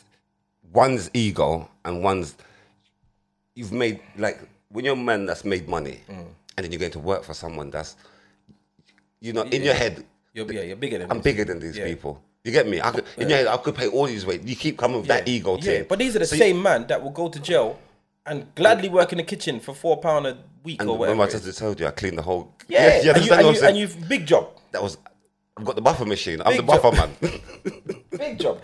one's 0.73 1.09
ego 1.13 1.69
and 1.85 2.03
one's 2.03 2.35
you've 3.55 3.71
made 3.71 3.99
like 4.17 4.39
when 4.69 4.83
you're 4.85 4.95
a 4.95 4.97
man 4.97 5.25
that's 5.25 5.45
made 5.45 5.67
money 5.69 6.01
mm. 6.09 6.25
and 6.57 6.63
then 6.63 6.71
you're 6.71 6.79
going 6.79 6.91
to 6.91 6.99
work 6.99 7.23
for 7.23 7.33
someone 7.33 7.69
that's 7.69 7.95
you 9.21 9.31
know 9.33 9.43
in 9.43 9.63
your 9.63 9.75
head 9.75 10.03
You're 10.33 10.51
yeah, 10.51 10.61
you're 10.61 10.75
bigger 10.75 10.97
than 10.97 11.11
I'm 11.11 11.21
bigger 11.21 11.45
than 11.45 11.59
these 11.59 11.77
Yeah. 11.77 11.85
people. 11.85 12.21
You 12.43 12.51
get 12.51 12.67
me? 12.67 12.81
I 12.81 12.91
could, 12.91 13.05
in 13.17 13.29
your 13.29 13.37
head, 13.37 13.47
I 13.47 13.55
could 13.55 13.73
pay 13.75 13.87
all 13.87 14.05
these 14.05 14.25
weight. 14.25 14.43
You 14.43 14.55
keep 14.55 14.77
coming 14.77 14.97
with 14.97 15.07
that 15.07 15.27
ego 15.27 15.57
Yeah, 15.61 15.83
but 15.87 15.99
these 15.99 16.15
are 16.15 16.19
the 16.19 16.25
So 16.25 16.35
you- 16.35 16.41
same 16.41 16.61
man 16.61 16.87
that 16.87 17.01
will 17.01 17.11
go 17.11 17.29
to 17.29 17.39
jail 17.39 17.79
and 18.25 18.53
gladly 18.55 18.89
work 18.89 19.11
in 19.13 19.19
the 19.19 19.23
kitchen 19.23 19.59
for 19.59 19.73
four 19.75 19.97
pound 20.01 20.25
a 20.27 20.37
week 20.63 20.81
And 20.81 20.89
or 20.89 20.97
whatever. 20.97 21.13
remember, 21.13 21.37
I 21.37 21.39
just 21.39 21.59
told 21.59 21.79
you 21.79 21.87
I 21.87 21.91
cleaned 21.91 22.17
the 22.17 22.23
whole. 22.23 22.51
Yeah, 22.67 23.01
you 23.03 23.11
and, 23.11 23.25
you, 23.25 23.33
and, 23.33 23.55
you, 23.55 23.63
and 23.63 23.77
you've 23.77 24.09
big 24.09 24.25
job, 24.25 24.49
that 24.71 24.81
was. 24.81 24.97
I've 25.55 25.65
got 25.65 25.75
the 25.75 25.81
buffer 25.81 26.05
machine. 26.05 26.41
I'm 26.41 26.53
Big 26.53 26.57
the 26.57 26.63
buffer 26.63 26.95
job. 26.95 27.09
man. 27.21 27.41
big 28.17 28.39
job. 28.39 28.59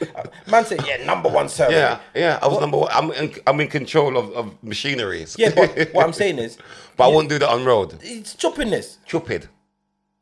Man 0.47 0.65
said, 0.65 0.85
yeah, 0.87 1.05
number 1.05 1.29
one 1.29 1.47
salary. 1.47 1.75
yeah, 1.75 1.99
yeah. 2.15 2.39
I 2.41 2.47
was 2.47 2.59
number 2.59 2.77
one. 2.77 2.89
I'm 2.91 3.11
in, 3.11 3.33
I'm 3.45 3.59
in 3.61 3.67
control 3.67 4.17
of, 4.17 4.31
of 4.33 4.63
machinery. 4.63 5.25
Yeah, 5.37 5.51
but 5.55 5.89
what 5.93 6.03
I'm 6.05 6.13
saying 6.13 6.39
is, 6.39 6.57
but 6.97 7.05
I 7.05 7.07
won't 7.13 7.29
do 7.29 7.37
that 7.39 7.49
on 7.49 7.63
road. 7.63 7.99
it's 8.01 8.35
choppiness. 8.35 8.97
Stupid. 9.05 9.47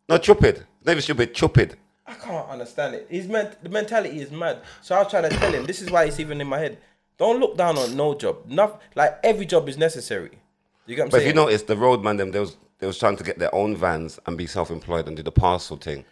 Not 0.09 0.23
stupid. 0.23 0.65
Not 0.83 0.91
even 0.91 1.01
stupid. 1.01 1.35
Stupid. 1.35 1.77
I 2.05 2.13
can't 2.15 2.49
understand 2.49 2.95
it. 2.95 3.07
His 3.09 3.27
ment- 3.27 3.61
the 3.63 3.69
mentality 3.69 4.19
is 4.21 4.31
mad. 4.31 4.61
So 4.81 4.95
I 4.95 4.99
was 4.99 5.09
trying 5.09 5.29
to 5.29 5.35
tell 5.37 5.51
him, 5.53 5.65
this 5.65 5.81
is 5.81 5.89
why 5.89 6.03
it's 6.05 6.19
even 6.19 6.41
in 6.41 6.47
my 6.47 6.59
head. 6.59 6.77
Don't 7.17 7.39
look 7.39 7.57
down 7.57 7.77
on 7.77 7.95
no 7.95 8.13
job. 8.13 8.37
Not 8.47 8.81
like 8.95 9.17
every 9.23 9.45
job 9.45 9.67
is 9.69 9.77
necessary. 9.77 10.31
You 10.85 10.95
get 10.95 11.03
what 11.03 11.05
I'm 11.05 11.09
But 11.11 11.17
if 11.17 11.23
saying? 11.23 11.35
you 11.35 11.41
notice, 11.41 11.61
the 11.63 11.75
roadman 11.77 12.17
them 12.17 12.31
they 12.31 12.39
was 12.39 12.57
they 12.79 12.87
was 12.87 12.97
trying 12.99 13.15
to 13.17 13.23
get 13.23 13.39
their 13.39 13.53
own 13.55 13.75
vans 13.75 14.19
and 14.25 14.37
be 14.37 14.45
self-employed 14.47 15.07
and 15.07 15.17
do 15.17 15.23
the 15.23 15.31
parcel 15.31 15.77
thing. 15.77 16.05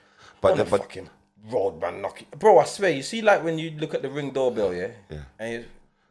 But 0.49 0.57
the, 0.57 0.63
the 0.63 0.69
but 0.71 0.81
fucking 0.81 1.09
road 1.51 1.81
man 1.81 2.01
knocking. 2.01 2.27
Bro, 2.37 2.59
I 2.59 2.65
swear, 2.65 2.91
you 2.91 3.03
see 3.03 3.21
like 3.21 3.43
when 3.43 3.57
you 3.59 3.71
look 3.71 3.93
at 3.93 4.01
the 4.01 4.09
ring 4.09 4.31
doorbell, 4.31 4.73
yeah? 4.73 4.89
Yeah. 5.09 5.19
And 5.39 5.53
you, 5.53 5.65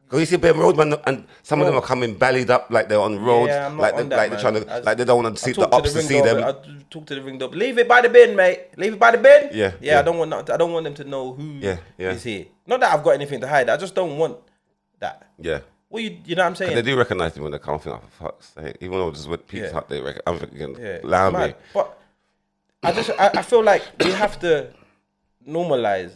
Cause 0.07 0.21
you 0.21 0.27
see, 0.27 0.37
them 0.37 0.61
roadman 0.61 0.95
and 1.07 1.25
some 1.43 1.61
of 1.61 1.67
them 1.67 1.77
are 1.77 1.83
coming 1.83 2.15
bellied 2.15 2.51
up 2.51 2.71
like 2.71 2.89
they're 2.89 3.01
on 3.01 3.19
roads, 3.19 3.49
yeah, 3.49 3.67
I'm 3.67 3.77
not 3.77 3.83
like 3.83 3.95
on 3.95 4.03
they, 4.03 4.09
that, 4.11 4.17
like 4.17 4.31
they're 4.31 4.41
trying 4.41 4.55
to, 4.63 4.73
I- 4.73 4.79
like 4.81 4.99
they 4.99 5.05
don't 5.05 5.23
want 5.23 5.37
to 5.37 5.43
see 5.43 5.53
the 5.53 5.63
talk 5.63 5.71
to 5.71 5.77
ops 5.79 5.93
to 5.95 6.03
see 6.03 6.21
them. 6.21 6.45
I 6.45 6.53
talk 6.91 7.07
to 7.07 7.15
the 7.15 7.23
ring 7.23 7.39
doorbell. 7.39 7.59
Leave 7.59 7.79
it 7.79 7.89
by 7.89 8.03
the 8.03 8.11
bin, 8.11 8.37
mate. 8.37 8.61
Leave 8.77 8.93
it 8.93 8.99
by 9.01 9.11
the 9.13 9.19
bin. 9.19 9.49
Yeah, 9.53 9.73
yeah. 9.81 9.95
yeah. 9.95 9.99
I 10.01 10.03
don't 10.03 10.19
want. 10.19 10.31
not- 10.31 10.51
I 10.51 10.57
don't 10.57 10.73
want 10.73 10.85
them 10.85 10.95
to 10.95 11.05
know 11.05 11.33
who 11.33 11.43
Yeah, 11.59 11.79
yeah. 11.99 12.13
is 12.13 12.23
here. 12.23 12.45
Not 12.67 12.81
that 12.81 12.93
I've 12.95 13.03
got 13.03 13.13
anything 13.13 13.41
to 13.41 13.49
hide. 13.49 13.69
I 13.71 13.77
just 13.79 13.95
don't 13.95 14.19
want 14.19 14.37
that. 15.01 15.27
Yeah. 15.39 15.61
Well, 15.89 16.03
you, 16.03 16.19
you 16.27 16.35
know 16.35 16.43
what 16.43 16.49
I'm 16.49 16.57
saying? 16.57 16.75
They 16.75 16.83
do 16.83 16.97
recognize 16.97 17.35
me 17.37 17.43
when 17.43 17.53
they 17.53 17.59
come. 17.59 17.77
I 17.77 17.79
think, 17.79 17.97
oh, 17.97 18.01
for 18.19 18.25
fuck's 18.25 18.49
sake. 18.55 18.77
Even 18.81 18.99
though 18.99 19.11
is 19.11 19.27
what 19.27 19.47
Pizza 19.49 19.67
Yeah. 19.69 19.73
Hut, 19.73 19.89
they 19.89 20.01
reckon. 20.01 20.23
I'm 20.27 20.39
thinking, 20.39 20.77
Yeah, 20.79 21.31
me. 21.31 21.55
But 21.73 21.99
I 22.85 22.93
just 22.93 23.11
I, 23.19 23.31
I 23.35 23.43
feel 23.43 23.63
like 23.63 23.83
we 24.01 24.11
have 24.13 24.39
to 24.41 24.71
normalize 25.49 26.13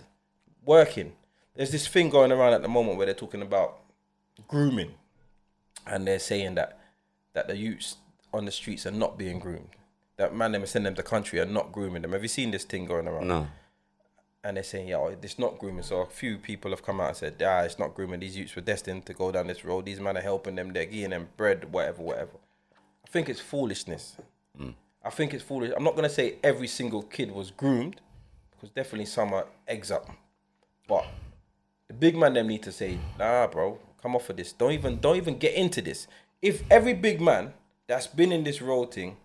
working. 0.64 1.12
There's 1.54 1.70
this 1.70 1.87
thing 1.88 2.10
going 2.10 2.30
around 2.30 2.52
at 2.52 2.62
the 2.62 2.68
moment 2.68 2.96
where 2.96 3.06
they're 3.06 3.14
talking 3.14 3.42
about 3.42 3.80
grooming, 4.46 4.94
and 5.87 6.06
they're 6.06 6.18
saying 6.18 6.54
that 6.56 6.78
that 7.32 7.48
the 7.48 7.56
youths 7.56 7.96
on 8.32 8.44
the 8.44 8.50
streets 8.52 8.87
are 8.87 8.90
not 8.90 9.18
being 9.18 9.38
groomed. 9.38 9.70
That 10.18 10.34
man 10.34 10.52
them 10.52 10.66
sending 10.66 10.84
them 10.84 10.96
to 10.96 11.02
country 11.02 11.40
are 11.40 11.46
not 11.46 11.72
grooming 11.72 12.02
them. 12.02 12.12
Have 12.12 12.22
you 12.22 12.28
seen 12.28 12.50
this 12.50 12.64
thing 12.64 12.84
going 12.84 13.08
around? 13.08 13.28
No. 13.28 13.46
And 14.44 14.56
they're 14.56 14.64
saying, 14.64 14.88
yeah, 14.88 15.08
it's 15.22 15.38
not 15.38 15.58
grooming. 15.58 15.82
So 15.82 16.00
a 16.00 16.06
few 16.06 16.38
people 16.38 16.70
have 16.70 16.82
come 16.82 17.00
out 17.00 17.08
and 17.08 17.16
said, 17.16 17.42
ah, 17.44 17.60
it's 17.60 17.78
not 17.78 17.94
grooming. 17.94 18.20
These 18.20 18.37
youths 18.37 18.54
were 18.56 18.62
destined 18.62 19.04
to 19.06 19.12
go 19.12 19.32
down 19.32 19.46
this 19.48 19.64
road. 19.64 19.84
These 19.84 20.00
men 20.00 20.16
are 20.16 20.20
helping 20.22 20.54
them. 20.54 20.72
They're 20.72 20.87
giving 20.87 21.10
them 21.10 21.28
bread, 21.37 21.72
whatever, 21.72 22.02
whatever. 22.02 22.30
I 23.04 23.08
think 23.10 23.28
it's 23.28 23.40
foolishness. 23.40 24.16
I 25.08 25.10
think 25.10 25.32
it's 25.32 25.42
foolish. 25.42 25.72
I'm 25.74 25.82
not 25.84 25.96
gonna 25.96 26.10
say 26.10 26.36
every 26.44 26.68
single 26.68 27.02
kid 27.02 27.30
was 27.32 27.50
groomed, 27.50 27.96
because 28.50 28.68
definitely 28.68 29.06
some 29.06 29.33
are 29.33 29.46
eggs 29.66 29.90
up. 29.90 30.06
But 30.87 31.06
the 31.88 31.94
big 31.94 32.14
man 32.14 32.35
them 32.35 32.48
need 32.48 32.62
to 32.64 32.72
say, 32.72 32.98
nah, 33.18 33.46
bro, 33.46 33.78
come 34.02 34.14
off 34.14 34.28
of 34.28 34.37
this. 34.37 34.52
Don't 34.52 34.72
even 34.72 35.00
don't 35.00 35.16
even 35.16 35.38
get 35.38 35.54
into 35.54 35.80
this. 35.80 36.06
If 36.42 36.62
every 36.70 36.92
big 36.92 37.22
man 37.22 37.54
that's 37.87 38.06
been 38.06 38.33
in 38.33 38.44
this 38.44 38.61
role 38.61 38.85
thing 38.85 39.16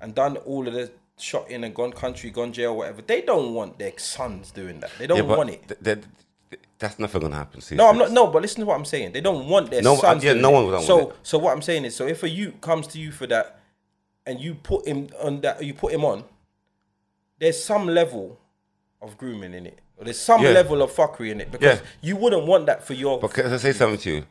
and 0.00 0.14
done 0.14 0.38
all 0.38 0.66
of 0.66 0.72
the 0.72 0.90
shot 1.18 1.50
in 1.50 1.62
and 1.62 1.74
gone 1.74 1.92
country, 1.92 2.30
gone 2.30 2.50
jail, 2.54 2.74
whatever, 2.74 3.02
they 3.02 3.20
don't 3.20 3.52
want 3.52 3.78
their 3.78 3.92
sons 3.98 4.50
doing 4.50 4.80
that. 4.80 4.90
They 4.98 5.06
don't 5.06 5.18
Yeah, 5.28 5.36
want 5.36 5.50
it. 5.50 5.68
th- 5.68 5.80
th- 5.84 5.98
th- 6.50 6.62
that's 6.78 6.98
never 6.98 7.20
gonna 7.20 7.36
happen. 7.36 7.60
See, 7.60 7.74
No, 7.74 7.88
I'm 7.90 7.98
not. 7.98 8.12
No, 8.12 8.28
but 8.28 8.40
listen 8.40 8.60
to 8.60 8.66
what 8.66 8.76
I'm 8.76 8.86
saying. 8.86 9.12
They 9.12 9.20
don't 9.20 9.46
want 9.46 9.70
their 9.70 9.82
No, 9.82 9.96
sons. 9.96 10.24
yeah, 10.24 10.32
no 10.32 10.48
it. 10.48 10.52
one 10.54 10.66
would 10.68 10.80
So, 10.84 11.12
so 11.22 11.36
what 11.36 11.52
I'm 11.52 11.60
saying 11.60 11.84
is, 11.84 11.94
so 11.94 12.06
if 12.06 12.22
a 12.22 12.30
youth 12.30 12.62
comes 12.62 12.86
to 12.88 12.98
you 12.98 13.12
for 13.12 13.26
that, 13.26 13.57
and 14.28 14.38
you 14.40 14.54
put 14.54 14.86
him 14.86 15.08
on 15.22 15.40
that, 15.40 15.62
you 15.64 15.72
put 15.74 15.92
him 15.92 16.04
on, 16.04 16.22
there's 17.38 17.62
some 17.62 17.86
level 17.86 18.38
of 19.00 19.16
grooming 19.16 19.54
in 19.54 19.66
it, 19.66 19.78
or 19.96 20.04
there's 20.04 20.18
some 20.18 20.42
Yeah. 20.42 20.50
level 20.50 20.82
of 20.82 20.92
fuckery 20.92 21.30
in 21.30 21.40
it, 21.40 21.50
because 21.50 21.80
Yeah. 21.80 21.86
you 22.02 22.16
wouldn't 22.16 22.46
want 22.46 22.66
that 22.66 22.84
for 22.86 22.92
your. 22.92 23.18
Because 23.18 23.52
I 23.52 23.56
say 23.56 23.72
something 23.72 23.98
to 24.00 24.10
you? 24.16 24.24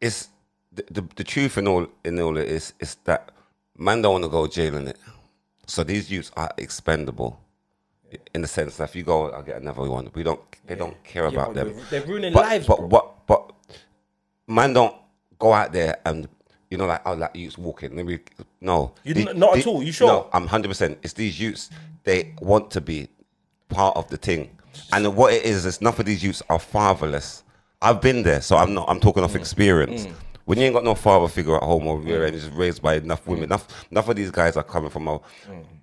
It's 0.00 0.28
the, 0.72 0.84
the, 0.90 1.02
the 1.16 1.24
truth 1.24 1.58
in 1.58 1.66
all 1.66 1.86
in 2.04 2.20
all 2.20 2.36
it 2.36 2.48
is 2.48 2.74
is 2.80 2.96
that 3.04 3.30
man 3.76 4.02
don't 4.02 4.12
want 4.12 4.24
to 4.24 4.30
go 4.30 4.46
jail 4.46 4.76
in 4.76 4.86
it. 4.88 4.98
So 5.66 5.82
these 5.82 6.10
youths 6.10 6.30
are 6.36 6.52
expendable. 6.58 7.40
In 8.34 8.42
the 8.42 8.48
sense 8.48 8.76
that 8.76 8.84
if 8.90 8.94
you 8.96 9.02
go, 9.02 9.30
I'll 9.30 9.42
get 9.42 9.56
another 9.60 9.82
one. 9.90 10.08
We 10.14 10.22
don't. 10.22 10.40
They 10.66 10.76
don't 10.76 11.02
care 11.02 11.24
Yeah, 11.24 11.30
about 11.30 11.54
but 11.54 11.64
them. 11.64 11.80
they're- 11.90 12.06
ruining 12.06 12.32
but, 12.32 12.44
lives, 12.46 12.66
But 12.66 12.80
what? 12.88 13.26
But 13.26 13.52
man 14.46 14.72
don't 14.74 14.94
go 15.38 15.52
out 15.52 15.72
there 15.72 15.96
and 16.04 16.28
you 16.70 16.78
know 16.78 16.86
like 16.86 17.02
oh 17.06 17.14
like 17.14 17.34
youths 17.34 17.58
walking. 17.58 17.94
Maybe 17.94 18.20
no. 18.60 18.94
You 19.04 19.14
The- 19.14 19.34
not 19.34 19.58
at 19.58 19.66
all, 19.66 19.82
you 19.82 19.92
sure? 19.92 20.08
No, 20.08 20.30
I'm 20.32 20.46
hundred 20.46 20.68
percent. 20.68 20.98
It's 21.02 21.12
these 21.14 21.38
youths. 21.40 21.70
They 22.04 22.34
want 22.40 22.70
to 22.72 22.80
be 22.80 23.08
part 23.68 23.96
of 23.96 24.08
the 24.08 24.16
thing, 24.16 24.50
and 24.92 25.16
what 25.16 25.32
it 25.32 25.44
is 25.44 25.64
is 25.64 25.78
enough 25.78 25.98
of 25.98 26.06
these 26.06 26.22
youths 26.22 26.42
are 26.48 26.58
fatherless. 26.58 27.42
I've 27.80 28.00
been 28.00 28.22
there, 28.22 28.40
so 28.40 28.56
I'm 28.56 28.74
not. 28.74 28.88
I'm 28.88 29.00
talking 29.00 29.22
Mm. 29.22 29.26
off 29.26 29.36
experience. 29.36 30.06
Mm. 30.06 30.12
When 30.46 30.58
you 30.58 30.64
ain't 30.64 30.74
got 30.74 30.84
no 30.84 30.94
father 30.94 31.28
figure 31.28 31.56
at 31.56 31.62
home 31.62 31.86
or 31.86 31.98
mm. 31.98 32.06
you're 32.06 32.30
just 32.30 32.50
raised 32.52 32.82
by 32.82 32.96
enough 32.96 33.24
mm. 33.24 33.28
women, 33.28 33.44
enough 33.44 33.86
enough 33.90 34.08
of 34.08 34.16
these 34.16 34.30
guys 34.30 34.56
are 34.56 34.62
coming 34.62 34.90
from 34.90 35.08
a 35.08 35.20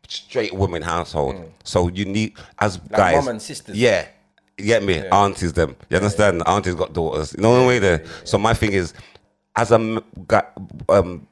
straight 0.07 0.53
woman 0.53 0.81
household. 0.81 1.51
So 1.63 1.87
you 1.87 2.05
need 2.05 2.33
as 2.59 2.77
guys, 2.77 3.15
mum 3.15 3.29
and 3.29 3.41
sisters. 3.41 3.75
Yeah, 3.75 4.07
you 4.57 4.65
get 4.65 4.83
me? 4.83 5.07
Aunties, 5.07 5.53
them. 5.53 5.75
You 5.89 5.97
understand? 5.97 6.43
Aunties 6.45 6.75
got 6.75 6.93
daughters. 6.93 7.33
You 7.35 7.41
know 7.41 7.59
the 7.59 7.67
way 7.67 7.79
there. 7.79 8.05
So 8.23 8.37
my 8.37 8.53
thing 8.53 8.73
is, 8.73 8.93
as 9.55 9.71
a 9.71 10.03
um, 10.89 11.27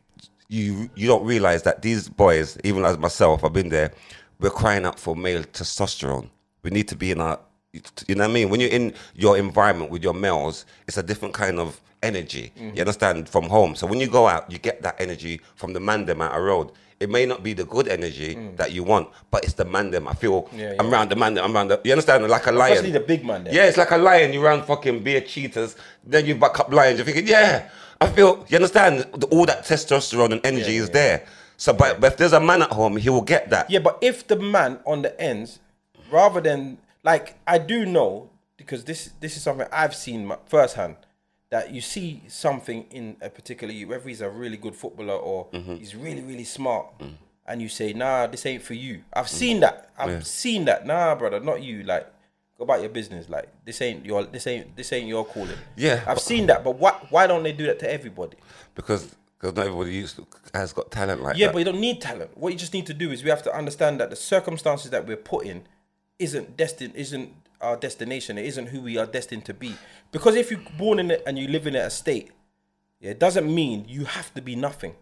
you 0.47 0.89
you 0.95 1.07
don't 1.07 1.25
realize 1.25 1.63
that 1.63 1.81
these 1.81 2.09
boys, 2.09 2.57
even 2.63 2.83
as 2.85 2.97
myself, 2.97 3.43
I've 3.43 3.53
been 3.53 3.69
there. 3.69 3.91
We're 4.39 4.49
crying 4.49 4.85
out 4.85 4.99
for 4.99 5.15
male 5.15 5.43
testosterone. 5.43 6.29
We 6.63 6.71
need 6.71 6.87
to 6.89 6.95
be 6.95 7.11
in 7.11 7.19
our, 7.19 7.39
you 7.73 8.15
know 8.15 8.23
what 8.23 8.29
I 8.29 8.33
mean. 8.33 8.49
When 8.49 8.59
you're 8.59 8.69
in 8.69 8.93
your 9.13 9.37
environment 9.37 9.91
with 9.91 10.01
your 10.01 10.13
males, 10.13 10.65
it's 10.87 10.97
a 10.97 11.03
different 11.03 11.33
kind 11.33 11.59
of 11.59 11.79
energy. 12.03 12.51
Mm-hmm. 12.57 12.75
You 12.75 12.81
understand 12.81 13.27
from 13.27 13.45
home. 13.49 13.75
So 13.75 13.85
when 13.85 13.99
you 13.99 14.07
go 14.07 14.27
out, 14.27 14.49
you 14.49 14.57
get 14.57 14.81
that 14.81 14.95
energy 14.99 15.41
from 15.55 15.73
the 15.73 15.79
man 15.81 16.05
them 16.05 16.21
out 16.21 16.37
a 16.37 16.41
road. 16.41 16.71
It 17.01 17.09
may 17.09 17.25
not 17.25 17.43
be 17.43 17.53
the 17.53 17.63
good 17.63 17.87
energy 17.87 18.37
that 18.57 18.73
you 18.73 18.83
want, 18.83 19.07
but 19.31 19.43
it's 19.45 19.53
the 19.53 19.63
man 19.65 19.91
them. 19.91 20.07
I 20.07 20.13
feel 20.13 20.43
Mm. 20.43 20.57
Yeah, 20.59 20.73
I'm 20.79 20.87
yeah. 20.87 20.91
around 20.91 21.09
the 21.09 21.15
man 21.15 21.33
them. 21.33 21.45
I'm 21.45 21.55
around 21.55 21.69
the. 21.69 21.79
You 21.83 21.91
understand? 21.93 22.27
Like 22.27 22.47
a 22.47 22.51
lion. 22.51 22.73
Especially 22.73 22.91
the 22.91 22.99
big 22.99 23.25
man 23.25 23.43
there. 23.45 23.53
Yeah, 23.53 23.65
it's 23.65 23.77
like 23.77 23.91
a 23.91 23.97
lion. 23.97 24.33
You 24.33 24.41
run 24.41 24.63
fucking 24.63 25.03
beer 25.03 25.21
cheaters, 25.21 25.75
then 26.03 26.25
you 26.25 26.35
back 26.35 26.59
up 26.59 26.73
lions. 26.73 26.97
You're 26.97 27.05
thinking, 27.05 27.27
yeah, 27.27 27.69
I 28.01 28.07
feel. 28.07 28.45
You 28.49 28.55
understand? 28.57 29.05
The- 29.13 29.27
All 29.27 29.45
that 29.45 29.65
testosterone 29.65 30.31
and 30.31 30.41
energy 30.45 30.73
Yeah, 30.73 30.81
is 30.83 30.87
yeah. 30.87 30.93
there. 30.93 31.25
So, 31.57 31.73
but, 31.73 31.99
but 31.99 32.13
if 32.13 32.17
there's 32.17 32.33
a 32.33 32.39
man 32.39 32.61
at 32.61 32.71
home, 32.71 32.95
he 32.97 33.09
will 33.09 33.21
get 33.21 33.49
that. 33.49 33.69
Yeah, 33.69 33.79
but 33.79 33.97
if 34.01 34.25
the 34.27 34.37
man 34.37 34.79
on 34.85 35.01
the 35.01 35.19
ends, 35.19 35.59
rather 36.11 36.39
than 36.39 36.77
like 37.03 37.35
I 37.45 37.57
do 37.57 37.85
know 37.85 38.29
because 38.57 38.83
this 38.85 39.11
this 39.19 39.35
is 39.37 39.43
something 39.43 39.67
I've 39.71 39.95
seen 39.95 40.31
firsthand 40.45 40.95
that 41.49 41.71
you 41.73 41.81
see 41.81 42.21
something 42.27 42.85
in 42.91 43.17
a 43.21 43.29
particular 43.29 43.73
you 43.73 43.87
whether 43.87 44.07
he's 44.07 44.21
a 44.21 44.29
really 44.29 44.57
good 44.57 44.75
footballer 44.75 45.15
or 45.15 45.47
Mm-hmm. 45.47 45.75
he's 45.75 45.95
really 45.95 46.21
really 46.21 46.43
smart, 46.45 46.97
Mm. 46.99 47.13
and 47.47 47.61
you 47.61 47.67
say 47.69 47.91
nah 47.93 48.27
this 48.27 48.45
ain't 48.45 48.63
for 48.63 48.73
you. 48.75 49.03
I've 49.13 49.27
seen 49.29 49.59
that. 49.59 49.89
I've 49.97 50.25
seen 50.25 50.65
that. 50.65 50.85
Nah, 50.87 51.15
brother, 51.15 51.39
not 51.41 51.61
you. 51.61 51.83
Like 51.83 52.07
go 52.59 52.65
about 52.65 52.81
your 52.81 52.89
business. 52.89 53.29
Like 53.29 53.49
this 53.65 53.81
ain't 53.81 54.05
your 54.05 54.25
this 54.25 54.45
ain't 54.45 54.75
this 54.75 54.93
ain't 54.93 55.07
your 55.07 55.25
calling. 55.25 55.57
Yeah, 55.75 56.01
I've 56.05 56.15
but- 56.15 56.21
seen 56.21 56.45
that. 56.47 56.63
But 56.63 56.75
why 56.77 56.91
why 57.09 57.25
don't 57.25 57.41
they 57.41 57.53
do 57.53 57.65
that 57.65 57.79
to 57.79 57.91
everybody? 57.91 58.37
Because 58.75 59.15
because 59.39 59.55
not 59.55 59.65
everybody 59.67 59.93
used 59.93 60.17
to, 60.17 60.27
has 60.53 60.73
got 60.73 60.91
talent 60.91 61.23
like 61.23 61.33
that. 61.33 61.39
Yeah, 61.39 61.47
that. 61.47 61.53
but 61.53 61.59
you 61.59 61.65
don't 61.65 61.79
need 61.79 62.01
talent. 62.01 62.37
What 62.37 62.51
you 62.51 62.59
just 62.59 62.73
need 62.73 62.85
to 62.87 62.93
do 62.93 63.09
is 63.11 63.23
we 63.23 63.29
have 63.29 63.43
to 63.43 63.55
understand 63.55 63.99
that 64.01 64.09
the 64.09 64.15
circumstances 64.17 64.91
that 64.91 65.07
we're 65.07 65.15
put 65.15 65.45
in 65.45 65.63
isn't 66.19 66.57
destined, 66.57 66.93
isn't 66.95 67.33
our 67.61 67.77
destination. 67.77 68.37
It 68.37 68.45
isn't 68.45 68.67
who 68.67 68.81
we 68.81 68.97
are 68.97 69.05
destined 69.05 69.45
to 69.45 69.53
be. 69.53 69.75
Because 70.11 70.35
if 70.35 70.51
you're 70.51 70.59
born 70.77 70.99
in 70.99 71.11
it 71.11 71.23
and 71.25 71.39
you 71.39 71.47
live 71.47 71.67
in 71.67 71.75
a 71.75 71.89
state, 71.89 72.31
yeah, 72.99 73.11
it 73.11 73.19
doesn't 73.19 73.53
mean 73.53 73.85
you 73.87 74.03
have 74.03 74.33
to 74.33 74.41
be 74.41 74.57
nothing. 74.57 74.93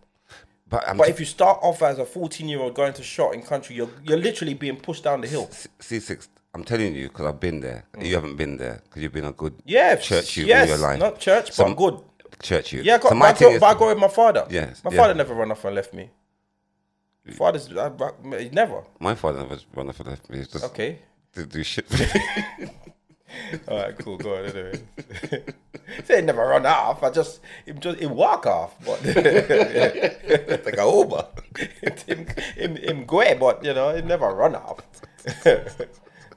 but 0.70 0.84
But 0.96 1.10
if 1.10 1.20
you 1.20 1.26
start 1.26 1.58
off 1.64 1.82
as 1.82 1.98
a 1.98 2.06
14 2.06 2.48
year 2.48 2.60
old 2.60 2.76
going 2.76 2.94
to 2.94 3.02
shot 3.04 3.34
in 3.34 3.42
country, 3.42 3.76
you're 3.76 3.90
you're 4.04 4.20
literally 4.20 4.54
being 4.54 4.78
pushed 4.78 5.04
down 5.04 5.22
the 5.22 5.28
hill. 5.28 5.48
Ceesix, 5.80 6.28
I'm 6.54 6.64
telling 6.64 6.96
you 6.96 7.08
because 7.10 7.26
I've 7.28 7.40
been 7.40 7.60
there. 7.60 7.86
You 8.00 8.16
haven't 8.16 8.36
been 8.36 8.58
there 8.58 8.82
because 8.84 9.02
you've 9.04 9.14
been 9.14 9.26
a 9.26 9.32
good 9.34 9.54
Mm. 9.58 9.62
Yeah, 9.66 9.96
church 9.98 10.38
youth 10.38 10.48
yes, 10.48 10.70
all 10.72 10.78
your 10.78 10.88
life. 10.88 11.00
not 11.00 11.20
church, 11.20 11.56
but 11.58 11.74
good. 11.76 12.00
church 12.42 12.74
youth. 12.74 12.86
Yeah, 12.86 12.96
I 12.96 12.98
got, 12.98 13.10
So 13.10 13.20
but, 13.20 13.26
I 13.26 13.40
got, 13.40 13.60
but 13.60 13.66
I 13.68 13.74
got 13.80 13.88
with 13.90 13.98
my 14.00 14.08
father. 14.08 14.48
Yes, 14.50 14.84
my 14.84 14.92
yeah. 14.92 14.98
father 14.98 15.14
never 15.14 15.34
run 15.36 15.52
off 15.52 15.64
and 15.66 15.76
left 15.76 15.94
me. 15.94 16.10
Father's 17.34 17.70
I, 17.76 17.88
I, 17.88 18.50
never. 18.54 18.84
my 19.00 19.14
father 19.14 19.40
never 19.40 19.58
run 19.76 19.90
off 19.90 20.00
and 20.00 20.10
left 20.10 20.30
me. 20.30 20.38
He's 20.38 20.48
just 20.48 20.64
Okay. 20.66 21.00
to 21.34 21.46
do 21.46 21.62
shit. 21.64 21.86
All 23.68 23.78
right, 23.78 23.98
cool. 24.00 24.18
Go 24.18 24.38
on. 24.38 24.46
Anyway, 24.46 24.80
say 26.06 26.16
he 26.16 26.22
never 26.22 26.42
run 26.48 26.66
off. 26.66 27.04
I 27.04 27.10
just 27.12 27.42
him 27.66 27.80
just 27.82 28.00
him 28.00 28.16
walk 28.16 28.46
off, 28.48 28.74
but 28.86 29.04
like 29.06 30.78
a 30.78 30.90
Uber. 30.90 31.28
him, 32.08 32.26
him 32.56 32.76
him 32.78 33.06
go, 33.06 33.36
but 33.36 33.64
you 33.66 33.74
know 33.74 33.94
he 33.94 34.02
never 34.02 34.30
run 34.34 34.56
off. 34.56 34.80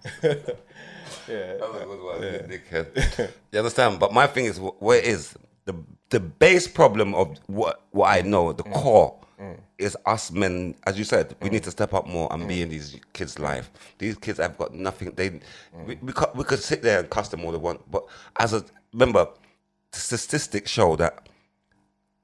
yeah. 0.23 1.57
That 1.57 1.61
was 1.61 1.83
a 1.83 1.85
good 1.85 2.03
one, 2.03 2.23
you 2.23 2.59
dickhead. 2.59 3.31
You 3.53 3.59
understand? 3.59 3.99
But 3.99 4.13
my 4.13 4.27
thing 4.27 4.47
is, 4.47 4.59
wh- 4.59 4.81
where 4.83 5.01
is 5.01 5.35
the 5.65 5.75
the 6.11 6.21
base 6.21 6.67
problem 6.67 7.15
of 7.15 7.39
what 7.47 7.83
what 7.91 8.09
I 8.09 8.23
know, 8.23 8.53
the 8.53 8.65
mm. 8.65 8.73
core, 8.73 9.17
mm. 9.41 9.59
is 9.79 9.97
us 10.07 10.31
men. 10.31 10.75
As 10.87 10.99
you 10.99 11.05
said, 11.05 11.35
we 11.43 11.51
need 11.51 11.63
mm. 11.63 11.65
to 11.65 11.71
step 11.71 11.95
up 11.95 12.07
more 12.07 12.33
and 12.33 12.47
be 12.49 12.63
in 12.63 12.69
these 12.69 12.97
kids' 13.13 13.39
life. 13.39 13.71
These 13.99 14.17
kids 14.17 14.39
have 14.39 14.57
got 14.59 14.75
nothing. 14.75 15.13
They 15.13 15.41
we 15.87 15.97
we, 16.03 16.13
could, 16.13 16.29
we 16.35 16.45
could 16.45 16.61
sit 16.61 16.83
there 16.83 17.01
and 17.01 17.11
cuss 17.11 17.29
them 17.29 17.45
all 17.45 17.53
they 17.53 17.59
want, 17.59 17.89
but 17.91 18.05
as 18.39 18.53
a 18.53 18.65
remember, 18.93 19.29
statistics 19.93 20.71
show 20.71 20.97
that 20.97 21.29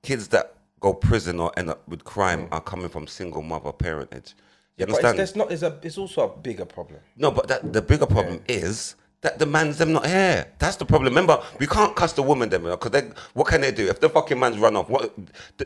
kids 0.02 0.28
that 0.28 0.54
go 0.80 0.92
prison 0.92 1.40
or 1.40 1.52
end 1.56 1.70
up 1.70 1.86
with 1.88 2.04
crime 2.04 2.48
are 2.52 2.60
coming 2.60 2.88
from 2.88 3.06
single 3.06 3.42
mother 3.42 3.72
parentage. 3.72 4.34
You 4.76 4.86
But 4.86 5.18
it's, 5.18 5.34
not. 5.34 5.48
There's 5.48 5.62
a. 5.62 5.78
It's 5.82 5.96
also 5.96 6.30
a 6.30 6.36
bigger 6.36 6.66
problem. 6.66 7.00
No, 7.16 7.30
but 7.30 7.48
that, 7.48 7.72
the 7.72 7.80
bigger 7.80 8.04
problem 8.04 8.42
is 8.46 8.94
that 9.22 9.38
the 9.38 9.46
man's 9.46 9.78
them 9.78 9.92
not 9.94 10.04
here. 10.06 10.52
That's 10.58 10.76
the 10.76 10.84
problem. 10.84 11.12
Remember, 11.14 11.42
we 11.58 11.66
can't 11.66 11.96
cuss 11.96 12.12
the 12.12 12.22
woman 12.22 12.50
them 12.50 12.64
because 12.64 12.90
they 12.90 13.08
what 13.32 13.46
can 13.46 13.62
they 13.62 13.72
do 13.72 13.88
if 13.88 14.00
the 14.00 14.10
fucking 14.10 14.38
man's 14.38 14.58
run 14.58 14.76
off? 14.76 14.90
What 14.90 15.14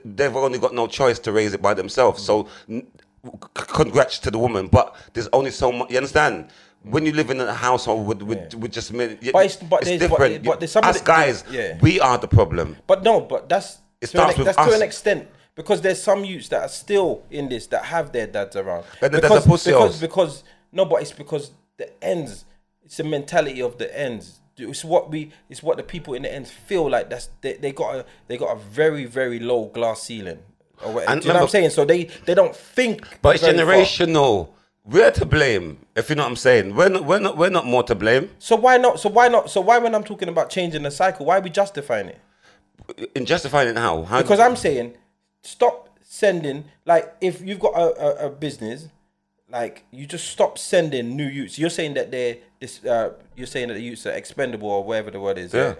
they've 0.04 0.36
only 0.36 0.60
got 0.60 0.74
no 0.74 0.86
choice 0.86 1.18
to 1.20 1.32
raise 1.32 1.54
it 1.54 1.60
by 1.60 1.74
themselves. 1.74 2.22
So, 2.22 2.46
congrats 3.54 4.20
to 4.20 4.30
the 4.30 4.38
woman, 4.38 4.68
but 4.68 4.94
there's 5.12 5.28
only 5.32 5.50
so 5.50 5.72
much. 5.72 5.90
You 5.90 5.96
understand? 5.96 6.48
When 6.84 7.04
you 7.04 7.12
live 7.12 7.30
in 7.30 7.40
a 7.40 7.52
household 7.52 8.06
with 8.06 8.22
with, 8.22 8.54
with 8.54 8.70
just 8.72 8.92
men, 8.92 9.18
But 9.32 9.44
it's- 9.44 9.56
but 9.56 9.82
there's- 9.84 10.00
different. 10.00 10.44
but 10.44 10.60
there's 10.60 10.70
some 10.72 10.84
Us 10.84 11.02
guys, 11.02 11.42
yeah. 11.50 11.78
we 11.82 11.98
are 11.98 12.16
the 12.16 12.28
problem. 12.28 12.76
But 12.86 13.02
no, 13.02 13.20
but 13.20 13.48
that's 13.48 13.78
It 14.00 14.14
an, 14.14 14.28
with 14.28 14.46
that's 14.46 14.56
to 14.56 14.72
an 14.72 14.82
extent 14.82 15.28
because 15.54 15.80
there's 15.80 16.02
some 16.02 16.24
youths 16.24 16.48
that 16.48 16.62
are 16.62 16.68
still 16.68 17.22
in 17.30 17.48
this 17.48 17.66
that 17.68 17.84
have 17.84 18.12
their 18.12 18.26
dads 18.26 18.56
around. 18.56 18.84
But 19.00 19.12
because, 19.12 19.44
a 19.44 19.48
pussy 19.48 19.70
because, 19.70 20.00
because 20.00 20.44
no, 20.72 20.84
but 20.84 21.02
it's 21.02 21.12
because 21.12 21.50
the 21.76 21.90
ends. 22.02 22.44
It's 22.84 22.96
the 22.96 23.04
mentality 23.04 23.62
of 23.62 23.78
the 23.78 23.96
ends. 23.98 24.40
It's 24.56 24.84
what 24.84 25.10
we. 25.10 25.32
It's 25.48 25.62
what 25.62 25.76
the 25.76 25.82
people 25.82 26.14
in 26.14 26.22
the 26.22 26.32
ends 26.32 26.50
feel 26.50 26.88
like. 26.90 27.08
That's 27.10 27.28
they, 27.40 27.54
they 27.54 27.72
got 27.72 27.94
a 27.94 28.06
they 28.26 28.36
got 28.36 28.56
a 28.56 28.58
very 28.60 29.04
very 29.04 29.38
low 29.38 29.66
glass 29.66 30.02
ceiling. 30.02 30.38
Or 30.82 30.92
whatever. 30.94 31.12
And 31.12 31.20
Do 31.22 31.28
you 31.28 31.34
know 31.34 31.40
what 31.40 31.42
I'm 31.42 31.46
remember- 31.46 31.50
saying? 31.50 31.70
So 31.70 31.84
they 31.84 32.04
they 32.26 32.34
don't 32.34 32.54
think. 32.56 33.06
But 33.22 33.36
it's 33.36 33.44
very 33.44 33.56
far. 33.56 33.66
generational. 33.66 34.48
We're 34.82 35.10
to 35.12 35.26
blame, 35.26 35.78
if 35.94 36.08
you 36.08 36.16
know 36.16 36.22
what 36.22 36.30
I'm 36.30 36.36
saying. 36.36 36.74
We're 36.74 36.88
not, 36.88 37.04
we're 37.04 37.20
not, 37.20 37.36
we're 37.36 37.50
not 37.50 37.66
more 37.66 37.82
to 37.82 37.94
blame. 37.94 38.30
So 38.38 38.56
why 38.56 38.78
not? 38.78 38.98
So 38.98 39.10
why 39.10 39.28
not? 39.28 39.50
So 39.50 39.60
why 39.60 39.76
when 39.78 39.94
I'm 39.94 40.02
talking 40.02 40.28
about 40.30 40.48
changing 40.48 40.82
the 40.82 40.90
cycle, 40.90 41.26
why 41.26 41.36
are 41.36 41.40
we 41.42 41.50
justifying 41.50 42.08
it? 42.08 42.18
In 43.14 43.26
justifying 43.26 43.68
it 43.68 43.76
how? 43.76 44.02
how 44.04 44.22
Because 44.22 44.40
I'm 44.40 44.56
saying, 44.56 44.94
stop 45.42 45.98
sending. 46.02 46.64
Like, 46.84 47.14
if 47.20 47.40
you've 47.40 47.60
got 47.60 47.74
a, 47.74 48.24
a, 48.24 48.26
a 48.26 48.30
business, 48.30 48.88
like 49.50 49.84
you 49.90 50.06
just 50.06 50.28
stop 50.28 50.58
sending 50.58 51.16
new 51.16 51.26
youths. 51.26 51.58
You're 51.58 51.70
saying 51.70 51.94
that 51.94 52.10
they're 52.10 52.36
this. 52.60 52.84
Uh, 52.84 53.14
you're 53.36 53.46
saying 53.46 53.68
that 53.68 53.74
the 53.74 53.82
youths 53.82 54.06
are 54.06 54.12
expendable 54.12 54.70
or 54.70 54.84
whatever 54.84 55.10
the 55.10 55.20
word 55.20 55.38
is. 55.38 55.52
Yeah. 55.52 55.74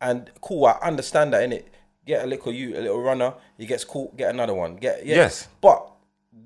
And 0.00 0.30
cool, 0.40 0.66
I 0.66 0.78
understand 0.82 1.32
that. 1.32 1.42
In 1.42 1.52
it, 1.52 1.68
get 2.06 2.24
a 2.24 2.26
little 2.26 2.52
you, 2.52 2.76
a 2.76 2.80
little 2.80 3.00
runner. 3.00 3.34
He 3.58 3.66
gets 3.66 3.84
caught. 3.84 4.16
Get 4.16 4.30
another 4.30 4.54
one. 4.54 4.76
Get 4.76 5.04
yeah. 5.04 5.16
Yes. 5.16 5.48
But 5.60 5.90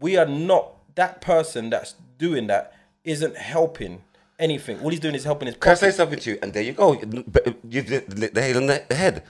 we 0.01 0.16
are 0.16 0.27
not 0.27 0.73
that 0.97 1.21
person 1.21 1.71
that's 1.71 1.95
doing 2.19 2.49
that. 2.49 2.73
Isn't 3.05 3.37
helping 3.37 4.03
anything. 4.38 4.81
All 4.81 4.90
he's 4.90 5.01
doing 5.01 5.14
is 5.14 5.23
helping 5.23 5.47
his. 5.47 5.57
Can 5.57 5.73
I 5.73 5.75
say 5.75 5.92
something 5.92 6.19
to 6.19 6.31
you? 6.31 6.38
And 6.42 6.53
there 6.53 6.62
you 6.62 6.73
go. 6.73 6.95
You 7.69 7.83
hit 7.83 8.11
the 8.11 8.29
the 8.29 8.40
nail 8.40 8.57
on 8.57 8.66
the 8.66 8.85
head. 8.90 9.23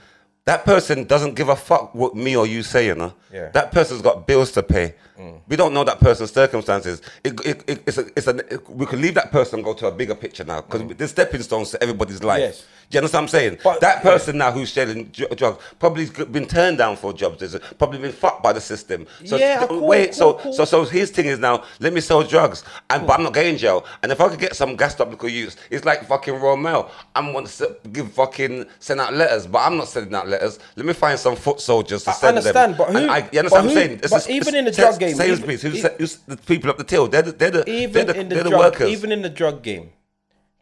That 0.47 0.63
person 0.63 1.03
doesn't 1.03 1.35
give 1.35 1.49
a 1.49 1.57
fuck 1.57 1.93
what 1.93 2.15
me 2.15 2.37
or 2.37 2.47
you 2.47 2.63
say, 2.63 2.85
you 2.85 2.95
know. 2.95 3.13
Yeah. 3.33 3.49
That 3.49 3.73
person's 3.73 4.01
got 4.01 4.25
bills 4.25 4.49
to 4.53 4.63
pay. 4.63 4.95
Mm. 5.19 5.41
We 5.49 5.57
don't 5.57 5.73
know 5.73 5.83
that 5.83 5.99
person's 5.99 6.31
circumstances. 6.31 7.01
It, 7.21 7.45
it, 7.45 7.63
it, 7.67 7.83
it's 7.85 7.97
a, 7.97 8.05
it's 8.15 8.27
a, 8.27 8.61
we 8.69 8.85
could 8.85 8.99
leave 8.99 9.15
that 9.15 9.29
person 9.29 9.59
and 9.59 9.65
go 9.65 9.73
to 9.73 9.87
a 9.87 9.91
bigger 9.91 10.15
picture 10.15 10.45
now 10.45 10.61
because 10.61 10.83
mm. 10.83 10.97
there's 10.97 11.11
stepping 11.11 11.41
stones 11.41 11.71
to 11.71 11.83
everybody's 11.83 12.23
life. 12.23 12.39
Yes. 12.39 12.65
Do 12.89 12.95
you 12.95 12.99
understand 12.99 13.23
what 13.23 13.23
I'm 13.23 13.27
saying? 13.29 13.57
But- 13.63 13.81
that 13.81 14.01
person 14.01 14.37
now 14.37 14.51
who's 14.51 14.71
selling 14.71 15.05
drugs 15.35 15.61
probably 15.77 16.05
has 16.05 16.25
been 16.27 16.45
turned 16.45 16.77
down 16.77 16.95
for 16.95 17.11
jobs. 17.11 17.39
There's 17.39 17.57
probably 17.77 17.99
been 17.99 18.13
fucked 18.13 18.41
by 18.41 18.53
the 18.53 18.61
system. 18.61 19.05
So 19.25 19.35
Yeah, 19.35 19.65
cool, 19.67 19.85
wait, 19.85 20.15
so 20.15 20.33
cool, 20.33 20.41
cool. 20.43 20.53
so 20.53 20.63
so 20.65 20.85
his 20.85 21.11
thing 21.11 21.25
is 21.25 21.37
now 21.37 21.63
let 21.81 21.91
me 21.93 21.99
sell 21.99 22.23
drugs, 22.23 22.63
and 22.89 23.05
but 23.05 23.17
I'm 23.17 23.23
not 23.23 23.33
getting 23.33 23.53
in 23.53 23.57
jail. 23.57 23.85
And 24.03 24.11
if 24.11 24.21
I 24.21 24.29
could 24.29 24.39
get 24.39 24.55
some 24.55 24.75
gassed 24.77 25.01
up 25.01 25.09
little 25.09 25.27
youths, 25.27 25.57
it's 25.69 25.83
like 25.85 26.05
fucking 26.07 26.35
Romel. 26.35 26.89
I'm 27.15 27.33
going 27.33 27.45
to 27.45 27.77
give 27.91 28.11
fucking 28.13 28.65
send 28.79 29.01
out 29.01 29.13
letters, 29.13 29.47
but 29.47 29.59
I'm 29.59 29.75
not 29.75 29.89
sending 29.89 30.15
out 30.15 30.27
letters. 30.29 30.59
Let 30.77 30.85
me 30.85 30.93
find 30.93 31.19
some 31.19 31.35
foot 31.35 31.59
soldiers 31.59 32.03
to 32.05 32.11
I 32.11 32.13
send 32.13 32.37
understand, 32.37 32.71
them. 32.73 32.77
but 32.77 32.89
who- 32.91 32.97
And 32.99 33.11
I, 33.11 33.17
you 33.33 33.39
understand 33.39 33.43
but 33.43 33.51
what 33.51 33.59
I'm 33.59 33.67
who- 33.67 33.73
saying? 33.73 33.91
It's 33.91 34.01
but 34.11 34.17
just- 34.17 34.29
even 34.29 34.55
in 34.55 34.65
the 34.65 34.71
drug 34.71 34.97
game, 34.99 35.15
Sainsbury's, 35.15 35.65
even- 35.65 35.81
who's, 35.81 35.97
who's 35.97 36.17
the 36.27 36.37
people 36.37 36.69
up 36.69 36.77
the 36.77 36.83
till? 36.85 37.07
They're 37.07 37.21
the, 37.21 37.31
they're 37.33 37.51
the, 37.51 37.69
even 37.69 37.93
they're 38.05 38.13
the, 38.13 38.19
in 38.21 38.29
the 38.29 38.35
they're 38.35 38.43
the 38.45 38.49
drug, 38.51 38.59
workers. 38.61 38.89
even 38.89 39.11
in 39.11 39.21
the 39.23 39.29
drug 39.29 39.61
game, 39.61 39.89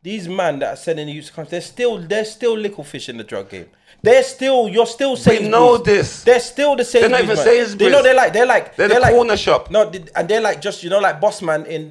these 0.05 0.27
men 0.29 0.59
that 0.59 0.69
are 0.73 0.75
sending 0.77 1.07
the 1.07 1.13
youth 1.13 1.33
country, 1.33 1.49
they're 1.51 1.61
still 1.75 1.97
they're 1.97 2.23
still 2.37 2.55
little 2.57 2.83
fish 2.83 3.09
in 3.09 3.17
the 3.17 3.23
drug 3.23 3.49
game. 3.49 3.69
They're 4.03 4.21
still 4.23 4.67
you're 4.69 4.85
still 4.85 5.15
saying 5.15 5.43
we 5.45 5.49
know 5.49 5.77
this. 5.77 6.23
They're 6.23 6.39
still 6.39 6.75
the 6.75 6.85
same. 6.85 7.01
They're 7.01 7.09
not 7.09 7.23
even 7.23 7.35
They 7.37 7.43
Sainsbury's. 7.43 7.91
know 7.91 8.03
they're 8.03 8.13
like 8.23 8.31
they're 8.33 8.45
like 8.45 8.75
They're 8.75 8.87
the 8.87 8.99
like, 8.99 9.13
corner 9.15 9.35
shop. 9.35 9.71
No, 9.71 9.91
and 10.15 10.27
they're 10.29 10.41
like 10.49 10.61
just 10.61 10.83
you 10.83 10.91
know 10.91 10.99
like 10.99 11.19
boss 11.19 11.41
man 11.41 11.65
in 11.65 11.83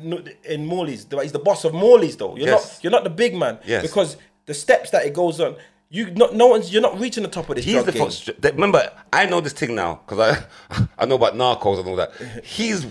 in 0.45 0.65
Morley's. 0.65 1.07
He's 1.23 1.33
the 1.33 1.41
boss 1.41 1.65
of 1.65 1.75
Morley's 1.75 2.17
though. 2.17 2.37
You're 2.37 2.47
Yes. 2.51 2.77
not 2.77 2.85
you're 2.85 2.93
not 2.93 3.05
the 3.05 3.11
big 3.11 3.35
man. 3.35 3.59
Yes. 3.67 3.83
Because 3.83 4.17
the 4.47 4.55
steps 4.55 4.91
that 4.91 5.05
it 5.05 5.13
goes 5.13 5.41
on, 5.41 5.57
you 5.91 6.13
not 6.13 6.37
no 6.37 6.47
one's 6.47 6.73
you're 6.73 6.83
not 6.89 7.01
reaching 7.01 7.25
the 7.25 7.29
top 7.29 7.49
of 7.51 7.57
this 7.57 7.65
He's 7.65 7.83
the 7.85 7.91
game. 7.93 8.09
Remember, 8.55 8.93
I 9.13 9.27
know 9.27 9.41
this 9.41 9.53
thing 9.55 9.75
now 9.75 10.01
because 10.07 10.21
I 10.29 10.87
I 11.01 11.07
know 11.07 11.17
about 11.17 11.35
narcos 11.35 11.81
and 11.81 11.89
all 11.89 11.97
that. 11.97 12.13
He's 12.45 12.87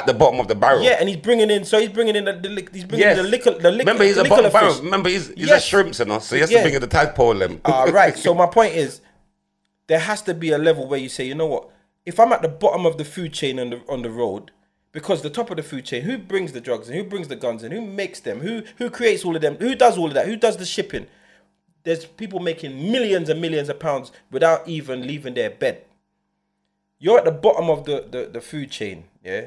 at 0.00 0.06
the 0.06 0.14
bottom 0.14 0.38
of 0.40 0.48
the 0.48 0.54
barrel. 0.54 0.82
yeah, 0.82 0.96
and 1.00 1.08
he's 1.08 1.18
bringing 1.18 1.50
in. 1.50 1.64
So 1.64 1.78
he's 1.80 1.88
bringing 1.90 2.16
in 2.16 2.24
the, 2.24 2.32
the 2.32 2.68
he's 2.72 2.84
bringing 2.84 3.06
Yes. 3.06 3.18
in 3.18 3.24
the 3.24 3.30
liquor. 3.30 3.50
The 3.52 3.70
liquor. 3.70 3.78
Remember, 3.90 4.04
he's 4.04 4.16
the 4.16 4.22
a 4.22 4.28
bottom 4.28 4.52
barrel. 4.52 4.72
fish. 4.74 4.82
Remember, 4.82 5.08
he's, 5.08 5.28
he's 5.28 5.48
Yes. 5.48 5.64
a 5.64 5.66
shrimps 5.68 6.00
and 6.00 6.10
us, 6.12 6.26
so 6.26 6.36
he 6.36 6.40
has 6.40 6.50
Yeah. 6.50 6.58
to 6.58 6.64
bring 6.64 6.74
in 6.74 6.80
the 6.80 6.86
tadpole 6.86 7.34
them. 7.34 7.60
All 7.64 7.72
ah, 7.74 7.84
right. 7.92 8.16
So 8.16 8.34
my 8.34 8.46
point 8.46 8.74
is, 8.74 9.00
there 9.86 9.98
has 10.00 10.22
to 10.22 10.34
be 10.34 10.50
a 10.50 10.58
level 10.58 10.86
where 10.86 10.98
you 10.98 11.08
say, 11.08 11.24
you 11.26 11.34
know 11.34 11.46
what? 11.46 11.68
If 12.04 12.20
I'm 12.20 12.32
at 12.32 12.42
the 12.42 12.48
bottom 12.48 12.86
of 12.86 12.98
the 12.98 13.04
food 13.04 13.32
chain 13.32 13.58
on 13.58 13.70
the 13.70 13.80
on 13.88 14.02
the 14.02 14.10
road, 14.10 14.50
because 14.92 15.22
the 15.22 15.30
top 15.30 15.50
of 15.50 15.56
the 15.56 15.62
food 15.62 15.84
chain, 15.84 16.02
who 16.02 16.16
brings 16.18 16.52
the 16.52 16.60
drugs 16.60 16.88
and 16.88 16.96
who 16.96 17.04
brings 17.04 17.28
the 17.28 17.36
guns 17.36 17.62
and 17.62 17.72
who 17.72 17.80
makes 17.80 18.20
them, 18.20 18.40
who 18.40 18.62
who 18.78 18.90
creates 18.90 19.24
all 19.24 19.34
of 19.36 19.42
them, 19.42 19.56
who 19.56 19.74
does 19.74 19.98
all 19.98 20.06
of 20.08 20.14
that, 20.14 20.26
who 20.26 20.36
does 20.36 20.56
the 20.56 20.66
shipping? 20.66 21.06
There's 21.84 22.04
people 22.04 22.40
making 22.40 22.90
millions 22.90 23.28
and 23.28 23.40
millions 23.40 23.68
of 23.68 23.78
pounds 23.78 24.10
without 24.32 24.66
even 24.66 25.06
leaving 25.06 25.34
their 25.34 25.50
bed. 25.50 25.84
You're 26.98 27.18
at 27.18 27.24
the 27.24 27.30
bottom 27.30 27.68
of 27.70 27.84
the, 27.84 28.06
the, 28.10 28.28
the 28.32 28.40
food 28.40 28.70
chain, 28.70 29.04
yeah. 29.22 29.46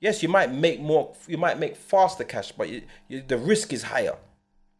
Yes, 0.00 0.22
you 0.22 0.28
might 0.28 0.52
make 0.52 0.80
more, 0.80 1.14
you 1.26 1.38
might 1.38 1.58
make 1.58 1.76
faster 1.76 2.24
cash, 2.24 2.52
but 2.52 2.68
you, 2.68 2.82
you, 3.08 3.22
the 3.26 3.36
risk 3.36 3.72
is 3.72 3.82
higher. 3.82 4.16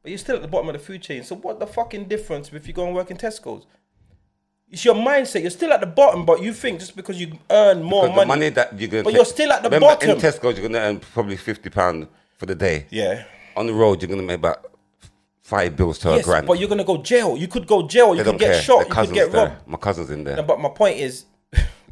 But 0.03 0.11
you're 0.11 0.19
still 0.19 0.37
at 0.37 0.43
the 0.43 0.49
bottom 0.49 0.69
of 0.69 0.75
the 0.75 0.79
food 0.79 1.03
chain. 1.03 1.25
So 1.25 1.35
what 1.35 1.59
the 1.59 1.67
fucking 1.67 2.05
difference 2.05 2.53
if 2.53 2.67
you 2.69 2.73
go 2.73 2.87
and 2.87 2.95
work 2.95 3.11
in 3.11 3.17
Tesco's? 3.17 3.67
It's 4.71 4.85
your 4.85 4.95
mindset. 4.95 5.41
You're 5.41 5.51
still 5.51 5.73
at 5.73 5.81
the 5.81 5.87
bottom, 5.87 6.25
but 6.27 6.43
you 6.43 6.53
think 6.53 6.79
just 6.79 6.95
because 6.95 7.19
you 7.21 7.33
earn 7.51 7.83
more 7.83 8.07
the 8.07 8.13
money, 8.15 8.29
money 8.29 8.49
that 8.51 8.79
you're 8.79 8.89
gonna 8.89 9.03
But 9.03 9.15
you're 9.15 9.25
still 9.25 9.51
at 9.51 9.63
the 9.63 9.71
remember, 9.71 9.87
bottom. 9.95 10.11
In 10.11 10.17
Tesco, 10.19 10.45
you're 10.45 10.53
going 10.69 10.73
to 10.73 10.81
earn 10.81 11.01
probably 11.01 11.37
fifty 11.37 11.71
pound 11.71 12.07
for 12.37 12.47
the 12.47 12.55
day. 12.55 12.87
yeah, 12.91 13.25
On 13.57 13.67
the 13.67 13.73
road, 13.73 14.01
you're 14.03 14.09
going 14.09 14.21
to 14.21 14.27
make 14.27 14.37
about 14.39 14.67
five 15.41 15.75
bills 15.75 15.99
to 16.01 16.11
yes, 16.11 16.21
a 16.21 16.25
grand. 16.25 16.47
but 16.47 16.59
you're 16.61 16.69
gonna 16.69 16.85
go 16.85 16.99
jail. 16.99 17.35
You 17.35 17.49
could 17.49 17.67
go 17.67 17.89
jail. 17.89 18.15
You 18.15 18.23
could 18.23 18.39
get 18.39 18.53
care. 18.53 18.61
shot. 18.63 18.79
Their 18.81 18.89
You 18.89 18.95
could 19.07 19.15
get 19.15 19.33
there. 19.33 19.47
robbed. 19.47 19.67
My 19.67 19.79
cousin's 19.79 20.11
in 20.11 20.23
there. 20.23 20.37
No, 20.37 20.43
but 20.43 20.61
my 20.61 20.69
point 20.69 20.99
is, 20.99 21.25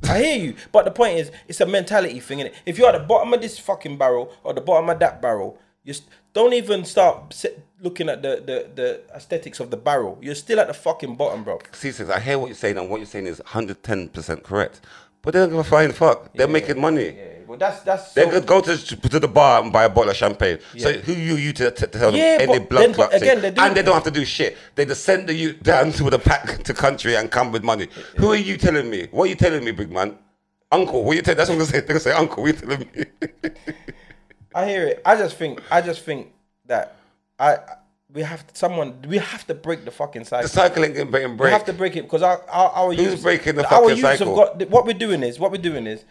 I 0.04 0.22
hear 0.22 0.36
you. 0.38 0.54
But 0.72 0.84
the 0.84 0.90
point 0.90 1.18
is, 1.18 1.30
it's 1.48 1.60
a 1.60 1.66
mentality 1.66 2.20
thing. 2.20 2.38
Innit? 2.40 2.54
If 2.64 2.78
you're 2.78 2.88
at 2.88 2.98
the 2.98 3.06
bottom 3.06 3.32
of 3.32 3.40
this 3.40 3.58
fucking 3.58 3.96
barrel 3.98 4.32
or 4.44 4.52
the 4.54 4.60
bottom 4.60 4.88
of 4.90 4.98
that 4.98 5.20
barrel, 5.22 5.58
you 5.84 5.92
st- 5.94 6.08
don't 6.32 6.52
even 6.52 6.84
start 6.84 7.44
looking 7.80 8.08
at 8.08 8.20
the, 8.22 8.42
the 8.44 8.68
the 8.74 9.00
aesthetics 9.14 9.60
of 9.60 9.70
the 9.70 9.76
barrel. 9.76 10.18
You're 10.20 10.34
still 10.34 10.60
at 10.60 10.66
the 10.66 10.74
fucking 10.74 11.16
bottom, 11.16 11.44
bro. 11.44 11.60
See, 11.72 11.92
says, 11.92 12.10
I 12.10 12.20
hear 12.20 12.38
what 12.38 12.48
you're 12.48 12.54
saying, 12.54 12.76
and 12.76 12.90
what 12.90 12.98
you're 12.98 13.06
saying 13.06 13.26
is 13.26 13.40
110% 13.46 14.42
correct. 14.42 14.80
But 15.22 15.32
they 15.32 15.40
don't 15.40 15.50
give 15.50 15.58
a 15.58 15.64
flying 15.64 15.92
fuck. 15.92 16.32
They're 16.34 16.46
making 16.46 16.80
money. 16.80 17.06
Yeah, 17.16 17.35
that's 17.54 17.80
that's. 17.82 18.12
They 18.12 18.28
could 18.28 18.46
go 18.46 18.60
to 18.60 18.76
to 18.76 19.20
the 19.20 19.28
bar 19.28 19.62
and 19.62 19.72
buy 19.72 19.84
a 19.84 19.88
bottle 19.88 20.10
of 20.10 20.16
champagne. 20.16 20.58
So 20.76 20.92
who 20.92 21.12
you 21.12 21.36
you 21.36 21.52
to, 21.54 21.70
to 21.70 21.86
tell 21.86 22.10
them 22.10 22.20
Yeah, 22.20 22.38
any 22.40 22.58
blood 22.58 22.94
clot 22.94 23.10
but 23.12 23.20
thing? 23.20 23.44
and 23.56 23.76
they 23.76 23.82
don't 23.82 23.94
have 23.94 24.04
to 24.04 24.10
do 24.10 24.24
shit. 24.24 24.56
They 24.74 24.84
just 24.84 25.04
send 25.04 25.28
the 25.28 25.34
youth 25.34 25.62
down 25.62 25.92
to 25.98 26.10
the 26.10 26.18
pack 26.18 26.62
to 26.64 26.74
country 26.74 27.16
and 27.16 27.30
come 27.30 27.52
with 27.52 27.62
money. 27.62 27.88
Who 28.16 28.32
are 28.32 28.36
you 28.36 28.56
telling 28.56 28.90
me? 28.90 29.08
What 29.10 29.24
are 29.24 29.28
you 29.28 29.36
telling 29.36 29.64
me, 29.64 29.70
big 29.70 29.92
man? 29.92 30.18
Uncle, 30.72 31.04
what 31.04 31.16
you 31.16 31.22
telling? 31.22 31.38
That's 31.38 31.48
what 31.48 31.54
I'm 31.54 31.60
gonna 31.60 31.70
say. 31.70 31.80
They're 31.80 31.88
gonna 31.88 32.00
say, 32.00 32.12
Uncle, 32.12 32.42
what 32.42 32.54
you 32.54 32.60
telling 32.60 32.88
me? 32.94 33.04
I 34.54 34.66
hear 34.66 34.86
it. 34.86 35.02
I 35.04 35.16
just 35.16 35.36
think 35.36 35.62
I 35.70 35.80
just 35.80 36.02
think 36.02 36.32
that 36.66 36.96
I 37.38 37.58
we 38.12 38.22
have 38.22 38.44
someone. 38.54 38.96
We 39.06 39.18
have 39.18 39.46
to 39.46 39.54
break 39.54 39.84
the 39.84 39.90
fucking 39.90 40.24
cycle. 40.24 40.44
The 40.44 40.48
cycle 40.48 40.84
ain't 40.84 40.94
getting 40.94 41.10
break. 41.10 41.38
We 41.38 41.50
have 41.50 41.64
to 41.66 41.72
break 41.72 41.96
it 41.96 42.02
because 42.02 42.22
our 42.22 42.42
our, 42.48 42.70
our 42.70 42.92
Who's 42.92 43.04
youths, 43.04 43.22
breaking 43.22 43.56
the 43.56 43.64
our 43.64 43.70
fucking 43.70 43.88
youths 43.90 44.00
cycle? 44.02 44.46
Have 44.46 44.58
got, 44.58 44.70
what 44.70 44.86
we're 44.86 44.94
doing 44.94 45.22
is 45.22 45.38
what 45.38 45.52
we're 45.52 45.58
doing 45.58 45.86
is, 45.86 46.04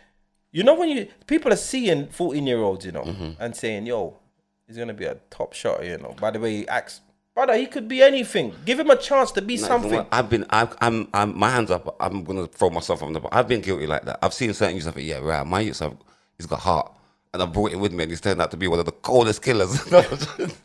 you 0.56 0.64
know, 0.64 0.74
when 0.76 0.90
you 0.90 1.08
people 1.28 1.52
are 1.52 1.58
seeing 1.58 2.08
fourteen 2.08 2.48
year 2.48 2.60
olds, 2.60 2.86
you 2.86 2.92
know, 2.94 3.04
Mm-hmm. 3.04 3.32
and 3.42 3.54
saying, 3.56 3.86
"Yo, 3.86 4.18
he's 4.66 4.78
gonna 4.78 4.94
be 4.94 5.06
a 5.06 5.18
top 5.30 5.52
shot," 5.54 5.84
you 5.86 5.98
know. 5.98 6.16
By 6.20 6.32
the 6.32 6.40
way, 6.40 6.52
he 6.60 6.68
acts, 6.68 7.02
brother, 7.34 7.56
he 7.58 7.66
could 7.68 7.88
be 7.90 8.02
anything. 8.02 8.54
Give 8.64 8.80
him 8.80 8.90
a 8.90 8.96
chance 8.96 9.32
to 9.34 9.42
be 9.42 9.58
something. 9.58 10.06
I've 10.12 10.30
been, 10.30 10.46
I've, 10.50 10.74
I'm, 10.80 11.10
I'm, 11.14 11.38
my 11.38 11.50
hands 11.50 11.72
up. 11.72 11.96
I'm 12.00 12.24
gonna 12.24 12.48
throw 12.48 12.70
myself 12.70 13.04
on 13.04 13.12
the. 13.12 13.22
I've 13.34 13.50
been 13.50 13.60
guilty 13.62 13.86
like 13.86 14.06
that. 14.06 14.20
I've 14.22 14.34
seen 14.34 14.54
certain 14.54 14.76
youths. 14.76 14.88
I 14.88 14.92
think, 14.92 15.08
yeah, 15.08 15.18
right. 15.20 15.46
My 15.46 15.60
youths, 15.60 15.80
have, 15.80 15.98
he's 16.38 16.48
got 16.48 16.60
heart, 16.62 16.90
and 17.34 17.44
I 17.44 17.46
brought 17.46 17.74
him 17.74 17.82
with 17.82 17.92
me, 17.92 18.04
and 18.04 18.12
he's 18.12 18.22
turned 18.22 18.42
out 18.42 18.52
to 18.52 18.58
be 18.58 18.68
one 18.70 18.80
of 18.80 18.86
the 18.86 18.94
coldest 18.94 19.42
killers. 19.42 19.78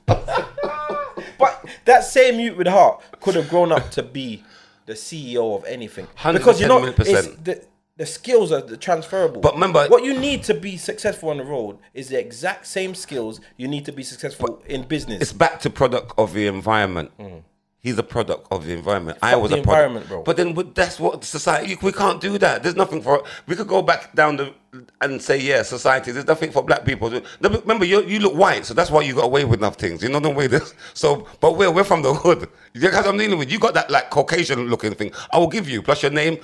But 1.39 1.65
that 1.87 2.05
same 2.05 2.39
youth 2.39 2.57
with 2.59 2.67
heart 2.67 3.03
could 3.21 3.35
have 3.35 3.49
grown 3.49 3.73
up 3.73 3.91
to 3.93 4.03
be 4.03 4.45
the 4.87 4.93
CEO 4.93 5.57
of 5.57 5.65
anything. 5.65 6.07
Because 6.33 6.61
you 6.61 6.69
know, 6.69 6.85
it's 6.85 7.29
the, 7.39 7.65
the 7.97 8.07
skills 8.07 8.51
are 8.53 8.63
transferable. 8.77 9.41
But 9.41 9.55
remember- 9.55 9.87
what 9.89 10.05
you 10.05 10.19
need 10.19 10.43
to 10.45 10.55
be 10.55 10.77
successful 10.77 11.29
on 11.31 11.39
the 11.39 11.45
road 11.45 11.79
is 11.95 12.09
the 12.09 12.19
exact 12.19 12.67
same 12.67 12.95
skills 12.95 13.41
you 13.57 13.69
need 13.69 13.85
to 13.85 13.93
be 13.93 14.03
successful 14.03 14.63
in 14.67 14.85
business. 14.85 15.21
it's 15.21 15.33
back 15.33 15.61
to 15.61 15.71
product 15.71 16.13
of 16.19 16.33
the 16.33 16.47
environment. 16.47 17.11
Mm. 17.19 17.43
He's 17.83 17.97
a 17.99 18.03
product 18.03 18.47
of 18.51 18.67
the 18.67 18.75
environment. 18.75 19.17
I 19.23 19.37
was 19.37 19.53
a 19.53 19.55
product. 19.55 19.67
environment, 19.69 20.09
bro. 20.09 20.23
But 20.23 20.37
then 20.37 20.55
that's 20.75 21.01
what 21.01 21.25
society. 21.25 21.79
We 21.81 21.93
can't 21.93 22.21
do 22.21 22.37
that. 22.37 22.63
There's 22.63 22.77
nothing 22.77 23.01
for. 23.01 23.25
We 23.47 23.57
could 23.57 23.69
go 23.69 23.81
back 23.81 24.15
down 24.15 24.37
the 24.37 24.53
and 25.01 25.21
say, 25.21 25.39
yeah, 25.39 25.63
society. 25.63 26.13
There's 26.13 26.27
nothing 26.27 26.53
for 26.53 26.63
black 26.63 26.85
people. 26.85 27.09
to- 27.09 27.23
No, 27.41 27.49
but 27.49 27.63
Remember, 27.63 27.87
you 27.87 28.03
you 28.05 28.19
look 28.21 28.35
white, 28.35 28.67
so 28.67 28.75
that's 28.75 28.91
why 28.91 29.01
you 29.01 29.15
got 29.15 29.25
away 29.25 29.47
with 29.47 29.61
enough 29.61 29.77
things. 29.77 30.03
You 30.03 30.11
know 30.11 30.21
the 30.21 30.29
way 30.29 30.47
this. 30.47 30.75
So, 30.93 31.27
but 31.41 31.57
we're 31.57 31.71
we're 31.71 31.85
from 31.85 32.03
the 32.03 32.13
hood. 32.13 32.49
Because 32.75 33.07
I'm 33.07 33.17
dealing 33.17 33.39
with 33.39 33.51
you 33.51 33.59
got 33.59 33.73
that 33.73 33.91
like 33.91 34.11
Caucasian 34.11 34.69
looking 34.69 34.95
thing. 34.95 35.11
I 35.33 35.39
will 35.39 35.49
give 35.49 35.67
you 35.67 35.81
plus 35.81 36.03
your 36.03 36.13
name. 36.13 36.37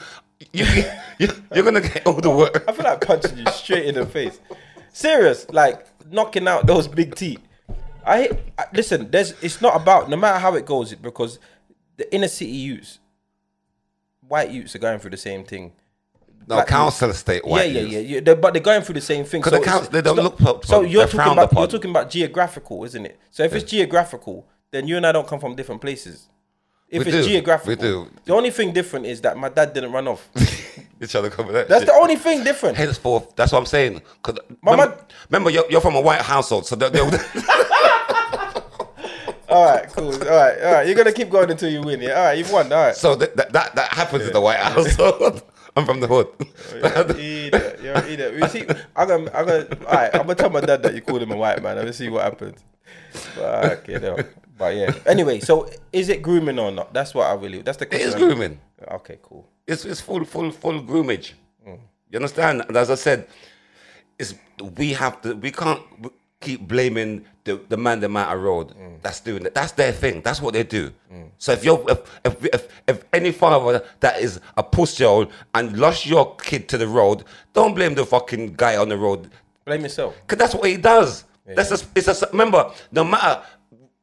You, 0.52 0.64
you 1.18 1.28
you're 1.54 1.64
gonna 1.64 1.80
get 1.80 2.06
all 2.06 2.20
the 2.20 2.30
work. 2.30 2.64
I 2.68 2.72
feel 2.72 2.84
like 2.84 3.00
punching 3.06 3.38
you 3.38 3.46
straight 3.52 3.86
in 3.86 3.94
the 3.94 4.04
face. 4.06 4.38
Serious, 4.92 5.48
like 5.50 5.86
knocking 6.10 6.46
out 6.46 6.66
those 6.66 6.86
big 6.88 7.14
teeth. 7.14 7.40
I, 8.06 8.30
I 8.58 8.64
listen. 8.72 9.10
There's. 9.10 9.32
It's 9.42 9.60
not 9.62 9.74
about 9.80 10.10
no 10.10 10.16
matter 10.16 10.38
how 10.38 10.54
it 10.54 10.66
goes 10.66 10.92
it 10.92 11.00
because 11.02 11.38
the 11.96 12.12
inner 12.14 12.28
city 12.28 12.50
youths, 12.52 12.98
white 14.28 14.50
youths 14.50 14.74
are 14.74 14.78
going 14.78 14.98
through 14.98 15.10
the 15.10 15.16
same 15.16 15.44
thing. 15.44 15.72
No, 16.48 16.56
Black 16.56 16.68
council 16.68 17.10
estate 17.10 17.44
white. 17.44 17.70
yeah, 17.72 17.80
yeah, 17.80 17.80
youths. 17.80 17.92
yeah, 17.92 18.00
yeah. 18.16 18.20
They're- 18.20 18.36
but 18.36 18.52
they're 18.54 18.62
going 18.62 18.82
through 18.82 18.94
the 18.94 19.00
same 19.00 19.24
thing. 19.24 19.42
'Cause 19.42 19.52
the 19.52 19.60
council- 19.60 19.90
they 19.90 20.00
don't 20.02 20.16
not- 20.16 20.38
look 20.38 20.42
up- 20.42 20.64
So 20.64 20.82
you're 20.82 21.02
talking 21.04 21.16
frowned 21.18 21.38
about 21.38 21.52
you're 21.54 21.66
talking 21.66 21.90
about 21.90 22.10
geographical, 22.10 22.84
isn't 22.84 23.04
it? 23.06 23.18
So 23.32 23.42
if 23.42 23.52
it's 23.54 23.68
geographical, 23.68 24.46
then 24.70 24.86
you 24.86 24.96
and 24.96 25.06
I 25.06 25.12
don't 25.12 25.26
come 25.26 25.40
from 25.40 25.56
different 25.56 25.80
places. 25.80 26.28
If 26.88 27.04
We 27.04 27.12
it's 27.12 27.26
do, 27.26 27.32
geographical, 27.32 27.70
we 27.70 27.76
do. 27.76 28.08
The 28.24 28.32
only 28.32 28.50
thing 28.50 28.72
different 28.72 29.06
is 29.06 29.20
that 29.22 29.36
my 29.36 29.48
dad 29.48 29.72
didn't 29.74 29.92
run 29.92 30.06
off. 30.06 30.28
You're 31.00 31.08
trying 31.08 31.24
to 31.24 31.30
cover 31.30 31.52
that. 31.52 31.68
That's 31.68 31.80
shit. 31.82 31.88
the 31.88 31.94
only 31.94 32.16
thing 32.16 32.44
different. 32.44 32.76
Henceforth, 32.76 33.34
that's 33.36 33.52
what 33.52 33.58
I'm 33.58 33.66
saying. 33.66 34.00
'Cause 34.22 34.36
My 34.62 34.70
remember, 34.72 34.94
man- 34.96 35.04
remember 35.30 35.50
you're, 35.50 35.64
you're 35.70 35.80
from 35.80 35.96
a 35.96 36.00
white 36.00 36.22
household, 36.22 36.64
so 36.66 36.76
they'll, 36.76 36.90
they'll, 36.90 37.04
All 39.48 39.64
right, 39.64 39.88
cool. 39.92 40.12
All 40.12 40.18
right, 40.20 40.60
all 40.62 40.72
right. 40.72 40.86
You're 40.86 40.96
gonna 40.96 41.12
keep 41.12 41.30
going 41.30 41.50
until 41.50 41.70
you 41.70 41.80
win. 41.80 42.00
Yeah. 42.00 42.14
All 42.14 42.24
right, 42.24 42.38
you've 42.38 42.50
won. 42.50 42.70
All 42.72 42.78
right. 42.86 42.96
so 42.96 43.14
that, 43.14 43.36
that 43.36 43.52
that 43.52 43.74
that 43.76 43.92
happens 43.92 44.26
in 44.26 44.32
the 44.32 44.40
white 44.40 44.58
household. 44.58 45.42
I'm 45.76 45.84
from 45.84 46.00
the 46.00 46.06
hood. 46.08 46.28
You're 46.72 47.94
an 47.96 48.04
idiot. 48.08 48.34
You 48.34 48.48
see, 48.48 48.66
I'm 48.96 49.06
gonna, 49.08 49.30
I'm 49.32 49.46
gonna, 49.46 49.66
all 49.86 49.94
right, 49.94 50.10
I'm 50.14 50.22
gonna 50.22 50.34
tell 50.34 50.50
my 50.50 50.60
dad 50.62 50.82
that 50.82 50.94
you 50.94 51.00
called 51.02 51.22
him 51.22 51.30
a 51.30 51.36
white 51.36 51.62
man. 51.62 51.76
I'm 51.78 51.82
gonna 51.84 51.92
see 51.92 52.08
what 52.08 52.24
happens. 52.24 52.58
But, 53.36 53.64
okay, 53.78 53.98
no. 53.98 54.16
but 54.58 54.74
yeah. 54.76 54.92
Anyway, 55.06 55.40
so 55.40 55.68
is 55.92 56.08
it 56.08 56.22
grooming 56.22 56.58
or 56.58 56.70
not? 56.70 56.92
That's 56.92 57.14
what 57.14 57.26
I 57.26 57.34
really. 57.34 57.62
That's 57.62 57.78
the 57.78 57.84
It 57.86 57.90
question. 57.90 58.08
is 58.08 58.14
I'm- 58.14 58.24
grooming. 58.24 58.60
Okay, 58.92 59.18
cool. 59.22 59.46
It's 59.66 59.84
it's 59.84 60.00
full 60.00 60.24
full 60.24 60.50
full 60.50 60.80
groomage. 60.82 61.32
Mm. 61.66 61.78
You 62.10 62.16
understand? 62.16 62.62
And 62.68 62.76
as 62.76 62.90
I 62.90 62.94
said, 62.94 63.26
it's 64.18 64.34
we 64.76 64.92
have 64.92 65.20
to. 65.22 65.34
We 65.34 65.50
can't 65.50 65.82
keep 66.40 66.60
blaming 66.68 67.24
the 67.44 67.60
the 67.68 67.76
man 67.76 68.00
the 68.00 68.08
matter 68.08 68.38
road 68.38 68.68
Mm. 68.76 69.00
that's 69.02 69.20
doing 69.20 69.44
it. 69.46 69.54
That's 69.54 69.72
their 69.72 69.92
thing. 69.92 70.20
That's 70.22 70.40
what 70.40 70.52
they 70.54 70.62
do. 70.62 70.92
So 71.38 71.52
if 71.52 71.64
you're 71.64 71.82
if, 71.88 71.98
if 72.24 72.44
if 72.54 72.68
if 72.86 73.04
any 73.12 73.32
father 73.32 73.82
that 74.00 74.20
is 74.20 74.40
a 74.56 74.62
pussy 74.62 75.04
and 75.54 75.78
lost 75.78 76.06
your 76.06 76.36
kid 76.36 76.68
to 76.68 76.78
the 76.78 76.86
road, 76.86 77.24
don't 77.52 77.74
blame 77.74 77.94
the 77.94 78.06
fucking 78.06 78.54
guy 78.56 78.76
on 78.76 78.88
the 78.88 78.96
road 78.96 79.30
Blame 79.64 79.82
yourself. 79.82 80.14
Cause 80.28 80.38
that's 80.38 80.54
what 80.54 80.68
he 80.68 80.76
does. 80.76 81.24
That's 81.54 81.70
a, 81.70 81.86
it's 81.94 82.08
a 82.08 82.28
remember. 82.32 82.72
No 82.90 83.04
matter 83.04 83.42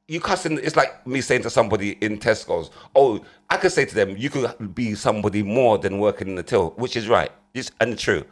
you 0.08 0.20
cussing, 0.20 0.60
it's 0.60 0.76
like 0.76 1.06
me 1.08 1.22
saying 1.22 1.44
to 1.44 1.50
somebody 1.50 1.92
in 2.02 2.18
Tesco's, 2.20 2.70
"Oh, 2.96 3.24
I 3.50 3.58
could 3.58 3.72
say 3.72 3.86
to 3.86 3.96
them, 3.96 4.16
you 4.18 4.30
could 4.30 4.76
be 4.76 4.96
somebody 4.96 5.44
more 5.44 5.78
than 5.78 6.00
working 6.00 6.30
in 6.30 6.36
the 6.36 6.44
till," 6.44 6.72
which 6.72 6.96
is 6.96 7.08
right, 7.08 7.32
it's, 7.54 7.72
and 7.80 7.98
true. 7.98 8.24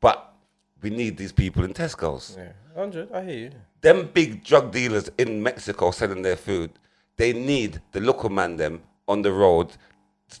But 0.00 0.34
we 0.82 0.90
need 0.90 1.16
these 1.16 1.32
people 1.32 1.64
in 1.64 1.72
Tesco's. 1.74 2.36
Yeah, 2.38 2.52
hundred. 2.74 3.12
I 3.12 3.22
hear 3.24 3.38
you. 3.38 3.50
Them 3.80 4.10
big 4.12 4.44
drug 4.44 4.72
dealers 4.72 5.10
in 5.18 5.42
Mexico 5.42 5.90
selling 5.90 6.22
their 6.22 6.36
food, 6.36 6.70
they 7.16 7.32
need 7.32 7.80
the 7.92 8.00
local 8.00 8.30
man 8.30 8.56
them 8.56 8.82
on 9.08 9.22
the 9.22 9.32
road. 9.32 9.72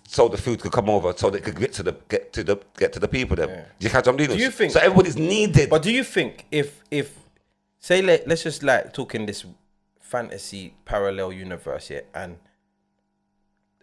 So 0.08 0.26
the 0.28 0.38
food 0.38 0.60
could 0.60 0.72
come 0.72 0.88
over, 0.88 1.12
so 1.14 1.28
they 1.28 1.40
could 1.40 1.58
get 1.58 1.74
to 1.74 1.82
the 1.82 1.94
get 2.08 2.32
to 2.32 2.42
the 2.42 2.56
get 2.78 2.94
to 2.94 2.98
the 2.98 3.08
people. 3.08 3.36
Them, 3.36 3.50
you 3.78 3.90
catch 3.90 4.06
what 4.06 4.12
I'm 4.12 4.16
dealing 4.16 4.38
Do 4.38 4.42
you 4.42 4.50
think- 4.50 4.72
so? 4.72 4.80
Everybody's 4.80 5.18
needed. 5.18 5.68
But 5.68 5.82
do 5.82 5.92
you 5.92 6.02
think 6.02 6.46
if 6.50 6.82
if 6.90 7.21
say 7.82 8.00
let 8.00 8.26
let's 8.26 8.44
just 8.44 8.62
like 8.62 8.94
talk 8.94 9.14
in 9.14 9.26
this 9.26 9.44
fantasy 10.00 10.74
parallel 10.86 11.32
universe 11.32 11.88
here 11.88 12.04
and 12.14 12.38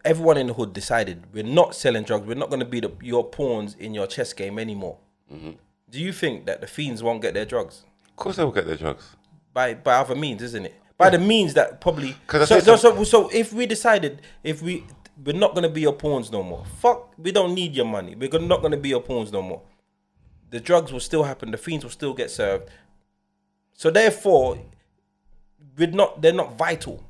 everyone 0.03 0.37
in 0.37 0.47
the 0.47 0.53
hood 0.53 0.73
decided 0.73 1.23
we're 1.33 1.43
not 1.43 1.75
selling 1.75 2.03
drugs, 2.03 2.25
we're 2.25 2.33
not 2.33 2.49
going 2.49 2.61
to 2.61 2.65
be 2.65 2.79
the, 2.79 2.91
your 3.01 3.23
pawns 3.23 3.75
in 3.77 3.93
your 3.93 4.07
chess 4.07 4.33
game 4.33 4.57
anymore. 4.57 4.97
Mm-hmm. 5.31 5.51
Do 5.91 5.99
you 5.99 6.13
think 6.13 6.45
that 6.47 6.61
the 6.61 6.67
fiends 6.67 7.03
won't 7.03 7.21
get 7.21 7.35
their 7.35 7.45
drugs 7.45 7.83
of 8.19 8.23
course, 8.23 8.35
they 8.35 8.43
will 8.43 8.51
get 8.51 8.67
their 8.67 8.75
drugs. 8.75 9.15
by 9.53 9.75
by 9.75 9.93
other 9.93 10.13
means, 10.13 10.41
isn't 10.41 10.65
it? 10.65 10.75
By 10.97 11.09
the 11.09 11.17
means 11.17 11.53
that 11.53 11.79
probably. 11.79 12.17
So, 12.29 12.59
so, 12.59 12.75
so, 12.75 13.03
so 13.05 13.29
if 13.29 13.53
we 13.53 13.65
decided 13.65 14.21
if 14.43 14.61
we 14.61 14.83
we're 15.23 15.37
not 15.37 15.53
going 15.53 15.63
to 15.63 15.69
be 15.69 15.79
your 15.79 15.93
pawns 15.93 16.29
no 16.29 16.43
more, 16.43 16.65
fuck, 16.81 17.13
we 17.17 17.31
don't 17.31 17.53
need 17.55 17.73
your 17.73 17.85
money. 17.85 18.15
We're 18.15 18.37
not 18.39 18.59
going 18.59 18.73
to 18.73 18.77
be 18.77 18.89
your 18.89 18.99
pawns 18.99 19.31
no 19.31 19.41
more. 19.41 19.61
The 20.49 20.59
drugs 20.59 20.91
will 20.91 20.99
still 20.99 21.23
happen. 21.23 21.51
The 21.51 21.57
fiends 21.57 21.85
will 21.85 21.91
still 21.91 22.13
get 22.13 22.29
served. 22.29 22.69
So 23.79 23.89
therefore, 23.89 24.59
we're 25.77 25.87
not. 25.87 26.21
They're 26.21 26.33
not 26.33 26.57
vital. 26.57 27.01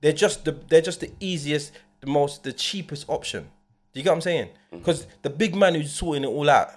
They're 0.00 0.12
just 0.12 0.44
the. 0.44 0.50
They're 0.50 0.80
just 0.80 0.98
the 0.98 1.12
easiest, 1.20 1.70
the 2.00 2.08
most, 2.08 2.42
the 2.42 2.52
cheapest 2.52 3.08
option. 3.08 3.44
Do 3.92 4.00
you 4.00 4.02
get 4.02 4.10
what 4.10 4.16
I'm 4.16 4.20
saying? 4.22 4.46
Mm-hmm. 4.46 4.78
Because 4.78 5.06
the 5.22 5.30
big 5.30 5.54
man 5.54 5.76
who's 5.76 5.92
sorting 5.92 6.24
it 6.24 6.26
all 6.26 6.50
out, 6.50 6.70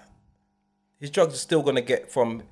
his 1.00 1.10
drugs 1.10 1.34
are 1.34 1.38
still 1.38 1.62
gonna 1.64 1.80
get 1.80 2.12
from, 2.12 2.44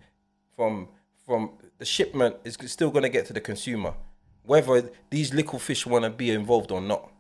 from, 0.57 0.89
from 1.25 1.53
the 1.79 1.85
shipment 1.85 2.35
is 2.43 2.59
still 2.67 2.91
gonna 2.91 3.09
get 3.09 3.27
to 3.27 3.33
the 3.33 3.41
consumer, 3.41 3.95
whether 4.43 4.91
these 5.09 5.33
little 5.33 5.61
fish 5.61 5.87
want 5.87 6.05
to 6.05 6.11
be 6.11 6.33
involved 6.33 6.73
or 6.73 6.81
not. 6.81 7.13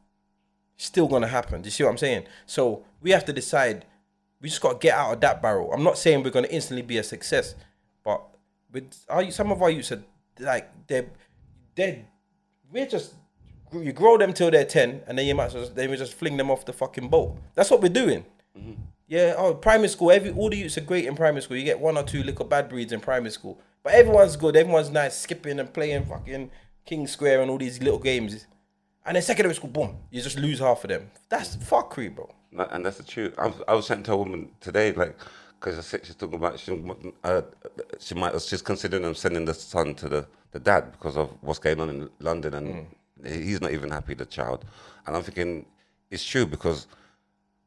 Still 0.76 1.06
gonna 1.06 1.28
happen. 1.28 1.62
Do 1.62 1.68
you 1.68 1.70
see 1.70 1.84
what 1.84 1.90
I'm 1.90 1.98
saying? 1.98 2.24
So 2.46 2.84
we 3.00 3.12
have 3.12 3.24
to 3.26 3.32
decide. 3.32 3.84
We 4.40 4.48
just 4.48 4.60
gotta 4.60 4.78
get 4.78 4.98
out 4.98 5.12
of 5.12 5.20
that 5.20 5.40
barrel. 5.40 5.72
I'm 5.72 5.84
not 5.84 5.98
saying 5.98 6.24
we're 6.24 6.30
gonna 6.30 6.48
instantly 6.48 6.82
be 6.82 6.98
a 6.98 7.04
success, 7.04 7.54
but 8.04 8.22
with 8.72 9.04
our, 9.08 9.30
some 9.30 9.52
of 9.52 9.62
our 9.62 9.70
youths 9.70 9.92
are 9.92 10.02
like 10.38 10.70
they're 10.86 11.06
they're 11.74 12.04
we're 12.70 12.86
just 12.86 13.14
you 13.72 13.92
grow 13.92 14.18
them 14.18 14.32
till 14.32 14.50
they're 14.50 14.64
ten, 14.64 15.02
and 15.06 15.18
then 15.18 15.26
you 15.26 15.34
might 15.34 15.52
well 15.54 15.68
then 15.74 15.90
we 15.90 15.96
just 15.96 16.14
fling 16.14 16.36
them 16.36 16.50
off 16.50 16.64
the 16.64 16.72
fucking 16.72 17.08
boat. 17.08 17.36
That's 17.54 17.70
what 17.70 17.80
we're 17.80 17.88
doing. 17.88 18.24
Mm-hmm. 18.58 18.72
Yeah, 19.08 19.34
oh, 19.36 19.54
primary 19.54 19.88
school. 19.88 20.10
Every 20.10 20.30
all 20.30 20.50
the 20.50 20.56
youths 20.56 20.78
are 20.78 20.82
great 20.82 21.04
in 21.04 21.14
primary 21.14 21.42
school. 21.42 21.56
You 21.56 21.64
get 21.64 21.80
one 21.80 21.96
or 21.96 22.02
two 22.02 22.22
little 22.22 22.46
bad 22.46 22.68
breeds 22.68 22.92
in 22.92 23.00
primary 23.00 23.30
school, 23.30 23.60
but 23.82 23.92
everyone's 23.94 24.36
good. 24.36 24.56
Everyone's 24.56 24.90
nice, 24.90 25.18
skipping 25.18 25.58
and 25.60 25.72
playing 25.72 26.06
fucking 26.06 26.50
King 26.84 27.06
Square 27.06 27.42
and 27.42 27.50
all 27.50 27.58
these 27.58 27.80
little 27.82 27.98
games. 27.98 28.46
And 29.04 29.16
then 29.16 29.22
secondary 29.22 29.54
school, 29.54 29.70
boom, 29.70 29.96
you 30.10 30.22
just 30.22 30.38
lose 30.38 30.60
half 30.60 30.84
of 30.84 30.88
them. 30.88 31.10
That's 31.28 31.56
fuckery, 31.56 32.14
bro. 32.14 32.32
And 32.70 32.84
that's 32.86 32.98
the 32.98 33.02
truth. 33.02 33.34
I 33.36 33.46
was, 33.46 33.62
I 33.66 33.74
was 33.74 33.86
saying 33.86 34.04
to 34.04 34.12
a 34.12 34.16
woman 34.16 34.50
today, 34.60 34.92
like, 34.92 35.16
because 35.62 35.78
I 35.78 35.82
said 35.82 36.04
she's 36.04 36.16
talking 36.16 36.34
about 36.34 36.58
she, 36.58 36.82
uh, 37.22 37.42
she 38.00 38.14
might 38.16 38.40
she's 38.42 38.62
considering 38.62 39.04
them 39.04 39.14
sending 39.14 39.44
the 39.44 39.54
son 39.54 39.94
to 39.96 40.08
the, 40.08 40.26
the 40.50 40.58
dad 40.58 40.90
because 40.90 41.16
of 41.16 41.30
what's 41.40 41.60
going 41.60 41.80
on 41.80 41.88
in 41.88 42.10
London, 42.18 42.54
and 42.54 42.86
he's 43.24 43.60
not 43.60 43.70
even 43.70 43.90
happy 43.90 44.14
the 44.14 44.26
child. 44.26 44.64
And 45.06 45.14
I'm 45.14 45.22
thinking 45.22 45.64
it's 46.10 46.24
true 46.24 46.46
because 46.46 46.88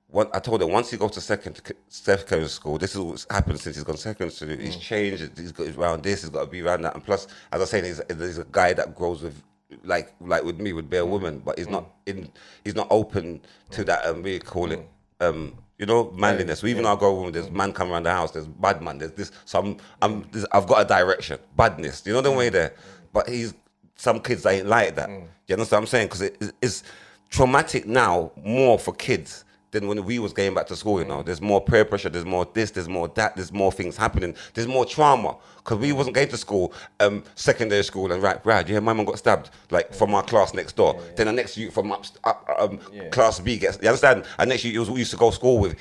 what 0.07 0.29
I 0.35 0.39
told 0.39 0.59
her 0.59 0.67
once 0.67 0.91
he 0.91 0.97
goes 0.97 1.11
to 1.11 1.21
second 1.21 1.61
secondary 1.87 2.49
school, 2.49 2.77
this 2.77 2.95
is 2.95 2.99
what's 2.99 3.27
happened 3.29 3.61
since 3.61 3.77
he's 3.77 3.85
gone 3.85 3.97
secondary 3.97 4.31
school. 4.31 4.57
He's 4.57 4.75
changed. 4.75 5.37
He's 5.37 5.53
got 5.53 5.67
around 5.77 6.03
this. 6.03 6.21
He's 6.21 6.29
got 6.29 6.41
to 6.41 6.47
be 6.47 6.61
around 6.61 6.81
that. 6.81 6.95
And 6.95 7.03
plus, 7.03 7.27
as 7.53 7.61
I 7.61 7.65
say, 7.65 7.87
he's, 7.87 8.01
he's 8.09 8.37
a 8.39 8.47
guy 8.51 8.73
that 8.73 8.93
grows 8.93 9.23
with 9.23 9.41
like 9.83 10.13
like 10.19 10.43
with 10.43 10.59
me 10.59 10.73
with 10.73 10.89
bare 10.89 11.05
women, 11.05 11.41
but 11.43 11.57
he's 11.57 11.69
not 11.69 11.91
in. 12.05 12.29
He's 12.65 12.75
not 12.75 12.87
open 12.89 13.41
to 13.71 13.85
that. 13.85 14.05
Um, 14.05 14.21
we 14.21 14.39
call 14.39 14.71
it. 14.71 14.85
Um, 15.21 15.57
you 15.77 15.85
know, 15.85 16.11
manliness. 16.11 16.63
We 16.63 16.71
even 16.71 16.85
our 16.85 16.95
grown 16.95 17.17
women, 17.17 17.33
there's 17.33 17.51
man 17.51 17.73
come 17.73 17.91
around 17.91 18.03
the 18.03 18.11
house. 18.11 18.31
There's 18.31 18.47
bad 18.47 18.81
man. 18.81 18.97
There's 18.97 19.11
this. 19.11 19.31
So 19.45 19.59
I'm. 19.59 19.77
I'm. 20.01 20.25
This, 20.31 20.45
I've 20.51 20.67
got 20.67 20.81
a 20.81 20.85
direction. 20.85 21.39
Badness. 21.57 22.03
You 22.05 22.13
know 22.13 22.21
the 22.21 22.31
mm. 22.31 22.37
way 22.37 22.49
there. 22.49 22.73
But 23.11 23.27
he's 23.29 23.53
some 23.95 24.19
kids 24.19 24.45
ain't 24.45 24.67
like 24.67 24.95
that. 24.95 25.09
Mm. 25.09 25.27
You 25.47 25.53
understand 25.53 25.81
what 25.81 25.83
I'm 25.83 25.87
saying? 25.87 26.07
Because 26.07 26.21
it, 26.21 26.53
it's 26.61 26.83
traumatic 27.29 27.85
now 27.85 28.31
more 28.43 28.79
for 28.79 28.93
kids 28.93 29.43
than 29.71 29.87
when 29.87 30.03
we 30.05 30.19
was 30.19 30.33
going 30.33 30.53
back 30.53 30.67
to 30.67 30.75
school. 30.75 30.99
You 30.99 31.05
know, 31.05 31.23
there's 31.23 31.41
more 31.41 31.63
peer 31.63 31.85
pressure. 31.85 32.09
There's 32.09 32.25
more 32.25 32.47
this. 32.53 32.71
There's 32.71 32.89
more 32.89 33.07
that. 33.09 33.35
There's 33.35 33.51
more 33.51 33.71
things 33.71 33.97
happening. 33.97 34.35
There's 34.53 34.67
more 34.67 34.85
trauma 34.85 35.37
because 35.57 35.79
we 35.79 35.91
wasn't 35.91 36.15
going 36.15 36.29
to 36.29 36.37
school, 36.37 36.73
um, 36.99 37.23
secondary 37.35 37.83
school, 37.83 38.11
and 38.11 38.21
right, 38.21 38.43
right. 38.45 38.67
Yeah, 38.67 38.79
my 38.79 38.93
mum 38.93 39.05
got 39.05 39.17
stabbed 39.17 39.49
like 39.71 39.93
from 39.93 40.13
our 40.13 40.23
class 40.23 40.53
next 40.53 40.75
door. 40.75 41.01
Then 41.15 41.27
the 41.27 41.33
next 41.33 41.57
youth 41.57 41.73
from 41.73 41.91
up, 41.91 42.05
up 42.23 42.55
um, 42.59 42.79
class 43.11 43.39
B 43.39 43.57
gets. 43.57 43.79
You 43.81 43.89
understand? 43.89 44.25
And 44.37 44.49
next 44.49 44.63
you 44.63 44.83
we 44.83 44.99
used 44.99 45.11
to 45.11 45.17
go 45.17 45.29
to 45.29 45.35
school 45.35 45.59
with. 45.59 45.75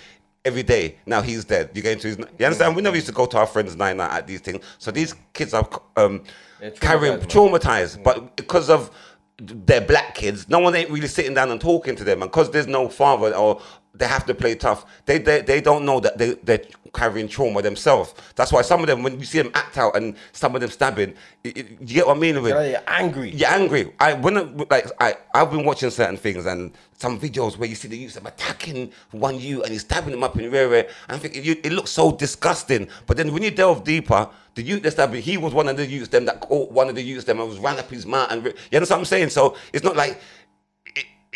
Every 0.47 0.62
day 0.62 0.97
now 1.07 1.23
he's 1.23 1.47
dead. 1.47 1.70
You're 1.73 1.83
going 1.83 1.99
to 2.01 2.09
his. 2.09 2.18
You 2.18 2.44
understand? 2.44 2.77
We 2.77 2.83
never 2.83 2.97
used 2.97 3.07
to 3.07 3.14
go 3.14 3.25
to 3.25 3.38
our 3.38 3.47
friends' 3.47 3.77
night 3.77 3.97
night 3.97 4.11
at 4.11 4.27
these 4.27 4.40
things. 4.40 4.62
So 4.79 4.90
these 4.90 5.14
kids 5.33 5.55
are 5.55 5.66
um, 5.97 6.23
carrying 6.81 7.18
traumatized, 7.20 7.20
man. 7.20 7.29
traumatized, 7.29 8.03
but 8.05 8.37
because 8.37 8.68
of 8.68 8.90
they're 9.38 9.81
black 9.81 10.14
kids, 10.14 10.49
no 10.49 10.59
one 10.59 10.75
ain't 10.75 10.90
really 10.90 11.09
sitting 11.09 11.35
down 11.35 11.51
and 11.51 11.61
talking 11.61 11.97
to 11.97 12.05
them, 12.05 12.23
and 12.23 12.31
because 12.31 12.51
there's 12.51 12.66
no 12.66 12.88
father 12.88 13.35
or 13.35 13.61
they 13.94 14.07
have 14.07 14.27
to 14.27 14.35
play 14.35 14.55
tough, 14.55 14.87
they 15.07 15.18
they, 15.18 15.42
they 15.42 15.61
don't 15.61 15.85
know 15.85 16.01
that 16.01 16.18
they 16.18 16.35
they're 16.42 16.62
carrying 16.94 17.28
trauma 17.28 17.61
themselves. 17.62 18.14
That's 18.37 18.52
why 18.52 18.62
some 18.62 18.80
of 18.80 18.87
them, 18.87 19.02
when 19.02 19.18
you 19.18 19.26
see 19.26 19.38
them 19.42 19.50
act 19.54 19.76
out 19.78 19.96
and 19.96 20.16
some 20.33 20.54
of 20.54 20.61
them 20.61 20.70
stabbing, 20.70 21.14
it, 21.42 21.57
it- 21.59 21.70
you 21.80 21.94
get 21.96 22.07
what 22.07 22.16
I 22.16 22.20
mean 22.20 22.40
with 22.42 22.52
You're 22.52 22.83
angry. 22.87 23.30
you're 23.30 23.48
angry. 23.50 23.92
I 24.00 24.14
when 24.14 24.38
I- 24.38 24.48
like 24.70 24.87
I 25.00 25.16
I've 25.35 25.50
been 25.50 25.64
watching 25.64 25.90
certain 25.90 26.16
things 26.16 26.46
and 26.46 26.72
some 26.96 27.18
videos 27.20 27.59
where 27.59 27.68
you 27.68 27.74
see 27.74 27.88
the 27.88 27.96
youths 27.98 28.14
them 28.14 28.26
attacking 28.26 28.90
one 29.11 29.38
you 29.38 29.62
and 29.62 29.72
he's 29.72 29.83
stabbing 29.83 30.12
them 30.12 30.22
up 30.22 30.37
in 30.37 30.44
the 30.44 30.48
rear. 30.50 30.72
And 30.74 30.87
I 31.09 31.18
think 31.18 31.37
it, 31.37 31.66
it 31.66 31.72
looks 31.72 31.90
so 31.90 32.12
disgusting. 32.12 32.88
But 33.07 33.16
then 33.16 33.33
when 33.33 33.42
you 33.42 33.50
delve 33.50 33.85
deeper, 33.85 34.28
the 34.54 34.62
youth 34.62 34.83
that 34.85 34.92
stabbed 34.92 35.14
him, 35.14 35.20
he 35.20 35.37
was 35.37 35.52
one 35.52 35.68
of 35.68 35.76
the 35.76 35.85
youths 35.85 36.09
them 36.09 36.24
that 36.26 36.40
caught 36.40 36.70
one 36.70 36.88
of 36.88 36.94
the 36.94 37.02
youths 37.02 37.24
them 37.24 37.40
and 37.40 37.48
was 37.48 37.59
ran 37.59 37.78
up 37.78 37.90
his 37.90 38.07
mouth 38.07 38.30
and 38.30 38.44
you 38.44 38.52
know 38.72 38.80
what 38.80 38.92
I'm 38.92 39.04
saying? 39.04 39.30
So 39.30 39.57
it's 39.72 39.85
not 39.85 39.96
like 39.96 40.20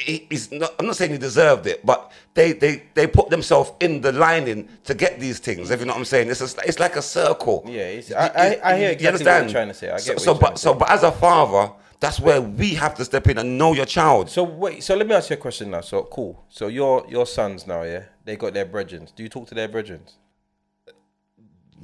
it, 0.06 0.52
not, 0.52 0.74
I'm 0.78 0.86
not 0.86 0.96
saying 0.96 1.12
he 1.12 1.18
deserved 1.18 1.66
it, 1.66 1.84
but 1.84 2.12
they, 2.34 2.52
they, 2.52 2.82
they 2.94 3.06
put 3.06 3.30
themselves 3.30 3.72
in 3.80 4.00
the 4.00 4.12
lining 4.12 4.68
to 4.84 4.94
get 4.94 5.18
these 5.18 5.38
things. 5.38 5.70
If 5.70 5.80
you 5.80 5.86
know 5.86 5.92
what 5.92 5.98
I'm 5.98 6.04
saying, 6.04 6.30
it's 6.30 6.40
a, 6.40 6.60
it's 6.66 6.78
like 6.78 6.96
a 6.96 7.02
circle. 7.02 7.64
Yeah, 7.66 7.80
it's- 7.82 8.12
I- 8.12 8.28
I- 8.62 8.72
I 8.74 8.78
hear 8.78 8.90
exactly 8.90 9.24
what 9.24 9.42
you're 9.42 9.50
trying 9.50 9.68
to 9.68 9.74
say. 9.74 9.88
I 9.90 9.98
get 9.98 10.04
so, 10.04 10.12
what 10.14 10.20
so 10.22 10.34
but 10.34 10.58
so 10.58 10.74
but 10.74 10.90
as 10.90 11.02
a 11.02 11.12
father, 11.12 11.72
that's 12.00 12.20
where 12.20 12.40
we 12.40 12.74
have 12.74 12.94
to 12.94 13.04
step 13.04 13.26
in 13.28 13.38
and 13.38 13.58
know 13.58 13.72
your 13.74 13.86
child. 13.86 14.30
So 14.30 14.44
wait, 14.44 14.82
so 14.84 14.94
let 14.94 15.06
me 15.08 15.14
ask 15.14 15.30
you 15.30 15.34
a 15.34 15.38
question 15.38 15.70
now. 15.70 15.80
So 15.80 16.04
cool. 16.04 16.44
So 16.48 16.68
your 16.68 17.04
your 17.08 17.26
sons 17.26 17.66
now, 17.66 17.82
yeah, 17.82 18.04
they 18.24 18.36
got 18.36 18.54
their 18.54 18.66
brethren. 18.66 19.08
Do 19.16 19.22
you 19.24 19.28
talk 19.28 19.48
to 19.48 19.54
their 19.54 19.66
brethren? 19.68 20.02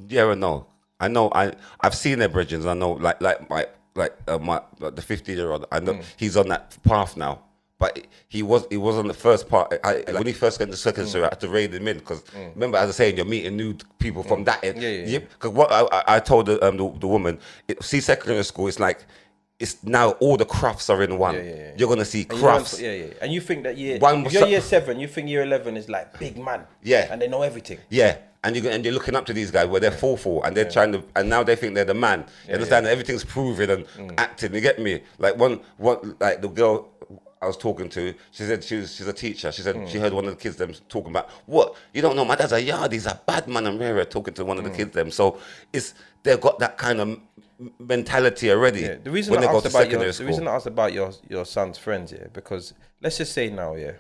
Yeah 0.08 0.24
or 0.24 0.36
no? 0.36 0.66
I 1.00 1.08
know. 1.08 1.30
I 1.34 1.52
I've 1.80 1.94
seen 1.94 2.18
their 2.20 2.28
bridges. 2.28 2.66
I 2.66 2.74
know, 2.74 2.92
like 2.92 3.20
like 3.20 3.48
my 3.50 3.66
like 3.96 4.14
uh, 4.28 4.38
my 4.38 4.60
like 4.78 4.96
the 4.96 5.02
15 5.02 5.36
year 5.36 5.50
old. 5.50 5.66
I 5.72 5.80
Mm. 5.80 5.84
know 5.86 6.00
he's 6.16 6.36
on 6.36 6.48
that 6.48 6.76
path 6.84 7.16
now. 7.16 7.42
But 7.84 8.06
he 8.28 8.42
was 8.42 8.66
he 8.70 8.78
was 8.78 8.96
on 8.96 9.08
the 9.08 9.12
first 9.26 9.46
part. 9.46 9.74
I, 9.84 10.02
when 10.12 10.26
he 10.26 10.32
first 10.32 10.58
got 10.58 10.64
into 10.68 10.78
second, 10.78 11.04
Mm. 11.04 11.08
so 11.08 11.20
I 11.20 11.24
had 11.24 11.40
to 11.40 11.48
rein 11.50 11.70
him 11.70 11.86
in 11.86 11.98
because 11.98 12.22
remember, 12.54 12.78
as 12.78 12.84
I 12.84 12.86
was 12.86 12.96
saying, 12.96 13.16
you're 13.18 13.26
meeting 13.26 13.56
new 13.58 13.74
people 13.98 14.22
from 14.22 14.44
that 14.44 14.64
end. 14.64 14.78
Mm. 14.78 14.82
Yeah, 14.82 14.88
yeah, 14.88 15.06
yeah. 15.06 15.18
Because 15.18 15.50
what 15.50 15.70
I, 15.70 16.16
I- 16.16 16.20
told 16.20 16.46
the, 16.46 16.64
um, 16.66 16.78
the, 16.78 16.88
the 16.98 17.06
woman, 17.06 17.38
it, 17.68 17.82
see 17.82 18.00
secondary 18.00 18.42
school, 18.44 18.68
it's 18.68 18.80
like 18.80 19.04
it's 19.60 19.84
now 19.84 20.12
all 20.12 20.38
the 20.38 20.46
crafts 20.46 20.88
are 20.88 21.02
in 21.02 21.18
one. 21.18 21.34
Yeah, 21.34 21.42
yeah, 21.42 21.54
yeah. 21.56 21.70
You're 21.76 21.88
gonna 21.90 22.06
see 22.06 22.24
crafts. 22.24 22.80
yeah, 22.80 22.92
yeah. 22.92 23.06
And 23.20 23.30
you 23.34 23.42
think 23.42 23.64
that 23.64 23.76
year, 23.76 23.98
One 23.98 24.24
if 24.24 24.32
you're 24.32 24.46
year 24.48 24.62
seven, 24.62 24.98
you 24.98 25.06
think 25.08 25.28
year 25.28 25.42
eleven 25.42 25.76
is 25.76 25.90
like 25.90 26.18
big 26.18 26.38
man. 26.38 26.62
Yeah. 26.82 27.08
And 27.10 27.20
they 27.20 27.28
know 27.28 27.42
everything. 27.42 27.78
Yeah, 27.90 28.16
and 28.42 28.56
you 28.56 28.68
and 28.68 28.84
you're 28.84 28.92
looking 28.94 29.14
up 29.14 29.24
to 29.26 29.32
these 29.32 29.50
guys 29.52 29.68
where 29.68 29.80
they're 29.80 29.90
full 30.04 30.16
for, 30.16 30.44
and 30.46 30.56
they're 30.56 30.68
trying 30.70 30.92
to, 30.92 31.02
and 31.16 31.28
now 31.28 31.42
they 31.44 31.54
think 31.56 31.74
they're 31.76 31.84
the 31.84 31.94
man. 31.94 32.24
You 32.48 32.54
understand? 32.54 32.86
Everything's 32.86 33.24
proven 33.24 33.70
and 33.70 33.86
Mm. 33.96 34.14
acting. 34.18 34.52
You 34.54 34.60
get 34.60 34.78
me? 34.80 35.00
Like 35.18 35.36
one, 35.38 35.60
one, 35.78 36.16
like 36.20 36.42
the 36.42 36.48
girl 36.48 36.88
I 37.44 37.46
was 37.46 37.56
talking 37.56 37.88
to, 37.90 38.14
she 38.30 38.42
said 38.44 38.64
she 38.64 38.76
was, 38.76 38.94
she's 38.94 39.06
a 39.06 39.12
teacher. 39.12 39.52
She 39.52 39.62
said 39.62 39.76
Mm. 39.76 39.88
she 39.88 39.98
heard 39.98 40.12
one 40.12 40.24
of 40.24 40.30
the 40.36 40.40
kids 40.44 40.56
them 40.56 40.72
talking 40.88 41.10
about 41.10 41.28
what 41.46 41.74
you 41.92 42.02
don't 42.02 42.16
know. 42.16 42.24
My 42.24 42.36
dad's 42.36 42.52
a 42.52 42.60
yard. 42.60 42.92
He's 42.92 43.06
a 43.06 43.20
bad 43.26 43.46
man 43.48 43.66
and 43.66 43.78
rare. 43.78 44.04
Talking 44.04 44.34
to 44.34 44.44
one 44.44 44.56
Mm. 44.56 44.60
of 44.60 44.64
the 44.70 44.76
kids 44.76 44.92
them. 44.92 45.10
So 45.10 45.38
it's 45.72 45.94
they've 46.22 46.40
got 46.40 46.58
that 46.58 46.76
kind 46.78 47.00
of 47.00 47.20
mentality 47.78 48.50
already. 48.50 48.80
Yeah. 48.80 48.96
The 49.02 49.10
reason 49.10 49.36
I 49.36 49.44
asked 49.44 49.66
about 49.66 49.90
your, 49.90 50.00
the 50.12 50.24
reason 50.24 50.48
I 50.48 50.54
asked 50.56 50.66
about 50.66 50.92
your 50.92 51.12
your 51.28 51.44
son's 51.44 51.78
friends, 51.78 52.12
yeah, 52.12 52.26
because 52.32 52.74
let's 53.00 53.18
just 53.18 53.32
say 53.32 53.50
now, 53.50 53.74
yeah, 53.74 53.92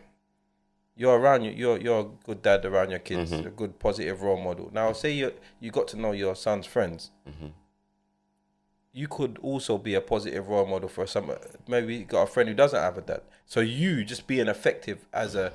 you're 0.96 1.18
around 1.18 1.42
you, 1.44 1.50
you're 1.52 1.78
you're 1.78 2.00
a 2.00 2.08
good 2.26 2.42
dad 2.42 2.64
around 2.64 2.90
your 2.90 2.98
kids, 3.00 3.30
Mm-hmm. 3.32 3.46
a 3.46 3.50
good 3.50 3.78
positive 3.78 4.22
role 4.22 4.40
model. 4.40 4.70
Now, 4.72 4.92
say 4.92 5.12
you 5.12 5.32
you 5.60 5.70
got 5.70 5.88
to 5.88 5.96
know 5.96 6.12
your 6.12 6.34
son's 6.36 6.66
friends. 6.66 7.10
Mm-hmm. 7.28 7.48
You 8.96 9.08
could 9.08 9.38
also 9.42 9.76
be 9.76 9.94
a 9.94 10.00
positive 10.00 10.48
role 10.48 10.66
model 10.66 10.88
for 10.88 11.06
some. 11.06 11.30
Maybe 11.66 11.96
you 11.96 12.04
got 12.04 12.22
a 12.22 12.26
friend 12.26 12.48
who 12.48 12.54
doesn't 12.54 12.80
have 12.80 12.96
a 12.96 13.00
dad, 13.00 13.22
so 13.44 13.58
you 13.60 14.04
just 14.04 14.26
being 14.28 14.46
effective 14.46 15.04
as 15.12 15.34
a, 15.34 15.52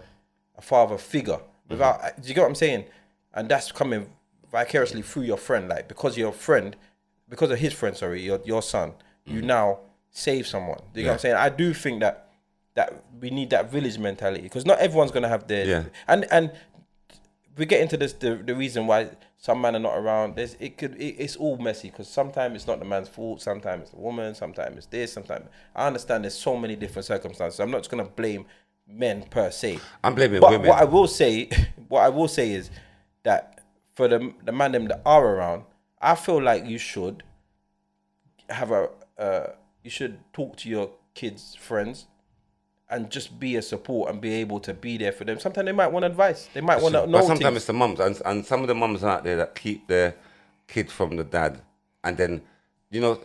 a 0.57 0.61
father 0.61 0.97
figure 0.97 1.33
mm-hmm. 1.33 1.71
without. 1.71 2.03
Uh, 2.03 2.09
do 2.19 2.27
you 2.27 2.33
get 2.35 2.41
what 2.41 2.49
I'm 2.49 2.55
saying? 2.55 2.85
And 3.33 3.47
that's 3.47 3.71
coming 3.71 4.09
vicariously 4.51 5.01
through 5.03 5.23
your 5.23 5.37
friend, 5.37 5.69
like 5.69 5.87
because 5.87 6.17
your 6.17 6.33
friend, 6.33 6.75
because 7.29 7.49
of 7.49 7.59
his 7.59 7.71
friend, 7.71 7.95
sorry, 7.95 8.21
your 8.21 8.41
your 8.43 8.61
son, 8.61 8.91
you 9.25 9.37
mm-hmm. 9.37 9.47
now 9.47 9.79
save 10.11 10.45
someone. 10.45 10.79
Do 10.93 10.99
you 10.99 11.05
get 11.05 11.11
what 11.11 11.13
I'm 11.13 11.19
saying? 11.19 11.35
I 11.35 11.49
do 11.49 11.73
think 11.73 12.01
that 12.01 12.29
that 12.75 13.03
we 13.19 13.29
need 13.29 13.49
that 13.51 13.71
village 13.71 13.97
mentality 13.97 14.41
because 14.41 14.65
not 14.65 14.79
everyone's 14.79 15.11
gonna 15.11 15.29
have 15.29 15.47
their 15.47 15.65
Yeah. 15.65 15.83
and 16.07 16.25
and 16.31 16.51
we 17.57 17.65
get 17.65 17.81
into 17.81 17.97
this 17.97 18.13
the, 18.13 18.35
the 18.35 18.55
reason 18.55 18.87
why 18.87 19.09
some 19.41 19.61
men 19.61 19.73
are 19.77 19.79
not 19.79 19.97
around. 19.97 20.35
There's 20.35 20.57
it 20.59 20.77
could 20.77 20.95
it, 21.01 21.15
it's 21.17 21.37
all 21.37 21.57
messy 21.57 21.89
because 21.89 22.09
sometimes 22.09 22.55
it's 22.57 22.67
not 22.67 22.79
the 22.79 22.85
man's 22.85 23.07
fault 23.07 23.41
sometimes 23.41 23.83
it's 23.83 23.91
the 23.91 23.97
woman 23.97 24.35
sometimes 24.35 24.75
it's 24.77 24.85
this 24.87 25.13
sometimes 25.13 25.47
i 25.73 25.87
understand 25.87 26.25
there's 26.25 26.37
so 26.37 26.57
many 26.57 26.75
different 26.75 27.05
circumstances. 27.05 27.59
I'm 27.59 27.71
not 27.71 27.79
just 27.79 27.89
going 27.89 28.03
to 28.03 28.11
blame 28.11 28.45
men 28.85 29.23
per 29.29 29.49
se. 29.49 29.79
I'm 30.03 30.13
blaming 30.13 30.41
but 30.41 30.51
women. 30.51 30.67
what 30.67 30.81
i 30.81 30.83
will 30.83 31.07
say 31.07 31.49
what 31.87 32.01
i 32.01 32.09
will 32.09 32.27
say 32.27 32.51
is 32.51 32.69
that 33.23 33.63
for 33.95 34.09
the 34.09 34.33
the 34.43 34.51
man 34.51 34.73
them 34.73 34.89
that 34.89 35.01
are 35.05 35.25
around 35.25 35.63
i 36.01 36.15
feel 36.15 36.41
like 36.41 36.65
you 36.65 36.77
should 36.77 37.23
have 38.49 38.71
a 38.71 38.89
uh 39.17 39.47
you 39.83 39.89
should 39.89 40.19
talk 40.33 40.57
to 40.57 40.67
your 40.69 40.91
kids 41.13 41.55
friends 41.55 42.07
and 42.89 43.09
just 43.09 43.39
be 43.39 43.55
a 43.57 43.61
support 43.61 44.09
and 44.09 44.19
be 44.19 44.33
able 44.35 44.59
to 44.61 44.73
be 44.73 44.97
there 44.97 45.11
for 45.11 45.23
them. 45.23 45.39
Sometimes 45.39 45.65
they 45.65 45.71
might 45.71 45.91
want 45.91 46.05
advice. 46.05 46.49
They 46.53 46.61
might 46.61 46.81
want 46.81 46.95
to 46.95 47.05
know 47.05 47.19
But 47.19 47.25
sometimes 47.27 47.43
things. 47.43 47.57
it's 47.57 47.65
the 47.67 47.73
mums, 47.73 47.99
and, 47.99 48.21
and 48.25 48.45
some 48.45 48.61
of 48.61 48.67
the 48.67 48.75
mums 48.75 49.03
out 49.03 49.23
there 49.23 49.35
that 49.37 49.55
keep 49.55 49.87
their 49.87 50.15
kid 50.67 50.89
from 50.91 51.15
the 51.15 51.23
dad, 51.23 51.61
and 52.03 52.17
then, 52.17 52.41
you 52.89 53.01
know, 53.01 53.19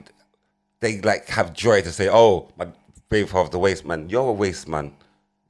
they 0.81 1.00
like 1.00 1.29
have 1.29 1.53
joy 1.55 1.81
to 1.83 1.92
say, 1.92 2.09
"Oh, 2.11 2.48
my 2.59 2.68
baby 3.09 3.27
father's 3.29 3.50
the 3.50 3.59
waste 3.59 3.85
man. 3.87 4.09
You're 4.11 4.29
a 4.29 4.33
waste 4.33 4.68
man." 4.68 4.92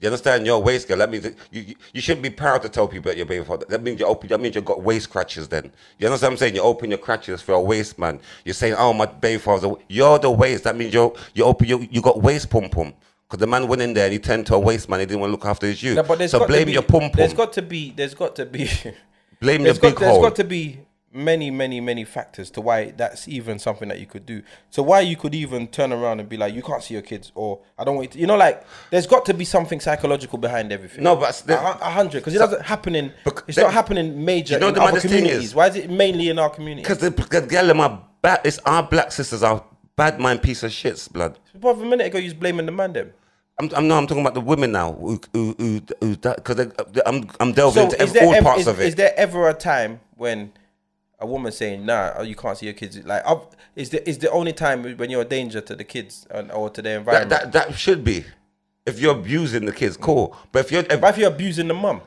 You 0.00 0.08
understand? 0.08 0.44
You're 0.44 0.56
a 0.56 0.60
waste 0.60 0.86
girl. 0.86 0.98
That 0.98 1.10
means 1.10 1.22
that 1.24 1.34
you, 1.50 1.62
you, 1.62 1.74
you 1.94 2.00
shouldn't 2.02 2.22
be 2.22 2.28
proud 2.28 2.60
to 2.62 2.68
tell 2.68 2.86
people 2.86 3.10
that 3.10 3.16
you're 3.16 3.24
baby 3.24 3.44
father. 3.44 3.64
That 3.68 3.82
means 3.82 3.98
you're 4.00 4.08
open. 4.08 4.28
That 4.28 4.40
means 4.40 4.54
you've 4.54 4.64
got 4.64 4.82
waste 4.82 5.08
crutches. 5.08 5.48
Then 5.48 5.72
you 5.98 6.06
understand 6.06 6.32
what 6.32 6.34
I'm 6.34 6.38
saying? 6.38 6.54
You 6.56 6.62
open 6.62 6.90
your 6.90 6.98
crutches 6.98 7.40
for 7.40 7.52
a 7.52 7.60
waste 7.60 7.98
man. 7.98 8.20
You're 8.44 8.54
saying, 8.54 8.74
"Oh, 8.76 8.92
my 8.92 9.06
baby 9.06 9.38
father's 9.40 9.64
a, 9.64 9.74
you're 9.88 10.18
the 10.18 10.30
waste." 10.30 10.64
That 10.64 10.76
means 10.76 10.92
you're 10.92 11.14
you 11.34 11.44
open 11.44 11.66
you 11.68 11.88
you 11.90 12.02
got 12.02 12.20
waste 12.20 12.50
pum 12.50 12.68
pum. 12.68 12.92
Because 13.28 13.40
the 13.40 13.46
man 13.46 13.66
went 13.68 13.82
in 13.82 13.94
there 13.94 14.04
and 14.04 14.12
he 14.12 14.18
turned 14.18 14.46
to 14.46 14.54
a 14.54 14.58
waste 14.58 14.88
man. 14.88 15.00
He 15.00 15.06
didn't 15.06 15.20
want 15.20 15.30
to 15.30 15.32
look 15.32 15.46
after 15.46 15.66
his 15.66 15.82
youth. 15.82 15.96
No, 15.96 16.26
so 16.26 16.46
blame 16.46 16.66
be- 16.66 16.72
your 16.72 16.82
pum 16.82 17.10
There's 17.14 17.34
got 17.34 17.52
to 17.54 17.62
be. 17.62 17.90
There's 17.90 18.14
got 18.14 18.36
to 18.36 18.46
be. 18.46 18.68
Blame 19.40 19.62
your 19.62 19.74
there's 19.74 19.78
got, 19.78 19.88
big 19.88 19.98
there's 19.98 20.12
hole. 20.12 20.22
got 20.22 20.36
to 20.36 20.44
be 20.44 20.78
many, 21.12 21.50
many, 21.50 21.80
many 21.80 22.04
factors 22.04 22.50
to 22.50 22.60
why 22.60 22.90
that's 22.96 23.28
even 23.28 23.58
something 23.58 23.88
that 23.88 24.00
you 24.00 24.06
could 24.06 24.26
do. 24.26 24.42
So 24.70 24.82
why 24.82 25.00
you 25.00 25.16
could 25.16 25.34
even 25.34 25.68
turn 25.68 25.92
around 25.92 26.20
and 26.20 26.28
be 26.28 26.36
like, 26.36 26.54
you 26.54 26.62
can't 26.62 26.82
see 26.82 26.94
your 26.94 27.02
kids, 27.02 27.30
or 27.34 27.60
I 27.78 27.84
don't 27.84 27.96
want 27.96 28.08
you 28.08 28.12
to. 28.12 28.18
You 28.20 28.26
know, 28.26 28.36
like 28.36 28.64
there's 28.90 29.06
got 29.06 29.24
to 29.26 29.34
be 29.34 29.44
something 29.44 29.80
psychological 29.80 30.38
behind 30.38 30.72
everything. 30.72 31.04
No, 31.04 31.16
but 31.16 31.40
a, 31.40 31.46
the- 31.46 31.60
a 31.60 31.90
hundred 31.90 32.20
because 32.20 32.34
it 32.34 32.38
doesn't 32.38 32.62
happen 32.62 32.94
in. 32.94 33.12
It's 33.46 33.56
then- 33.56 33.64
not 33.66 33.72
happening 33.72 34.24
major 34.24 34.54
You 34.54 34.60
know 34.60 34.68
in 34.68 34.74
the 34.74 34.82
other 34.82 35.00
communities. 35.00 35.44
is- 35.44 35.54
Why 35.54 35.68
is 35.68 35.76
it 35.76 35.90
mainly 35.90 36.28
in 36.28 36.38
our 36.38 36.50
community? 36.50 36.82
Because 36.82 36.98
the, 36.98 37.10
the 37.10 37.40
girl 37.46 37.70
in 37.70 37.76
my 37.76 37.98
bad, 38.20 38.40
it's 38.44 38.58
our 38.60 38.82
black 38.82 39.12
sisters 39.12 39.42
are 39.42 39.64
bad 39.96 40.18
mind 40.20 40.42
piece 40.42 40.62
of 40.62 40.70
shits, 40.70 41.10
blood. 41.12 41.38
But 41.58 41.76
a 41.78 41.84
minute 41.84 42.06
ago, 42.06 42.18
you 42.18 42.24
was 42.24 42.34
blaming 42.34 42.66
the 42.66 42.72
man 42.72 42.92
them. 42.92 43.12
I'm, 43.58 43.70
I'm 43.74 43.86
no, 43.86 43.96
I'm 43.96 44.06
talking 44.08 44.22
about 44.22 44.34
the 44.34 44.40
women 44.40 44.72
now 44.72 44.92
who, 44.92 45.20
who, 45.32 45.54
who, 45.58 45.80
who 46.00 46.16
that 46.16 46.36
because 46.36 46.58
uh, 46.58 47.00
I'm, 47.06 47.28
I'm 47.38 47.52
delving 47.52 47.74
So 47.74 47.84
into 47.84 48.02
is 48.02 48.08
ev- 48.08 48.14
there, 48.14 48.26
all 48.26 48.34
ever, 48.34 48.44
parts 48.44 48.60
is, 48.62 48.66
of 48.66 48.80
it. 48.80 48.86
is 48.86 48.94
there 48.96 49.14
ever 49.16 49.48
a 49.48 49.54
time 49.54 50.00
when 50.16 50.52
a 51.20 51.26
woman 51.26 51.52
saying, 51.52 51.86
"Nah, 51.86 52.14
oh, 52.16 52.22
you 52.22 52.34
can't 52.34 52.58
see 52.58 52.66
your 52.66 52.74
kids"? 52.74 52.98
Like, 53.04 53.24
I've- 53.24 53.42
is 53.76 53.90
the 53.90 54.08
is 54.08 54.18
the 54.18 54.30
only 54.30 54.52
time 54.52 54.82
when 54.96 55.08
you're 55.08 55.22
a 55.22 55.24
danger 55.24 55.60
to 55.60 55.76
the 55.76 55.84
kids 55.84 56.26
and, 56.30 56.50
or 56.50 56.68
to 56.70 56.82
their 56.82 56.94
that, 56.94 56.98
environment? 56.98 57.30
that 57.30 57.52
that 57.52 57.78
should 57.78 58.02
be. 58.02 58.24
If 58.86 58.98
you're 59.00 59.14
abusing 59.14 59.64
the 59.66 59.72
kids, 59.72 59.96
cool. 59.96 60.36
But 60.50 60.64
if 60.66 60.72
you're 60.72 60.82
if, 60.82 61.00
But 61.00 61.10
if 61.10 61.18
you're 61.18 61.30
abusing 61.30 61.68
the 61.68 61.74
mum, 61.74 62.02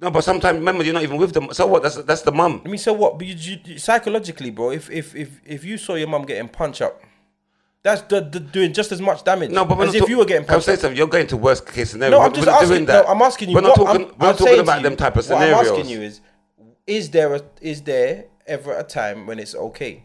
no, 0.00 0.10
but 0.10 0.22
sometimes 0.24 0.58
remember 0.58 0.84
you're 0.84 0.92
not 0.94 1.02
even 1.02 1.16
with 1.16 1.32
them. 1.32 1.52
So 1.52 1.66
what? 1.66 1.82
That's 1.82 1.96
that's 1.96 2.22
the 2.22 2.32
mum. 2.32 2.62
I 2.64 2.68
mean, 2.68 2.78
so 2.78 2.92
what? 2.92 3.18
But 3.18 3.26
you, 3.26 3.58
you, 3.64 3.78
psychologically, 3.78 4.50
bro, 4.50 4.70
if 4.70 4.90
if 4.90 5.14
if 5.16 5.40
if 5.46 5.64
you 5.64 5.78
saw 5.78 5.94
your 5.94 6.08
mum 6.08 6.22
getting 6.26 6.48
punched 6.48 6.82
up, 6.82 7.00
that's 7.82 8.02
the, 8.02 8.20
the 8.20 8.40
doing 8.40 8.72
just 8.72 8.92
as 8.92 9.00
much 9.00 9.24
damage 9.24 9.50
No, 9.50 9.64
but 9.64 9.78
we're 9.78 9.84
as 9.84 9.88
not 9.88 9.94
if 9.96 10.00
talk- 10.00 10.08
you 10.10 10.18
were 10.18 10.24
getting 10.24 10.44
Can 10.46 10.56
I'm 10.56 10.60
saying 10.60 10.78
something? 10.78 10.96
You're 10.96 11.06
going 11.06 11.26
to 11.28 11.36
worst 11.36 11.66
case 11.66 11.90
scenario. 11.90 12.18
No, 12.18 12.22
I'm 12.24 12.30
We're 12.32 12.36
just 12.36 12.48
asking. 12.48 12.84
that. 12.86 13.04
No, 13.06 13.10
I'm 13.12 13.22
asking 13.22 13.48
you. 13.50 13.54
We're 13.54 13.60
not 13.62 13.78
what 13.78 13.86
talking. 13.86 14.06
I'm, 14.06 14.18
we're 14.18 14.26
not 14.26 14.38
talking 14.38 14.58
about 14.60 14.76
to 14.76 14.82
them 14.82 14.96
type 14.96 15.12
of 15.12 15.16
What 15.16 15.24
scenarios. 15.24 15.68
I'm 15.68 15.74
asking 15.76 15.88
you 15.90 16.02
is, 16.02 16.20
is 16.86 17.10
there 17.10 17.34
a, 17.34 17.40
is 17.62 17.82
there 17.82 18.26
ever 18.46 18.76
a 18.76 18.82
time 18.84 19.26
when 19.26 19.38
it's 19.38 19.54
okay 19.54 20.04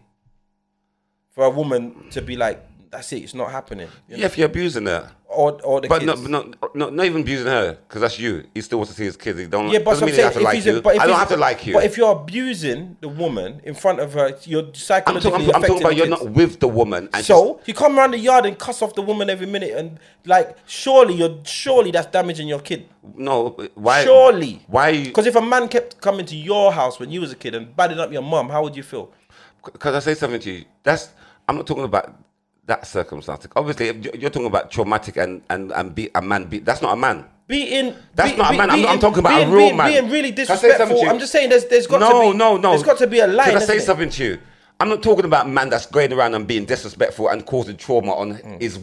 for 1.32 1.44
a 1.46 1.50
woman 1.50 2.10
to 2.12 2.22
be 2.22 2.36
like, 2.38 2.66
that's 2.92 3.12
it. 3.14 3.24
It's 3.24 3.34
not 3.34 3.52
happening. 3.52 3.88
you 4.08 4.16
know? 4.16 4.20
Yeah, 4.22 4.26
if 4.28 4.38
you're 4.38 4.48
abusing 4.48 4.86
her. 4.86 5.12
Or 5.32 5.62
or 5.64 5.80
the 5.80 5.88
But 5.88 6.00
kids. 6.02 6.28
not, 6.28 6.48
not, 6.58 6.76
not, 6.76 6.94
not 6.96 7.06
even 7.06 7.22
abusing 7.22 7.46
her, 7.46 7.74
because 7.88 8.02
that's 8.02 8.18
you. 8.18 8.46
He 8.56 8.62
still 8.62 8.80
wants 8.80 8.94
to 8.94 8.98
see 8.98 9.04
his 9.06 9.16
kids. 9.16 9.38
He 9.38 9.46
don't. 9.46 9.70
Yeah, 9.70 9.78
but 9.78 9.92
doesn't 9.92 10.08
mean 10.08 10.16
saying 10.16 10.26
has 10.26 10.34
to 10.38 10.42
like 10.42 10.66
you. 10.66 10.82
but 10.82 11.00
I 11.00 11.06
don't 11.06 11.20
have 11.20 11.28
to 11.30 11.38
like 11.38 11.68
you. 11.68 11.74
But 11.76 11.84
if 11.84 11.98
you're 11.98 12.12
abusing 12.12 12.98
the 13.00 13.10
woman 13.10 13.62
in 13.64 13.76
front 13.76 14.00
of 14.00 14.14
her, 14.14 14.36
you're 14.46 14.64
I'm 14.66 14.74
psychologically 14.74 15.32
talking, 15.46 15.54
I'm 15.56 15.62
talking 15.62 15.82
about 15.84 15.96
you're 15.96 16.08
not 16.08 16.28
with 16.32 16.60
the 16.60 16.68
woman. 16.68 17.10
And 17.14 17.24
So 17.24 17.60
you 17.68 17.76
come 17.76 18.00
around 18.00 18.12
the 18.12 18.18
yard 18.18 18.48
and 18.48 18.58
cuss 18.58 18.82
off 18.82 18.96
the 18.96 19.04
woman 19.04 19.30
every 19.30 19.46
minute, 19.46 19.72
and 19.78 20.00
like 20.26 20.58
surely 20.66 21.14
you're 21.14 21.38
surely 21.46 21.92
that's 21.92 22.08
damaging 22.08 22.48
your 22.48 22.60
kid. 22.60 22.90
no, 23.16 23.50
why? 23.76 24.04
Surely. 24.04 24.64
Why? 24.66 24.90
you- 24.90 25.06
Because 25.06 25.28
if 25.28 25.36
a 25.36 25.42
man 25.42 25.68
kept 25.68 26.02
coming 26.02 26.26
to 26.26 26.36
your 26.36 26.72
house 26.74 27.00
when 27.00 27.12
you 27.12 27.22
was 27.22 27.32
a 27.32 27.36
kid 27.36 27.54
and 27.54 27.76
badding 27.76 28.00
up 28.00 28.12
your 28.12 28.24
mum, 28.24 28.50
how 28.50 28.64
would 28.64 28.76
you 28.76 28.82
feel? 28.82 29.12
Because 29.64 29.94
I 29.94 30.00
say 30.00 30.16
something 30.16 30.40
to 30.42 30.52
you. 30.52 30.66
That's 30.82 31.10
I'm 31.48 31.56
not 31.58 31.68
talking 31.68 31.84
about 31.84 32.16
that 32.70 32.88
circumstance. 32.88 33.48
Obviously, 33.56 33.88
you're 34.18 34.30
talking 34.30 34.46
about 34.48 34.72
traumatic 34.72 35.18
and 35.18 35.42
and 35.50 35.72
and 35.72 35.94
be 35.94 36.10
a 36.16 36.22
man. 36.22 36.46
Be, 36.46 36.60
that's 36.60 36.82
not 36.82 36.94
a 36.94 36.96
man. 36.96 37.26
Beating. 37.48 37.96
That's 38.16 38.32
be- 38.32 38.38
not 38.38 38.48
a 38.50 38.52
be- 38.52 38.58
man. 38.58 38.70
I'm 38.70 38.82
not- 38.82 38.92
I'm 38.92 39.00
talking 39.00 39.20
about 39.20 39.42
a 39.42 39.48
real 39.52 39.74
man. 39.76 39.92
Being 39.92 40.10
really 40.10 40.32
I 40.32 40.36
say 40.36 40.46
something 40.46 40.70
to 40.70 40.78
disrespectful. 40.78 41.10
I'm 41.10 41.20
just 41.20 41.32
saying 41.32 41.50
there's 41.50 41.66
there's 41.66 41.88
got 41.88 42.00
no, 42.00 42.28
to 42.28 42.32
be 42.32 42.38
no, 42.38 42.58
no. 42.58 42.70
There's 42.72 42.84
got 42.84 42.98
to 43.00 43.08
be 43.08 43.20
a 43.20 43.28
line. 43.28 43.48
Can 43.48 43.58
I 43.58 43.60
say 43.60 43.78
it? 43.78 43.82
something 43.82 44.10
to 44.10 44.24
you? 44.24 44.40
I'm 44.82 44.88
not 44.88 45.04
talking 45.04 45.26
about 45.26 45.50
man 45.50 45.70
that's 45.70 45.88
going 45.88 46.14
around 46.14 46.36
and 46.36 46.48
being 46.48 46.64
disrespectful 46.64 47.28
and 47.28 47.46
causing 47.46 47.76
trauma 47.76 48.14
on 48.14 48.36
his 48.62 48.80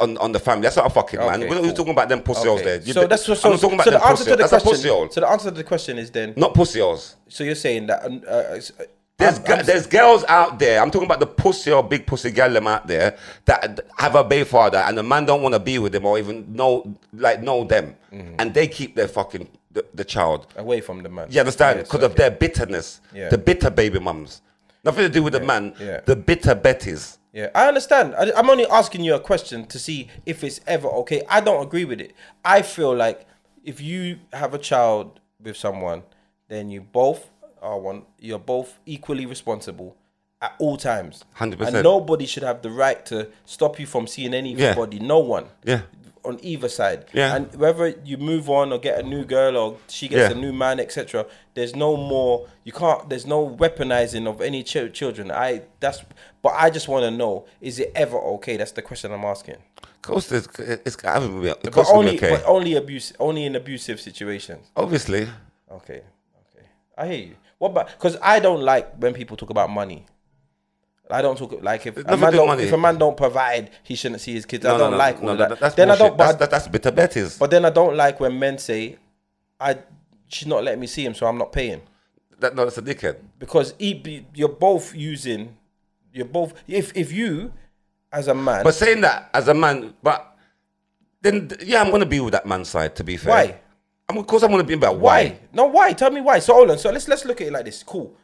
on, 0.00 0.16
on 0.18 0.30
the 0.30 0.38
family. 0.38 0.62
That's 0.62 0.76
not 0.76 0.86
a 0.86 0.90
fucking 0.90 1.18
man. 1.18 1.40
Okay, 1.42 1.48
We're 1.48 1.54
not 1.56 1.64
cool. 1.64 1.72
talking 1.72 1.92
about 1.92 2.08
them 2.08 2.20
pussy 2.22 2.46
holes 2.46 2.60
Okay. 2.60 2.76
there. 2.78 2.86
You- 2.86 2.92
So 2.92 3.06
that's 3.08 3.24
so, 3.24 3.32
I'm 3.32 3.38
so, 3.38 3.50
not 3.50 3.60
talking 3.60 3.74
about 3.74 3.84
so 3.86 3.90
the 3.90 4.06
answer 4.06 4.24
to 4.24 4.30
the. 4.30 4.36
That's 4.36 4.62
question. 4.62 5.10
So 5.10 5.20
the 5.20 5.28
answer 5.28 5.50
to 5.50 5.56
the 5.56 5.64
question 5.64 5.98
is 5.98 6.10
then. 6.12 6.34
Not 6.36 6.54
pussy 6.54 6.78
holes. 6.78 7.16
So 7.28 7.42
you're 7.42 7.56
saying 7.56 7.86
that 7.88 8.04
uh, 8.04 8.30
uh, 8.30 8.84
There's, 9.22 9.38
I'm- 9.38 9.52
I'm- 9.58 9.66
there's 9.66 9.86
girls 9.86 10.24
out 10.28 10.58
there. 10.58 10.80
I'm 10.82 10.90
talking 10.90 11.06
about 11.06 11.20
the 11.20 11.26
pussy 11.26 11.70
or 11.72 11.82
big 11.82 12.06
pussy 12.06 12.30
gal 12.30 12.50
them 12.52 12.66
out 12.66 12.86
there 12.86 13.16
that 13.46 13.80
have 13.98 14.14
a 14.14 14.24
bay 14.24 14.44
father 14.44 14.78
and 14.78 14.96
the 14.98 15.02
man 15.02 15.24
don't 15.26 15.42
want 15.42 15.54
to 15.54 15.58
be 15.60 15.78
with 15.78 15.92
them 15.92 16.04
or 16.06 16.18
even 16.18 16.52
know 16.52 16.94
like 17.12 17.42
know 17.42 17.64
them, 17.64 17.96
Mm-hmm. 18.12 18.34
and 18.38 18.52
they 18.52 18.66
keep 18.68 18.94
their 18.94 19.08
fucking 19.08 19.48
the, 19.70 19.84
the 19.94 20.04
child. 20.04 20.46
away 20.56 20.80
from 20.82 21.02
the 21.02 21.08
man. 21.08 21.28
You 21.30 21.40
understand? 21.40 21.78
Yeah, 21.78 21.82
Because 21.84 22.02
of 22.02 22.14
their 22.16 22.30
bitterness, 22.30 23.00
Yeah. 23.14 23.30
the 23.30 23.38
bitter 23.38 23.70
baby 23.70 23.98
mums. 23.98 24.42
Nothing 24.84 25.04
to 25.04 25.08
do 25.08 25.22
with 25.22 25.32
the 25.32 25.40
man. 25.40 25.74
yeah. 25.80 26.00
The 26.04 26.16
bitter 26.16 26.54
Betties. 26.54 27.16
Yeah, 27.32 27.48
I 27.54 27.68
understand. 27.68 28.14
I, 28.16 28.30
I'm 28.36 28.50
only 28.50 28.66
asking 28.66 29.02
you 29.04 29.14
a 29.14 29.20
question 29.20 29.64
to 29.68 29.78
see 29.78 30.08
if 30.26 30.44
it's 30.44 30.60
ever 30.66 30.88
okay. 30.88 31.22
I 31.30 31.40
don't 31.40 31.62
agree 31.62 31.86
with 31.86 32.00
it. 32.02 32.12
I 32.44 32.60
feel 32.60 32.94
like 32.94 33.24
if 33.64 33.80
you 33.80 34.18
have 34.34 34.52
a 34.52 34.58
child 34.58 35.20
with 35.40 35.56
someone, 35.56 36.02
then 36.48 36.68
you 36.68 36.82
both 36.82 37.30
are 37.62 37.78
one. 37.78 38.02
You're 38.18 38.38
both 38.38 38.78
equally 38.86 39.26
responsible 39.26 39.96
at 40.40 40.54
all 40.58 40.76
times. 40.76 41.24
100%. 41.38 41.60
And 41.68 41.82
nobody 41.82 42.26
should 42.26 42.42
have 42.42 42.62
the 42.62 42.70
right 42.70 43.04
to 43.06 43.28
stop 43.44 43.78
you 43.78 43.86
from 43.86 44.06
seeing 44.06 44.34
anybody. 44.34 44.98
No 44.98 45.20
one. 45.20 45.46
Yeah. 45.64 45.82
On 46.24 46.38
either 46.42 46.68
side. 46.68 47.06
Yeah. 47.12 47.34
And 47.34 47.52
whether 47.56 47.88
you 48.04 48.16
move 48.16 48.48
on 48.48 48.72
or 48.72 48.78
get 48.78 48.98
a 49.00 49.02
new 49.02 49.24
girl 49.24 49.56
or 49.56 49.76
she 49.88 50.06
gets 50.08 50.30
Yeah. 50.32 50.38
a 50.38 50.40
new 50.40 50.52
man, 50.52 50.78
etc. 50.78 51.26
There's 51.54 51.74
no 51.74 51.96
more. 51.96 52.46
You 52.62 52.70
can't. 52.72 53.08
There's 53.08 53.26
no 53.26 53.48
weaponizing 53.48 54.28
of 54.28 54.40
any 54.40 54.62
ch- 54.62 54.92
children. 54.92 55.32
I. 55.32 55.62
That's. 55.80 56.00
But 56.40 56.52
I 56.56 56.70
just 56.70 56.86
want 56.86 57.02
to 57.04 57.10
know: 57.10 57.46
Is 57.60 57.80
it 57.80 57.90
ever 57.96 58.16
okay? 58.18 58.56
That's 58.56 58.70
the 58.70 58.82
question 58.82 59.10
I'm 59.12 59.24
asking. 59.24 59.56
Of 59.82 60.02
course, 60.02 60.30
it's, 60.30 60.46
it's 60.60 60.96
I 61.04 61.12
haven't 61.14 61.40
been. 61.40 61.50
Of 61.50 61.60
But 61.62 61.76
it's 61.78 61.90
only, 61.90 62.16
okay. 62.16 62.30
but 62.30 62.44
only 62.46 62.74
abuse, 62.76 63.12
only 63.18 63.44
in 63.44 63.56
abusive 63.56 64.00
situations. 64.00 64.70
Obviously, 64.76 65.28
okay, 65.72 66.02
I 67.02 67.06
hear 67.08 67.26
you. 67.26 67.36
What 67.58 67.70
about? 67.70 67.88
Because 67.88 68.16
I 68.22 68.40
don't 68.40 68.62
like 68.62 68.94
when 68.96 69.14
people 69.14 69.36
talk 69.36 69.50
about 69.50 69.70
money. 69.70 70.06
I 71.10 71.20
don't 71.20 71.36
talk 71.36 71.62
like 71.62 71.86
if 71.86 71.96
a 71.96 72.16
man 72.16 72.32
do 72.32 72.38
don't, 72.38 72.60
if 72.60 72.72
a 72.72 72.78
man 72.78 72.96
don't 72.96 73.16
provide, 73.16 73.70
he 73.82 73.94
shouldn't 73.94 74.20
see 74.20 74.32
his 74.32 74.46
kids. 74.46 74.64
I 74.64 74.70
no, 74.70 74.74
no, 74.74 74.78
don't 74.84 74.90
no, 74.92 74.96
like 74.96 75.22
no, 75.22 75.28
all 75.30 75.36
no, 75.36 75.48
that. 75.48 75.60
That's 75.60 75.74
then 75.74 75.90
I 75.90 75.96
don't. 75.96 76.16
But, 76.16 76.24
That's, 76.24 76.38
that, 76.38 76.50
that's 76.50 76.68
bitter 76.68 76.90
Bettys. 76.90 77.38
but 77.38 77.50
then 77.50 77.64
I 77.64 77.70
don't 77.70 77.96
like 77.96 78.18
when 78.18 78.38
men 78.38 78.56
say, 78.56 78.96
"I, 79.60 79.78
she's 80.28 80.48
not 80.48 80.64
letting 80.64 80.80
me 80.80 80.86
see 80.86 81.04
him, 81.04 81.14
so 81.14 81.26
I'm 81.26 81.36
not 81.36 81.52
paying." 81.52 81.82
that, 82.42 82.54
no, 82.54 82.64
that's 82.64 82.78
a 82.78 82.82
dickhead. 82.82 83.16
because 83.38 83.74
he, 83.78 84.26
you're 84.34 84.48
both 84.48 84.94
using, 84.94 85.56
you're 86.12 86.26
both. 86.26 86.52
If 86.68 86.94
if 86.94 87.10
you, 87.10 87.52
as 88.12 88.28
a 88.28 88.34
man, 88.34 88.62
But 88.64 88.74
saying 88.74 89.00
that 89.00 89.30
as 89.32 89.48
a 89.48 89.54
man, 89.54 89.94
but 90.02 90.36
then 91.22 91.50
yeah, 91.64 91.80
I'm 91.80 91.90
gonna 91.90 92.06
be 92.06 92.20
with 92.20 92.32
that 92.32 92.46
man's 92.46 92.68
side. 92.68 92.94
To 92.96 93.04
be 93.04 93.16
fair, 93.16 93.30
Why? 93.30 93.60
I'm, 94.12 94.18
of 94.18 94.26
course, 94.26 94.42
I'm 94.42 94.50
gonna 94.50 94.64
be 94.64 94.74
about 94.74 94.98
why? 94.98 95.24
why. 95.24 95.38
No, 95.52 95.66
why? 95.66 95.92
Tell 95.92 96.10
me 96.10 96.20
why. 96.20 96.38
So 96.38 96.54
hold 96.54 96.70
on. 96.70 96.78
So 96.78 96.90
let's 96.90 97.08
let's 97.08 97.24
look 97.24 97.40
at 97.40 97.46
it 97.48 97.52
like 97.52 97.64
this. 97.64 97.82
Cool. 97.82 98.14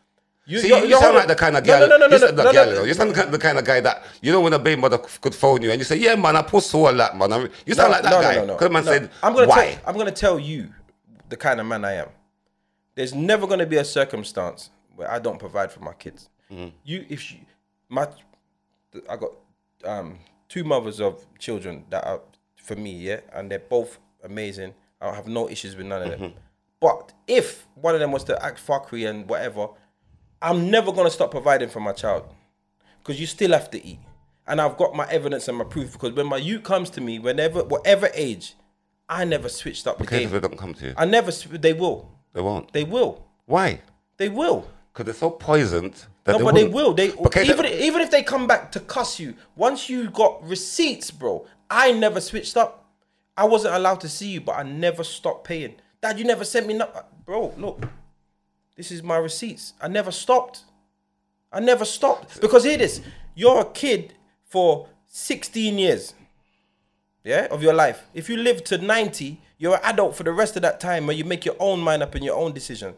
You, 0.46 0.60
See, 0.60 0.68
you're- 0.68 0.88
you 0.88 0.98
sound 0.98 1.14
like 1.14 1.28
the 1.28 1.34
kind 1.34 1.56
of 1.56 1.64
guy. 1.64 1.78
No, 1.80 1.86
no, 1.86 1.96
no, 1.98 2.06
no, 2.06 2.12
you 2.14 2.18
sound 2.20 2.36
no, 2.36 2.42
like 2.44 2.54
no, 2.54 2.74
no. 2.74 2.84
You 2.84 2.94
sound 2.94 3.10
the 3.14 3.38
kind- 3.38 3.58
of 3.58 3.64
guy 3.64 3.80
that 3.80 4.02
you 4.22 4.32
know 4.32 4.40
when 4.40 4.52
a 4.54 4.58
baby 4.58 4.80
mother 4.80 4.96
could 4.98 5.34
phone 5.34 5.60
you 5.62 5.70
and 5.70 5.78
you 5.78 5.84
say, 5.84 5.96
"Yeah, 5.96 6.14
man, 6.14 6.36
I 6.36 6.42
push 6.42 6.72
all 6.74 6.92
that, 6.94 7.16
man." 7.16 7.32
I 7.32 7.38
mean, 7.38 7.50
you 7.66 7.74
sound 7.74 7.92
like 7.92 8.02
that 8.02 8.10
no, 8.10 8.20
guy. 8.22 8.34
No, 8.36 8.44
no, 8.46 8.56
no. 8.58 8.68
Man 8.68 8.84
No. 8.84 8.90
said, 8.92 9.10
I'm 9.22 9.34
gonna 9.34 9.46
"Why?" 9.46 9.72
Tell, 9.74 9.82
I'm 9.86 9.96
gonna 9.98 10.10
tell 10.10 10.38
you 10.38 10.68
the 11.28 11.36
kind 11.36 11.60
of 11.60 11.66
man 11.66 11.84
I 11.84 11.94
am. 11.94 12.08
There's 12.94 13.14
never 13.14 13.46
gonna 13.46 13.66
be 13.66 13.76
a 13.76 13.84
circumstance 13.84 14.70
where 14.96 15.10
I 15.10 15.18
don't 15.18 15.38
provide 15.38 15.70
for 15.70 15.80
my 15.80 15.92
kids. 15.92 16.28
Mm-hmm. 16.50 16.68
You, 16.84 17.04
if 17.08 17.30
you, 17.32 17.38
my, 17.90 18.08
I 19.08 19.16
got 19.16 19.32
um, 19.84 20.18
two 20.48 20.64
mothers 20.64 21.00
of 21.00 21.24
children 21.38 21.84
that 21.90 22.04
are 22.06 22.20
for 22.56 22.74
me, 22.74 22.92
yeah, 22.92 23.20
and 23.34 23.50
they're 23.50 23.58
both 23.58 23.98
amazing. 24.24 24.74
I 25.00 25.14
have 25.14 25.28
no 25.28 25.48
issues 25.48 25.76
with 25.76 25.86
none 25.86 26.02
of 26.02 26.10
them. 26.10 26.20
Mm-hmm. 26.20 26.38
But 26.80 27.12
if 27.26 27.66
one 27.74 27.94
of 27.94 28.00
them 28.00 28.12
was 28.12 28.24
to 28.24 28.44
act 28.44 28.64
fuckery 28.64 29.08
and 29.08 29.28
whatever, 29.28 29.68
I'm 30.40 30.70
never 30.70 30.92
gonna 30.92 31.10
stop 31.10 31.30
providing 31.30 31.68
for 31.68 31.80
my 31.80 31.92
child 31.92 32.24
because 33.00 33.20
you 33.20 33.26
still 33.26 33.52
have 33.52 33.70
to 33.72 33.84
eat. 33.84 33.98
And 34.46 34.60
I've 34.60 34.76
got 34.76 34.94
my 34.94 35.06
evidence 35.10 35.46
and 35.48 35.58
my 35.58 35.64
proof 35.64 35.92
because 35.92 36.12
when 36.12 36.26
my 36.26 36.36
youth 36.38 36.62
comes 36.62 36.88
to 36.90 37.00
me, 37.00 37.18
whenever, 37.18 37.62
whatever 37.64 38.08
age, 38.14 38.54
I 39.08 39.24
never 39.24 39.48
switched 39.48 39.86
up 39.86 39.98
the 39.98 40.04
Okay, 40.04 40.18
game. 40.20 40.26
if 40.26 40.32
they 40.32 40.40
don't 40.40 40.56
come 40.58 40.74
to 40.74 40.86
you, 40.86 40.94
I 40.96 41.04
never. 41.04 41.30
They 41.32 41.72
will. 41.72 42.10
they 42.32 42.40
won't. 42.40 42.72
They 42.72 42.84
will. 42.84 43.24
Why? 43.46 43.80
They 44.16 44.28
will. 44.28 44.66
Because 44.92 45.04
they're 45.06 45.14
so 45.14 45.30
poisoned 45.30 45.94
that 46.24 46.32
No, 46.32 46.38
they 46.38 46.44
but 46.44 46.54
they 46.54 46.64
wouldn't. 46.64 46.74
will. 46.74 46.94
They 46.94 47.12
Okay, 47.12 47.44
even 47.44 47.56
that- 47.58 47.80
even 47.82 48.00
if 48.02 48.10
they 48.10 48.22
come 48.22 48.46
back 48.46 48.72
to 48.72 48.80
cuss 48.80 49.18
you, 49.20 49.34
once 49.56 49.88
you 49.88 50.10
got 50.10 50.46
receipts, 50.46 51.10
bro. 51.10 51.46
I 51.70 51.92
never 51.92 52.20
switched 52.20 52.56
up. 52.56 52.77
I 53.38 53.44
wasn't 53.44 53.76
allowed 53.76 54.00
to 54.00 54.08
see 54.08 54.30
you, 54.30 54.40
but 54.40 54.56
I 54.56 54.64
never 54.64 55.04
stopped 55.04 55.44
paying. 55.44 55.76
Dad, 56.02 56.18
you 56.18 56.24
never 56.24 56.42
sent 56.44 56.66
me 56.66 56.74
no, 56.74 56.86
uh, 56.86 57.02
bro. 57.24 57.54
Look, 57.56 57.84
this 58.76 58.90
is 58.90 59.00
my 59.00 59.16
receipts. 59.16 59.74
I 59.80 59.86
never 59.86 60.10
stopped. 60.10 60.64
I 61.52 61.60
never 61.60 61.84
stopped 61.84 62.40
because 62.40 62.64
hear 62.64 62.76
this: 62.76 63.00
you're 63.36 63.60
a 63.60 63.64
kid 63.64 64.14
for 64.42 64.88
16 65.06 65.78
years, 65.78 66.14
yeah, 67.22 67.46
of 67.52 67.62
your 67.62 67.74
life. 67.74 68.02
If 68.12 68.28
you 68.28 68.36
live 68.38 68.64
to 68.64 68.78
90, 68.78 69.40
you're 69.56 69.76
an 69.76 69.82
adult 69.84 70.16
for 70.16 70.24
the 70.24 70.32
rest 70.32 70.56
of 70.56 70.62
that 70.62 70.80
time, 70.80 71.06
where 71.06 71.14
you 71.14 71.24
make 71.24 71.44
your 71.44 71.56
own 71.60 71.78
mind 71.78 72.02
up 72.02 72.16
and 72.16 72.24
your 72.24 72.36
own 72.36 72.52
decision. 72.52 72.94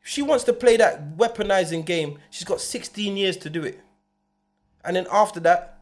If 0.00 0.08
she 0.08 0.22
wants 0.22 0.44
to 0.44 0.54
play 0.54 0.78
that 0.78 1.18
weaponizing 1.18 1.84
game, 1.84 2.18
she's 2.30 2.44
got 2.44 2.62
16 2.62 3.18
years 3.18 3.36
to 3.36 3.50
do 3.50 3.62
it. 3.62 3.80
And 4.82 4.96
then 4.96 5.06
after 5.12 5.40
that, 5.40 5.80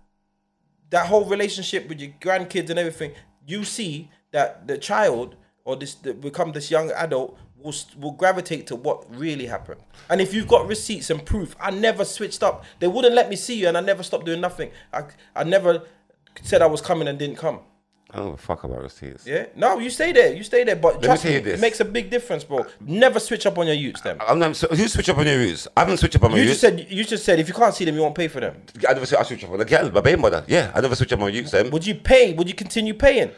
that 0.91 1.07
whole 1.07 1.25
relationship 1.25 1.89
with 1.89 2.01
your 2.01 2.11
grandkids 2.21 2.69
and 2.69 2.81
everything, 2.81 3.13
you 3.47 3.65
see 3.65 4.11
that 4.31 4.67
the 4.67 4.79
child 4.79 5.37
or 5.65 5.77
this 5.77 5.95
the, 5.95 6.15
become 6.15 6.53
this 6.53 6.71
young 6.71 6.91
adult 6.93 7.39
will 7.57 7.75
will 7.99 8.13
gravitate 8.13 8.67
to 8.69 8.77
what 8.77 9.05
really 9.15 9.47
happened. 9.47 9.81
And 10.09 10.21
if 10.21 10.35
you've 10.35 10.49
got 10.49 10.67
receipts 10.67 11.11
and 11.11 11.25
proof, 11.25 11.55
I 11.61 11.71
never 11.71 12.05
switched 12.05 12.43
up. 12.43 12.65
They 12.81 12.89
wouldn't 12.89 13.15
let 13.15 13.29
me 13.29 13.37
see 13.37 13.59
you, 13.59 13.69
and 13.69 13.77
I 13.77 13.81
never 13.81 14.03
stopped 14.03 14.27
doing 14.27 14.41
nothing. 14.41 14.71
I 14.93 15.05
I 15.35 15.45
never 15.45 15.85
said 16.43 16.63
I 16.63 16.67
was 16.67 16.81
coming 16.81 17.09
and 17.09 17.19
didn't 17.19 17.37
come. 17.37 17.61
I 18.13 18.19
don't 18.19 18.27
give 18.27 18.35
a 18.35 18.37
fuck 18.43 18.65
about 18.65 18.83
receipts. 18.83 19.27
Yeah, 19.27 19.47
no, 19.57 19.79
you 19.79 19.89
stay 19.89 20.13
there, 20.13 20.35
you 20.35 20.43
stay 20.43 20.65
there. 20.65 20.77
But 20.77 20.97
me 21.01 21.07
trust 21.07 21.23
tell 21.23 21.33
me, 21.33 21.39
you 21.39 21.43
this. 21.45 21.59
it 21.59 21.63
makes 21.63 21.81
a 21.81 21.85
big 21.85 22.11
difference, 22.11 22.45
bro. 22.45 22.67
Never 22.81 23.19
switch 23.19 23.47
up 23.47 23.57
on 23.57 23.67
your 23.67 23.75
youths, 23.75 24.03
them. 24.03 24.19
I'm 24.21 24.39
not, 24.39 24.55
so 24.55 24.69
you 24.73 24.87
switch 24.87 25.09
up 25.09 25.17
on 25.17 25.27
your 25.27 25.39
roots. 25.39 25.67
I 25.77 25.81
haven't 25.81 25.97
switched 25.97 26.17
up 26.17 26.25
on 26.25 26.33
my 26.33 26.37
You 26.39 26.45
just 26.45 26.61
said 26.61 26.87
you 26.91 27.05
just 27.05 27.25
said 27.25 27.41
if 27.41 27.49
you 27.49 27.55
can't 27.55 27.75
see 27.75 27.87
them, 27.87 27.95
you 27.95 28.03
won't 28.03 28.15
pay 28.15 28.29
for 28.29 28.41
them. 28.41 28.57
I 28.87 28.93
never 28.93 29.07
said 29.07 29.19
I 29.19 29.23
switch 29.23 29.43
up 29.45 29.51
on 29.51 29.59
the 29.59 29.65
girl, 29.65 29.91
my 29.91 30.01
baby 30.03 30.21
mother. 30.21 30.45
Yeah, 30.47 30.73
I 30.75 30.81
never 30.83 30.95
switch 30.95 31.13
up 31.13 31.21
on 31.21 31.27
my 31.27 31.31
youths. 31.31 31.53
Them. 31.53 31.71
Would 31.71 31.87
you 31.87 31.95
pay? 31.95 32.35
Would 32.35 32.49
you 32.49 32.55
continue 32.55 32.93
paying? 32.95 33.31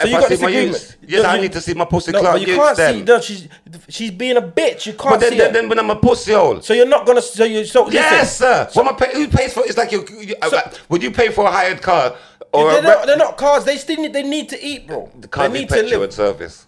So 0.00 0.06
If 0.06 0.10
you 0.10 0.16
I 0.16 0.20
got 0.20 0.30
see 0.30 0.42
my 0.42 0.48
youths, 0.48 0.96
yes, 1.06 1.24
I 1.24 1.38
need 1.38 1.52
to 1.52 1.60
see 1.60 1.74
my 1.74 1.84
pussy 1.84 2.12
No, 2.12 2.20
clout 2.20 2.32
but 2.38 2.48
you 2.48 2.54
can't 2.56 2.76
see. 2.76 3.02
No, 3.02 3.20
she's 3.20 3.46
she's 3.88 4.10
being 4.10 4.38
a 4.38 4.42
bitch. 4.42 4.86
You 4.86 4.94
can't 4.94 5.10
But 5.14 5.20
then, 5.20 5.30
see 5.32 5.36
then, 5.38 5.46
her. 5.48 5.52
then 5.52 5.68
when 5.68 5.78
I'm 5.78 5.90
a 5.90 5.96
pussy 5.96 6.32
hole. 6.32 6.62
so 6.62 6.72
you're 6.72 6.86
not 6.86 7.04
gonna. 7.04 7.20
So 7.20 7.44
you. 7.44 7.64
So 7.66 7.82
listen, 7.84 7.94
Yes, 8.00 8.38
sir. 8.38 8.68
What 8.72 8.86
am 8.86 8.94
I 8.94 8.96
pay, 8.96 9.12
who 9.14 9.28
pays 9.28 9.52
for? 9.52 9.64
It's 9.66 9.76
like 9.76 9.92
you. 9.92 10.06
you 10.18 10.34
uh, 10.40 10.70
would 10.88 11.02
you 11.02 11.10
pay 11.10 11.28
for 11.28 11.44
a 11.44 11.50
hired 11.50 11.82
car 11.82 12.16
or 12.52 12.72
They're 12.72 12.82
not, 12.82 13.06
they're 13.06 13.16
not 13.16 13.36
cars. 13.36 13.64
They 13.64 13.76
still 13.76 13.96
need. 13.96 14.12
They 14.12 14.22
need 14.22 14.48
to 14.50 14.64
eat, 14.64 14.86
bro. 14.86 15.10
the 15.18 15.28
car 15.28 15.48
they 15.48 15.60
need 15.60 15.68
to 15.68 15.82
live. 15.82 16.02
and 16.02 16.12
service? 16.12 16.66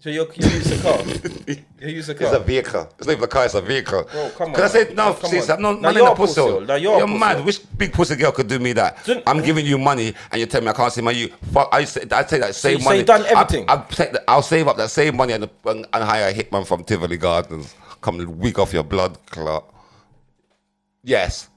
So 0.00 0.10
you're, 0.10 0.32
you 0.34 0.48
use 0.48 0.70
a 0.78 0.82
car. 0.82 1.02
You 1.80 1.88
use 1.88 2.08
a 2.08 2.14
car. 2.14 2.28
It's 2.28 2.36
a 2.36 2.40
vehicle. 2.40 2.88
It's 2.98 3.06
not 3.06 3.12
even 3.14 3.24
a 3.24 3.28
car. 3.28 3.44
It's 3.46 3.54
a 3.54 3.60
vehicle. 3.60 4.04
Bro, 4.10 4.30
come 4.36 4.48
on. 4.50 4.54
Can 4.54 4.64
I 4.64 4.68
say 4.68 4.94
no? 4.94 5.14
Come 5.14 5.30
Sis, 5.30 5.50
on. 5.50 5.56
I'm 5.56 5.62
not. 5.62 5.80
Now 5.80 5.92
man 5.92 6.02
in 6.02 6.06
a 6.06 6.14
pussy. 6.14 6.40
pussy. 6.40 6.66
Now 6.66 6.74
you're 6.76 6.98
You're 6.98 7.06
pussy 7.06 7.18
mad. 7.18 7.44
Which 7.44 7.78
big 7.78 7.92
pussy 7.92 8.14
girl 8.16 8.30
could 8.30 8.46
do 8.46 8.58
me 8.60 8.72
that? 8.74 9.04
Didn't- 9.04 9.24
I'm 9.26 9.42
giving 9.42 9.66
you 9.66 9.76
money 9.76 10.14
and 10.30 10.40
you 10.40 10.46
tell 10.46 10.60
me 10.60 10.68
I 10.68 10.72
can't 10.72 10.92
see 10.92 11.00
my 11.00 11.10
you. 11.10 11.28
Fuck. 11.52 11.68
I 11.72 11.82
say 11.84 12.02
I 12.12 12.22
take 12.22 12.40
that 12.42 12.54
same 12.54 12.78
you 12.78 12.84
money. 12.84 12.98
say 13.00 13.04
done 13.04 13.26
everything? 13.26 13.68
I, 13.68 13.72
I'll, 13.74 13.84
take 13.86 14.12
that, 14.12 14.24
I'll 14.28 14.42
save 14.42 14.68
up 14.68 14.76
that 14.76 14.90
same 14.90 15.16
money 15.16 15.32
and, 15.32 15.50
and, 15.64 15.86
and 15.92 16.04
hire 16.04 16.28
a 16.28 16.32
hitman 16.32 16.64
from 16.64 16.84
Tivoli 16.84 17.16
Gardens. 17.16 17.74
Come 18.00 18.38
week 18.38 18.60
off 18.60 18.72
your 18.72 18.84
blood 18.84 19.18
clot. 19.26 19.64
Yes. 21.02 21.48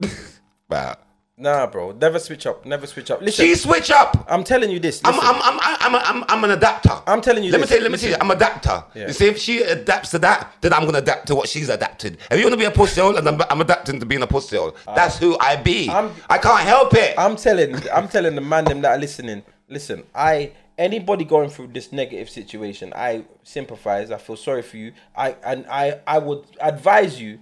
but 0.68 1.04
Nah, 1.40 1.66
bro. 1.66 1.92
Never 1.92 2.18
switch 2.18 2.46
up. 2.46 2.66
Never 2.66 2.86
switch 2.86 3.10
up. 3.10 3.22
Listen, 3.22 3.46
She 3.46 3.54
switch 3.54 3.90
up. 3.90 4.26
I'm 4.28 4.44
telling 4.44 4.70
you 4.70 4.78
this. 4.78 5.00
I'm. 5.04 5.18
I'm, 5.18 5.40
I'm, 5.42 5.58
I'm, 5.62 5.94
I'm, 5.96 6.24
I'm 6.28 6.44
an 6.44 6.50
adapter. 6.50 7.00
I'm 7.06 7.22
telling 7.22 7.42
you 7.42 7.50
Let 7.50 7.62
this, 7.62 7.70
me 7.70 7.76
tell 7.76 7.78
you, 7.78 7.82
let 7.84 7.92
me 7.92 7.98
tell 7.98 8.10
you. 8.10 8.16
I'm 8.20 8.30
an 8.30 8.36
adapter. 8.36 8.84
Yeah. 8.94 9.06
You 9.06 9.12
see, 9.14 9.26
if 9.26 9.38
she 9.38 9.62
adapts 9.62 10.10
to 10.10 10.18
that, 10.18 10.52
then 10.60 10.74
I'm 10.74 10.84
gonna 10.84 10.98
adapt 10.98 11.28
to 11.28 11.34
what 11.34 11.48
she's 11.48 11.70
adapted. 11.70 12.18
If 12.30 12.38
you 12.38 12.44
want 12.44 12.52
to 12.52 12.58
be 12.58 12.66
a 12.66 12.70
pussy 12.70 13.00
hole, 13.00 13.16
and 13.16 13.26
I'm, 13.26 13.40
I'm 13.48 13.60
adapting 13.62 13.98
to 14.00 14.06
being 14.06 14.20
a 14.22 14.26
pussy 14.26 14.58
hole, 14.58 14.76
ah. 14.86 14.94
that's 14.94 15.16
who 15.16 15.38
I 15.40 15.56
be. 15.56 15.88
I'm- 15.88 16.14
I 16.28 16.36
can't 16.36 16.60
help 16.60 16.92
it. 16.94 17.14
I'm 17.18 17.36
telling, 17.36 17.74
I'm 17.90 18.08
telling 18.08 18.34
the 18.34 18.42
man 18.42 18.66
them 18.66 18.82
that 18.82 18.90
are 18.96 19.00
listening. 19.00 19.42
Listen, 19.66 20.04
I 20.14 20.52
anybody 20.76 21.24
going 21.24 21.48
through 21.48 21.68
this 21.68 21.90
negative 21.90 22.28
situation, 22.28 22.92
I 22.94 23.24
sympathize. 23.44 24.10
I 24.10 24.18
feel 24.18 24.36
sorry 24.36 24.62
for 24.62 24.76
you. 24.76 24.92
I 25.16 25.36
and 25.42 25.64
I, 25.70 26.00
I 26.06 26.18
would 26.18 26.44
advise 26.60 27.18
you 27.18 27.38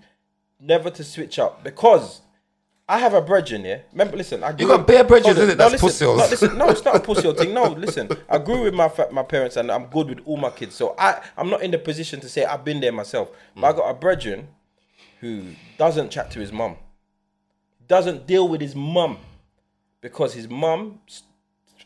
never 0.61 0.89
to 0.91 1.03
switch 1.03 1.39
up 1.41 1.65
because 1.65 2.21
I 2.89 2.99
have 2.99 3.13
a 3.13 3.21
brethren. 3.21 3.65
Yeah, 3.65 3.81
remember. 3.93 4.17
Listen, 4.17 4.43
I 4.43 4.53
grew 4.53 4.67
got 4.67 4.79
with- 4.79 4.87
bare 4.87 5.05
brethren, 5.05 5.37
on. 5.37 5.43
innit? 5.49 5.57
That's 5.57 5.83
listen. 5.83 6.07
No, 6.07 6.15
listen, 6.15 6.59
no, 6.59 6.69
it's 6.71 6.85
not 6.85 6.97
a 6.97 7.01
pussy 7.01 7.31
thing. 7.35 7.53
No, 7.53 7.65
listen, 7.87 8.09
I 8.29 8.39
grew 8.39 8.63
with 8.65 8.75
my 8.75 8.91
my 9.13 9.23
parents 9.23 9.57
and 9.57 9.71
I'm 9.71 9.87
good 9.87 10.09
with 10.09 10.21
all 10.25 10.39
my 10.39 10.51
kids. 10.51 10.75
So 10.75 10.95
I 10.99 11.21
I'm 11.37 11.51
not 11.51 11.63
in 11.63 11.71
the 11.71 11.79
position 11.79 12.21
to 12.21 12.29
say 12.29 12.45
I've 12.45 12.65
been 12.65 12.81
there 12.81 12.93
myself. 12.93 13.31
But 13.55 13.65
I 13.65 13.73
mm. 13.73 13.77
got 13.77 13.91
a 13.91 13.95
brethren 13.95 14.49
who 15.21 15.55
doesn't 15.77 16.11
chat 16.11 16.31
to 16.31 16.41
his 16.41 16.51
mum, 16.51 16.77
doesn't 17.87 18.27
deal 18.27 18.49
with 18.49 18.61
his 18.61 18.75
mum 18.75 19.19
because 20.01 20.33
his 20.35 20.49
mum 20.49 21.01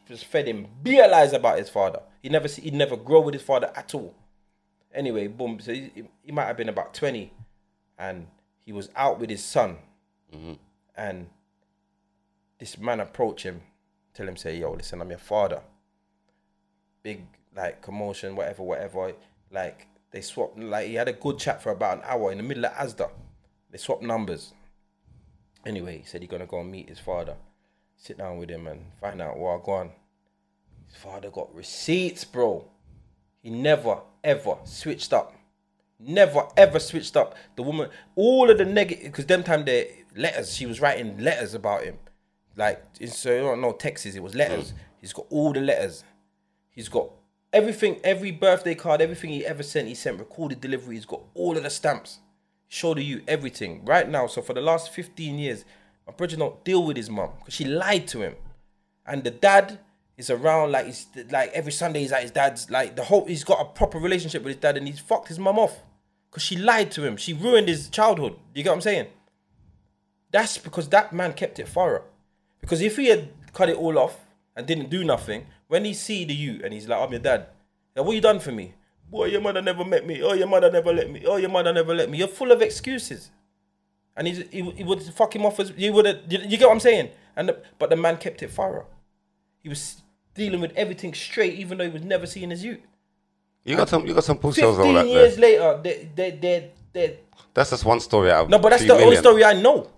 just 0.07 0.27
fed 0.27 0.47
him 0.47 0.67
beer 0.83 1.09
lies 1.09 1.33
about 1.33 1.59
his 1.59 1.69
father. 1.69 2.01
He 2.23 2.29
never 2.29 2.47
see, 2.47 2.63
he 2.63 2.71
never 2.71 2.97
grow 2.97 3.21
with 3.21 3.35
his 3.35 3.43
father 3.43 3.73
at 3.75 3.95
all. 3.95 4.15
Anyway, 4.95 5.27
boom. 5.27 5.59
So 5.59 5.73
he, 5.73 5.91
he 6.23 6.33
might 6.33 6.47
have 6.47 6.57
been 6.57 6.69
about 6.69 6.95
twenty, 6.95 7.33
and 7.99 8.27
he 8.65 8.73
was 8.73 8.91
out 8.95 9.19
with 9.19 9.31
his 9.31 9.43
son, 9.43 9.79
mm-hmm. 10.33 10.53
And 10.97 11.29
this 12.59 12.79
man 12.79 13.01
approach 13.01 13.43
him, 13.43 13.63
tell 14.15 14.29
him 14.29 14.37
say, 14.37 14.57
"Yo, 14.57 14.73
listen, 14.73 15.01
I'm 15.01 15.11
your 15.11 15.19
father." 15.19 15.63
Big 17.03 17.27
like 17.57 17.83
commotion, 17.83 18.37
whatever, 18.37 18.63
whatever. 18.63 19.13
Like 19.51 19.87
they 20.11 20.21
swapped. 20.21 20.59
Like 20.59 20.89
he 20.89 20.95
had 20.95 21.09
a 21.09 21.13
good 21.13 21.39
chat 21.39 21.63
for 21.63 21.71
about 21.73 21.99
an 21.99 22.05
hour 22.05 22.31
in 22.31 22.39
the 22.39 22.45
middle 22.45 22.67
of 22.67 22.73
Asda. 22.73 23.11
They 23.71 23.79
swapped 23.79 24.03
numbers. 24.03 24.53
Anyway, 25.65 25.99
he 25.99 26.05
said 26.05 26.21
he's 26.23 26.31
gonna 26.31 26.47
go 26.47 26.61
and 26.61 26.71
meet 26.71 26.89
his 26.89 26.99
father. 26.99 27.37
Sit 27.97 28.19
down 28.19 28.39
with 28.39 28.51
him 28.51 28.67
and 28.67 28.85
find 29.01 29.21
out 29.23 29.39
what 29.39 29.63
going. 29.65 29.93
His 30.89 30.97
father 30.97 31.31
got 31.31 31.55
receipts, 31.55 32.25
bro. 32.25 32.69
He 33.43 33.51
never 33.51 34.01
ever 34.23 34.57
switched 34.65 35.13
up. 35.13 35.35
Never 35.99 36.47
ever 36.57 36.81
switched 36.81 37.17
up. 37.17 37.37
The 37.57 37.63
woman, 37.63 37.91
all 38.17 38.51
of 38.51 38.59
the 38.59 38.65
negative, 38.65 39.05
because 39.05 39.27
them 39.27 39.45
time 39.45 39.65
the 39.65 39.89
letters, 40.17 40.55
she 40.55 40.67
was 40.67 40.81
writing 40.81 41.19
letters 41.19 41.55
about 41.55 41.85
him. 41.85 41.99
Like, 42.57 42.83
so 43.07 43.33
you 43.33 43.41
don't 43.41 43.61
know 43.61 43.73
texts, 43.73 44.15
it 44.15 44.23
was 44.23 44.35
letters. 44.35 44.73
Mm. 44.73 44.77
He's 45.01 45.13
got 45.13 45.27
all 45.31 45.53
the 45.53 45.61
letters. 45.61 46.05
He's 46.71 46.89
got 46.89 47.11
everything, 47.53 48.01
every 48.03 48.31
birthday 48.31 48.75
card, 48.75 49.01
everything 49.01 49.31
he 49.31 49.45
ever 49.45 49.63
sent, 49.63 49.89
he 49.89 49.95
sent 49.95 50.19
recorded 50.19 50.61
delivery. 50.61 50.97
He's 50.97 51.05
got 51.05 51.23
all 51.35 51.57
of 51.57 51.63
the 51.63 51.71
stamps. 51.71 52.19
Showed 52.69 52.99
you 53.01 53.23
everything 53.29 53.85
right 53.85 54.09
now. 54.09 54.27
So 54.27 54.41
for 54.41 54.55
the 54.55 54.63
last 54.63 54.93
15 54.93 55.39
years, 55.39 55.65
my 56.07 56.13
brother 56.13 56.37
don't 56.37 56.65
deal 56.65 56.85
with 56.85 56.97
his 56.97 57.11
mum 57.11 57.31
because 57.39 57.55
she 57.55 57.65
lied 57.65 58.09
to 58.09 58.23
him. 58.23 58.35
And 59.07 59.23
the 59.23 59.31
dad 59.31 59.79
is 60.17 60.31
around 60.31 60.73
like 60.73 60.87
he's 60.87 61.07
like 61.31 61.51
every 61.53 61.73
Sunday 61.73 62.01
he's 62.01 62.13
at 62.13 62.23
his 62.23 62.31
dad's 62.31 62.71
like 62.71 62.97
the 62.97 63.05
whole 63.05 63.27
he's 63.27 63.45
got 63.45 63.61
a 63.61 63.65
proper 63.65 63.99
relationship 63.99 64.43
with 64.43 64.55
his 64.55 64.61
dad 64.61 64.77
and 64.77 64.87
he's 64.87 65.01
fucked 65.01 65.29
his 65.29 65.39
mum 65.39 65.59
off. 65.59 65.83
Because 66.31 66.43
she 66.43 66.57
lied 66.57 66.91
to 66.93 67.05
him. 67.05 67.19
She 67.19 67.35
ruined 67.35 67.69
his 67.69 67.91
childhood. 67.91 68.37
You 68.55 68.63
get 68.63 68.71
what 68.71 68.77
I'm 68.77 68.81
saying? 68.81 69.09
That's 70.33 70.59
because 70.59 70.89
that 70.89 71.13
man 71.13 71.35
kept 71.35 71.59
it 71.59 71.69
thorough. 71.69 72.03
Because 72.61 72.81
if 72.81 72.97
he 72.97 73.07
had 73.07 73.29
cut 73.53 73.69
it 73.69 73.77
all 73.77 73.99
off 73.99 74.19
and 74.57 74.67
didn't 74.67 74.91
do 74.91 75.05
nothing, 75.05 75.47
when 75.69 75.85
he 75.85 75.95
see 75.95 76.25
the 76.25 76.35
you 76.35 76.61
and 76.65 76.73
he's 76.73 76.89
like, 76.89 77.01
I'm 77.01 77.11
your 77.11 77.21
dad. 77.21 77.47
Yeah, 77.95 78.03
what 78.03 78.15
you 78.15 78.21
done 78.21 78.41
for 78.41 78.53
me? 78.53 78.75
Boy, 79.11 79.27
your 79.27 79.43
mother 79.43 79.61
never 79.61 79.85
met 79.85 80.07
me. 80.07 80.23
Oh, 80.23 80.33
your 80.33 80.47
mother 80.49 80.71
never 80.71 80.93
let 80.93 81.11
me. 81.11 81.23
Oh, 81.27 81.37
your 81.37 81.51
mother 81.51 81.73
never 81.73 81.95
let 81.95 82.09
me. 82.09 82.19
You're 82.19 82.29
full 82.29 82.51
of 82.51 82.63
excuses. 82.63 83.31
And 84.17 84.27
he's, 84.27 84.39
he, 84.51 84.63
he 84.63 84.85
would 84.85 85.03
fuck 85.03 85.35
him 85.37 85.45
off 85.45 85.61
as 85.61 85.73
you 85.77 85.93
would 85.93 86.07
have. 86.07 86.21
You, 86.29 86.39
you 86.41 86.57
get 86.57 86.67
what 86.67 86.73
I'm 86.73 86.81
saying? 86.81 87.11
And 87.37 87.49
the, 87.51 87.63
but 87.79 87.91
the 87.91 87.97
man 87.97 88.17
kept 88.17 88.43
it 88.43 88.51
thorough. 88.51 88.87
He 89.63 89.69
was 89.69 90.03
dealing 90.35 90.61
with 90.61 90.73
everything 90.77 91.13
straight, 91.13 91.55
even 91.55 91.79
though 91.79 91.85
he 91.85 91.91
was 91.91 92.03
never 92.03 92.27
seeing 92.27 92.51
his 92.51 92.65
youth. 92.65 92.81
you 93.65 93.77
got 93.77 93.89
some, 93.89 94.07
you 94.07 94.15
got 94.15 94.25
some 94.25 94.39
pussy 94.39 94.63
holes 94.63 94.79
all 94.79 94.93
Fifteen 94.93 95.09
years 95.09 95.37
there. 95.37 95.43
later, 95.61 95.81
they 95.83 96.09
they 96.15 96.31
they 96.31 96.71
they 96.93 97.19
That's 97.55 97.71
just 97.71 97.85
one 97.85 98.01
story 98.01 98.31
out 98.31 98.45
of 98.45 98.51
no, 98.51 98.59
but 98.59 98.71
that's 98.71 98.85
the 98.85 98.95
only 98.95 99.17
story 99.17 99.45
I 99.45 99.55
know. 99.61 99.89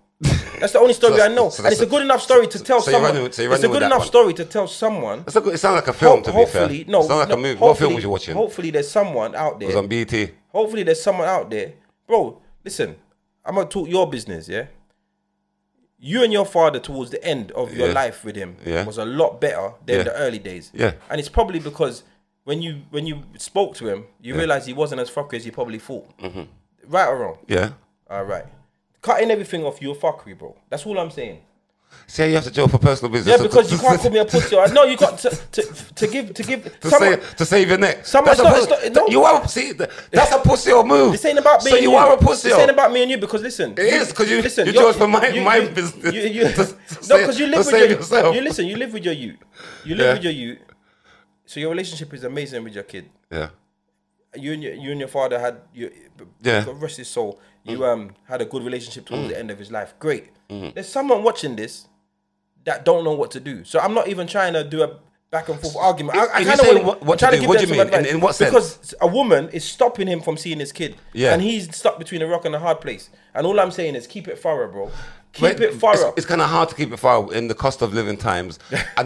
That's 0.64 0.72
the 0.72 0.78
only 0.80 0.94
story 0.94 1.18
So- 1.18 1.24
I 1.24 1.28
know, 1.28 1.50
so 1.50 1.62
and 1.62 1.70
it's 1.74 1.82
a 1.82 1.86
good 1.86 2.00
enough 2.00 2.22
story 2.22 2.46
to 2.46 2.58
tell 2.58 2.80
so 2.80 2.90
someone. 2.90 3.22
with- 3.22 3.34
so 3.34 3.42
it's 3.52 3.64
a 3.64 3.68
good 3.68 3.82
enough 3.82 4.06
story 4.06 4.32
to 4.32 4.44
tell 4.46 4.66
someone. 4.66 5.18
It's 5.26 5.36
a 5.36 5.42
good, 5.42 5.52
it 5.54 5.58
sounds 5.58 5.74
like 5.74 5.88
a 5.88 5.92
film, 5.92 6.22
to 6.22 6.32
be 6.32 6.46
fair. 6.46 6.68
no, 6.88 7.00
it 7.00 7.06
sounds 7.06 7.08
like 7.10 7.28
no, 7.28 7.34
a 7.34 7.36
movie. 7.36 7.60
What 7.60 7.76
film 7.76 7.92
was 7.94 8.02
you 8.02 8.08
watching? 8.08 8.34
Hopefully, 8.34 8.70
there's 8.70 8.90
someone 8.90 9.34
out 9.34 9.60
it 9.60 9.66
was 9.66 9.74
there. 9.74 9.82
on 9.82 9.88
BET. 9.88 10.30
Hopefully, 10.52 10.82
there's 10.84 11.02
someone 11.02 11.28
out 11.28 11.50
there, 11.50 11.72
bro. 12.06 12.40
Listen, 12.64 12.96
I'm 13.44 13.56
gonna 13.56 13.68
talk 13.68 13.86
your 13.90 14.08
business, 14.08 14.48
yeah. 14.48 14.64
You 15.98 16.22
and 16.24 16.32
your 16.32 16.46
father 16.46 16.80
towards 16.80 17.10
the 17.10 17.22
end 17.22 17.50
of 17.52 17.74
your 17.76 17.88
Yeah. 17.88 17.92
life 17.94 18.24
with 18.24 18.36
him 18.36 18.56
Yeah. 18.64 18.84
was 18.86 18.96
a 18.96 19.04
lot 19.04 19.40
better 19.42 19.72
than 19.84 19.98
Yeah. 19.98 20.02
the 20.04 20.14
early 20.16 20.38
days. 20.38 20.70
Yeah. 20.72 20.92
and 21.10 21.18
it's 21.20 21.28
probably 21.28 21.58
because 21.60 22.04
when 22.44 22.62
you 22.62 22.82
when 22.90 23.06
you 23.06 23.22
spoke 23.36 23.74
to 23.76 23.88
him, 23.88 24.06
you 24.22 24.34
realized 24.34 24.66
he 24.66 24.72
wasn't 24.72 25.00
as 25.02 25.10
fucky 25.10 25.34
as 25.34 25.44
you 25.44 25.52
probably 25.52 25.78
thought. 25.78 26.06
Mm-hmm. 26.18 26.42
Right 26.88 27.06
or 27.08 27.16
wrong? 27.18 27.38
Yeah. 27.48 27.70
All 28.10 28.24
right. 28.24 28.46
Cutting 29.04 29.30
everything 29.30 29.62
off 29.64 29.82
your 29.82 29.94
fuckery, 29.94 30.36
bro. 30.38 30.56
That's 30.70 30.86
all 30.86 30.98
I'm 30.98 31.10
saying. 31.10 31.40
See, 32.06 32.26
you 32.28 32.34
have 32.36 32.44
to 32.44 32.50
jail 32.50 32.68
for 32.68 32.78
personal 32.78 33.12
business. 33.12 33.36
Yeah, 33.38 33.46
because 33.46 33.70
you 33.70 33.76
can't 33.78 34.00
call 34.04 34.10
me 34.10 34.18
a 34.18 34.24
pussy. 34.24 34.56
No, 34.72 34.84
you 34.84 34.96
got 34.96 35.18
to 35.18 35.28
to, 35.52 35.62
to 36.00 36.06
give 36.08 36.32
to 36.32 36.42
give. 36.42 36.80
to, 36.80 36.88
someone- 36.88 37.20
save, 37.20 37.36
to 37.36 37.44
save 37.44 37.68
your 37.68 37.78
neck. 37.78 38.06
Someone- 38.06 38.34
That's 38.36 38.40
it's 38.62 38.70
not- 38.70 38.82
it's 38.84 38.96
not- 38.96 39.06
no. 39.08 39.12
You 39.12 39.22
are 39.24 39.46
see. 39.46 39.74
th- 39.74 39.90
That's 40.10 40.32
a 40.32 40.38
pussy 40.38 40.72
or 40.72 40.84
move. 40.84 41.12
This 41.12 41.24
ain't 41.26 41.38
about 41.38 41.62
me. 41.64 41.70
So 41.70 41.76
and 41.76 41.84
you 41.84 41.94
are 41.94 42.14
a 42.14 42.16
pussy. 42.16 42.48
This 42.48 42.56
or- 42.56 42.62
ain't 42.62 42.70
about 42.70 42.92
me 42.92 43.02
and 43.02 43.10
you 43.10 43.18
because 43.18 43.42
listen. 43.42 43.72
It 43.72 43.78
is, 43.80 44.10
'cause 44.14 44.28
you- 44.30 44.40
listen. 44.40 44.66
you 44.66 44.72
chose 44.72 44.96
for 44.96 45.06
my- 45.06 45.30
my 45.40 45.60
business 45.68 46.14
You, 46.14 46.22
you, 46.38 46.44
to- 46.48 46.54
to 46.54 47.08
no, 47.10 47.18
because 47.18 47.38
you 47.38 47.46
live 47.46 47.66
with 47.66 47.74
your, 47.78 47.88
yourself. 47.90 48.34
You 48.34 48.40
listen. 48.40 48.66
You 48.66 48.76
live 48.76 48.92
with 48.94 49.04
your 49.04 49.14
you. 49.14 49.36
You 49.84 49.94
live 49.96 50.06
Yeah. 50.06 50.12
with 50.14 50.22
your 50.24 50.32
you. 50.32 50.56
So 51.46 51.60
your 51.60 51.68
relationship 51.70 52.12
is 52.14 52.24
amazing 52.24 52.64
with 52.64 52.74
your 52.74 52.84
kid. 52.84 53.04
Yeah. 53.30 53.50
You 54.34 54.52
and 54.54 54.62
your 54.64 54.74
you 54.74 54.90
and 54.90 54.98
your 54.98 55.08
father 55.08 55.38
had 55.38 55.58
your 55.74 55.90
Yeah. 56.42 56.64
Rest 56.80 56.96
his 56.96 57.08
soul. 57.08 57.38
You 57.64 57.78
mm. 57.78 57.92
um 57.92 58.14
had 58.28 58.40
a 58.42 58.44
good 58.44 58.62
relationship 58.62 59.06
towards 59.06 59.24
mm. 59.24 59.28
the 59.30 59.38
end 59.38 59.50
of 59.50 59.58
his 59.58 59.70
life. 59.70 59.94
Great. 59.98 60.28
Mm. 60.50 60.74
There's 60.74 60.88
someone 60.88 61.22
watching 61.22 61.56
this 61.56 61.88
that 62.64 62.84
don't 62.84 63.04
know 63.04 63.12
what 63.12 63.30
to 63.32 63.40
do. 63.40 63.64
So 63.64 63.80
I'm 63.80 63.94
not 63.94 64.08
even 64.08 64.26
trying 64.26 64.52
to 64.52 64.64
do 64.64 64.82
a 64.82 64.98
back 65.30 65.48
and 65.48 65.58
forth 65.58 65.76
argument. 65.76 66.16
I, 66.16 66.26
I 66.26 66.44
kinda 66.44 66.62
wanna- 66.64 66.82
what- 66.82 67.02
what 67.02 67.18
to 67.18 67.30
do, 67.30 67.40
give 67.40 67.48
what 67.48 67.58
do 67.58 67.66
you 67.66 67.72
mean? 67.72 67.92
In- 67.92 68.06
in 68.06 68.20
what 68.20 68.36
sense? 68.36 68.50
Because 68.50 68.94
a 69.00 69.06
woman 69.06 69.48
is 69.48 69.64
stopping 69.64 70.06
him 70.06 70.20
from 70.20 70.36
seeing 70.36 70.60
his 70.60 70.70
kid. 70.70 70.94
Yeah. 71.12 71.32
And 71.32 71.42
he's 71.42 71.74
stuck 71.74 71.98
between 71.98 72.22
a 72.22 72.26
rock 72.26 72.44
and 72.44 72.54
a 72.54 72.58
hard 72.60 72.80
place. 72.80 73.10
And 73.34 73.46
all 73.46 73.58
I'm 73.58 73.72
saying 73.72 73.96
is 73.96 74.06
keep 74.06 74.28
it 74.28 74.38
thorough, 74.38 74.70
bro. 74.70 74.90
Keep 75.32 75.42
Wait, 75.42 75.60
it 75.60 75.74
thorough. 75.74 76.10
It's, 76.10 76.18
it's 76.18 76.26
kind 76.26 76.40
of 76.40 76.48
hard 76.48 76.68
to 76.68 76.74
keep 76.76 76.92
it 76.92 76.98
far 76.98 77.32
in 77.34 77.48
the 77.48 77.54
cost 77.54 77.82
of 77.82 77.92
living 77.92 78.16
times. 78.16 78.60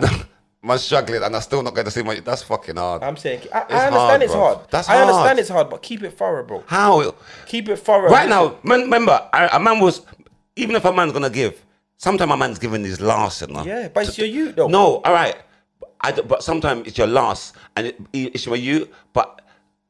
I'm 0.71 0.79
struggling, 0.79 1.23
and 1.23 1.35
I'm 1.35 1.43
still 1.43 1.63
not 1.63 1.75
going 1.75 1.85
to 1.85 1.91
see 1.91 2.03
my. 2.03 2.21
That's 2.21 2.43
fucking 2.43 2.77
hard. 2.77 3.03
I'm 3.03 3.17
saying 3.17 3.43
I, 3.53 3.59
I 3.59 3.61
understand 3.61 3.93
hard, 3.93 4.23
it's 4.23 4.33
bro. 4.33 4.41
hard. 4.41 4.59
That's 4.71 4.89
I 4.89 5.01
understand 5.01 5.39
it's 5.39 5.49
hard, 5.49 5.71
but 5.71 5.83
keep 5.83 6.03
it 6.03 6.13
thorough, 6.17 6.45
bro. 6.45 6.65
How? 6.67 7.15
Keep 7.47 7.69
it 7.69 7.77
thorough. 7.77 8.11
Right 8.11 8.29
now, 8.29 8.59
man, 8.63 8.83
remember, 8.83 9.29
a, 9.33 9.49
a 9.53 9.61
man 9.61 9.81
was. 9.81 10.03
Even 10.57 10.75
if 10.75 10.85
a 10.85 10.93
man's 10.93 11.13
gonna 11.13 11.31
give, 11.31 11.65
sometimes 11.99 12.33
a 12.33 12.37
man's 12.37 12.59
giving 12.59 12.83
his 12.83 13.01
last, 13.01 13.43
you 13.43 13.47
know. 13.47 13.65
Yeah, 13.65 13.89
but 13.89 14.09
it's 14.09 14.19
your 14.19 14.27
youth 14.27 14.57
though. 14.57 14.67
No, 14.67 14.97
all 15.05 15.13
right. 15.13 15.37
I 16.01 16.13
but 16.13 16.43
sometimes 16.43 16.87
it's 16.89 16.99
your 16.99 17.07
last, 17.07 17.55
and 17.77 17.87
it, 17.87 18.01
it's 18.13 18.47
your 18.47 18.57
youth. 18.57 18.89
But 19.13 19.43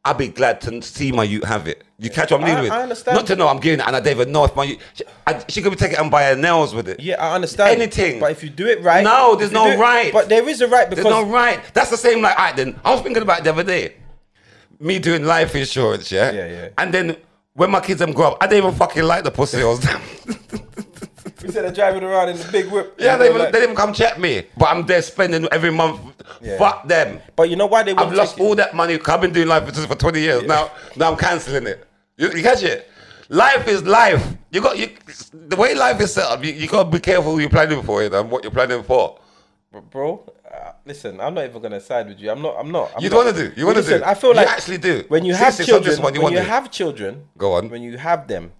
I'd 0.04 0.18
be 0.18 0.28
glad 0.28 0.60
to 0.62 0.82
see 0.82 1.12
my 1.12 1.24
youth 1.24 1.44
have 1.44 1.66
it. 1.68 1.84
You 2.00 2.10
catch 2.10 2.30
what 2.30 2.40
I'm 2.40 2.46
dealing 2.46 2.62
with? 2.62 2.72
I 2.72 2.82
understand. 2.82 3.16
Not 3.16 3.26
to 3.26 3.34
know 3.34 3.48
I'm 3.48 3.58
giving 3.58 3.80
it, 3.80 3.86
and 3.86 3.96
I 3.96 3.98
don't 3.98 4.20
even 4.20 4.32
my. 4.32 4.78
She, 4.94 5.04
I, 5.26 5.44
she 5.48 5.60
could 5.62 5.70
be 5.70 5.76
taking 5.76 5.96
it 5.96 6.00
and 6.00 6.10
buy 6.12 6.26
her 6.26 6.36
nails 6.36 6.72
with 6.72 6.88
it. 6.88 7.00
Yeah, 7.00 7.16
I 7.20 7.34
understand. 7.34 7.70
Anything. 7.80 8.20
But 8.20 8.30
if 8.30 8.44
you 8.44 8.50
do 8.50 8.68
it 8.68 8.80
right. 8.82 9.02
No, 9.02 9.34
there's 9.34 9.50
no 9.50 9.66
it- 9.66 9.78
right. 9.80 10.12
But 10.12 10.28
there 10.28 10.48
is 10.48 10.60
a 10.60 10.68
right 10.68 10.88
because 10.88 11.02
There's 11.04 11.26
no 11.26 11.28
right. 11.28 11.60
That's 11.74 11.90
the 11.90 11.96
same 11.96 12.22
like 12.22 12.38
I 12.38 12.52
then. 12.52 12.78
I 12.84 12.92
was 12.92 13.02
thinking 13.02 13.22
about 13.22 13.40
it 13.40 13.44
the 13.44 13.50
other 13.50 13.64
day. 13.64 13.94
Me 14.78 15.00
doing 15.00 15.24
life 15.24 15.56
insurance, 15.56 16.12
yeah? 16.12 16.30
Yeah, 16.30 16.46
yeah. 16.46 16.68
And 16.78 16.94
then 16.94 17.16
when 17.54 17.72
my 17.72 17.80
kids 17.80 17.98
them 17.98 18.12
grow 18.12 18.28
up, 18.28 18.38
I 18.40 18.46
don't 18.46 18.58
even 18.58 18.74
fucking 18.74 19.02
like 19.02 19.24
the 19.24 19.32
pussy 19.32 19.60
holes. 19.60 19.84
instead 21.42 21.64
of 21.64 21.74
driving 21.74 22.04
around 22.04 22.28
in 22.28 22.36
the 22.38 22.48
big 22.52 22.70
whip. 22.70 22.94
yeah, 22.96 23.16
they 23.16 23.28
even, 23.28 23.38
like- 23.40 23.50
they 23.52 23.58
didn't 23.58 23.72
even 23.72 23.76
come 23.76 23.92
check 23.92 24.20
me. 24.20 24.44
But 24.56 24.66
I'm 24.66 24.86
there 24.86 25.02
spending 25.02 25.48
every 25.50 25.72
month. 25.72 26.00
Yeah. 26.40 26.58
Fuck 26.58 26.86
them. 26.86 27.20
But 27.34 27.50
you 27.50 27.56
know 27.56 27.66
why 27.66 27.82
they 27.82 27.92
I've 27.92 28.12
lost 28.12 28.38
it? 28.38 28.40
all 28.40 28.54
that 28.54 28.72
money. 28.72 29.00
I've 29.04 29.20
been 29.20 29.32
doing 29.32 29.48
life 29.48 29.66
insurance 29.66 29.92
for 29.92 29.98
20 29.98 30.20
years. 30.20 30.42
Now, 30.44 30.70
now 30.94 31.10
I'm 31.10 31.18
cancelling 31.18 31.66
it. 31.66 31.87
You, 32.18 32.30
you 32.32 32.42
catch 32.42 32.62
it? 32.62 32.90
Life 33.30 33.68
is 33.68 33.82
life. 33.84 34.36
You 34.50 34.60
got 34.60 34.76
you. 34.78 34.90
The 35.32 35.56
way 35.56 35.74
life 35.74 36.00
is 36.00 36.12
set 36.14 36.24
up, 36.24 36.44
you, 36.44 36.52
you 36.52 36.66
got 36.66 36.84
to 36.84 36.90
be 36.90 36.98
careful 36.98 37.32
who 37.32 37.38
you're 37.40 37.50
planning 37.50 37.82
for 37.82 38.02
it 38.02 38.12
and 38.12 38.30
what 38.30 38.42
you're 38.42 38.50
planning 38.52 38.82
for. 38.82 39.18
bro. 39.90 40.24
Uh, 40.52 40.72
listen, 40.86 41.20
I'm 41.20 41.34
not 41.34 41.44
even 41.44 41.60
gonna 41.60 41.78
side 41.80 42.08
with 42.08 42.18
you. 42.18 42.30
I'm 42.30 42.40
not. 42.40 42.56
I'm 42.58 42.72
not. 42.72 42.90
I'm 42.96 43.02
You 43.04 43.10
not. 43.10 43.16
wanna 43.18 43.32
do, 43.34 43.52
you 43.54 43.66
wanna 43.66 43.78
listen, 43.80 43.98
do. 44.00 44.04
I 44.06 44.14
feel 44.14 44.34
like 44.34 44.46
You 44.48 44.52
actually 44.54 44.78
do. 44.78 45.04
When 45.08 45.24
you 45.26 45.34
have 45.34 45.54
children, 45.64 46.00
one 46.02 46.14
you 46.14 46.22
when 46.22 46.32
you 46.32 46.38
do. 46.38 46.44
have 46.46 46.70
children, 46.70 47.28
Go 47.36 47.52
on. 47.52 47.68
When 47.68 47.82
you 47.82 47.98
have 47.98 48.26
them, 48.26 48.52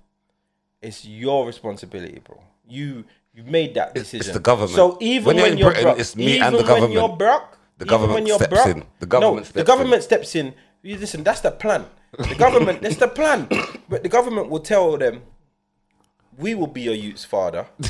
it's 0.83 1.07
your 1.07 1.47
responsibility, 1.47 2.21
bro. 2.23 2.39
You 2.69 3.05
you 3.33 3.43
made 3.45 3.73
that 3.75 3.89
It's- 3.97 4.05
decision. 4.05 4.21
it's 4.27 4.35
the 4.35 4.41
government. 4.41 4.73
So 4.77 4.99
even 5.01 5.25
When 5.29 5.37
when, 5.37 5.57
you're 5.57 5.69
in 5.69 5.73
Britain, 5.73 5.83
broke, 5.85 5.99
it's 6.01 6.15
me 6.15 6.25
even 6.37 6.43
and 6.43 6.53
the 6.55 6.59
when 6.59 6.67
government. 6.67 6.93
you're 6.93 7.09
broke, 7.17 7.59
The 7.79 7.85
government 7.87 8.15
when 8.15 8.27
you're 8.27 8.39
steps 8.39 8.53
broke, 8.53 8.67
in. 8.77 8.85
The 9.01 9.07
government 9.07 9.47
steps 9.47 9.55
in. 9.57 9.57
no, 9.57 9.63
the 9.65 9.65
steps 9.65 9.67
government 9.67 10.03
steps 10.03 10.35
in. 10.37 10.55
You 10.83 10.99
listen, 10.99 11.25
that's 11.25 11.41
the 11.41 11.51
plan. 11.53 11.87
The 12.17 12.35
government, 12.37 12.81
that's 12.83 12.97
the 12.97 13.09
plan. 13.09 13.49
But 13.89 14.03
the 14.03 14.09
government 14.09 14.49
will 14.49 14.61
tell 14.61 14.97
them, 14.97 15.23
we 16.39 16.55
will 16.55 16.67
be 16.67 16.83
your 16.83 16.95
youth's 16.95 17.25
father. 17.25 17.67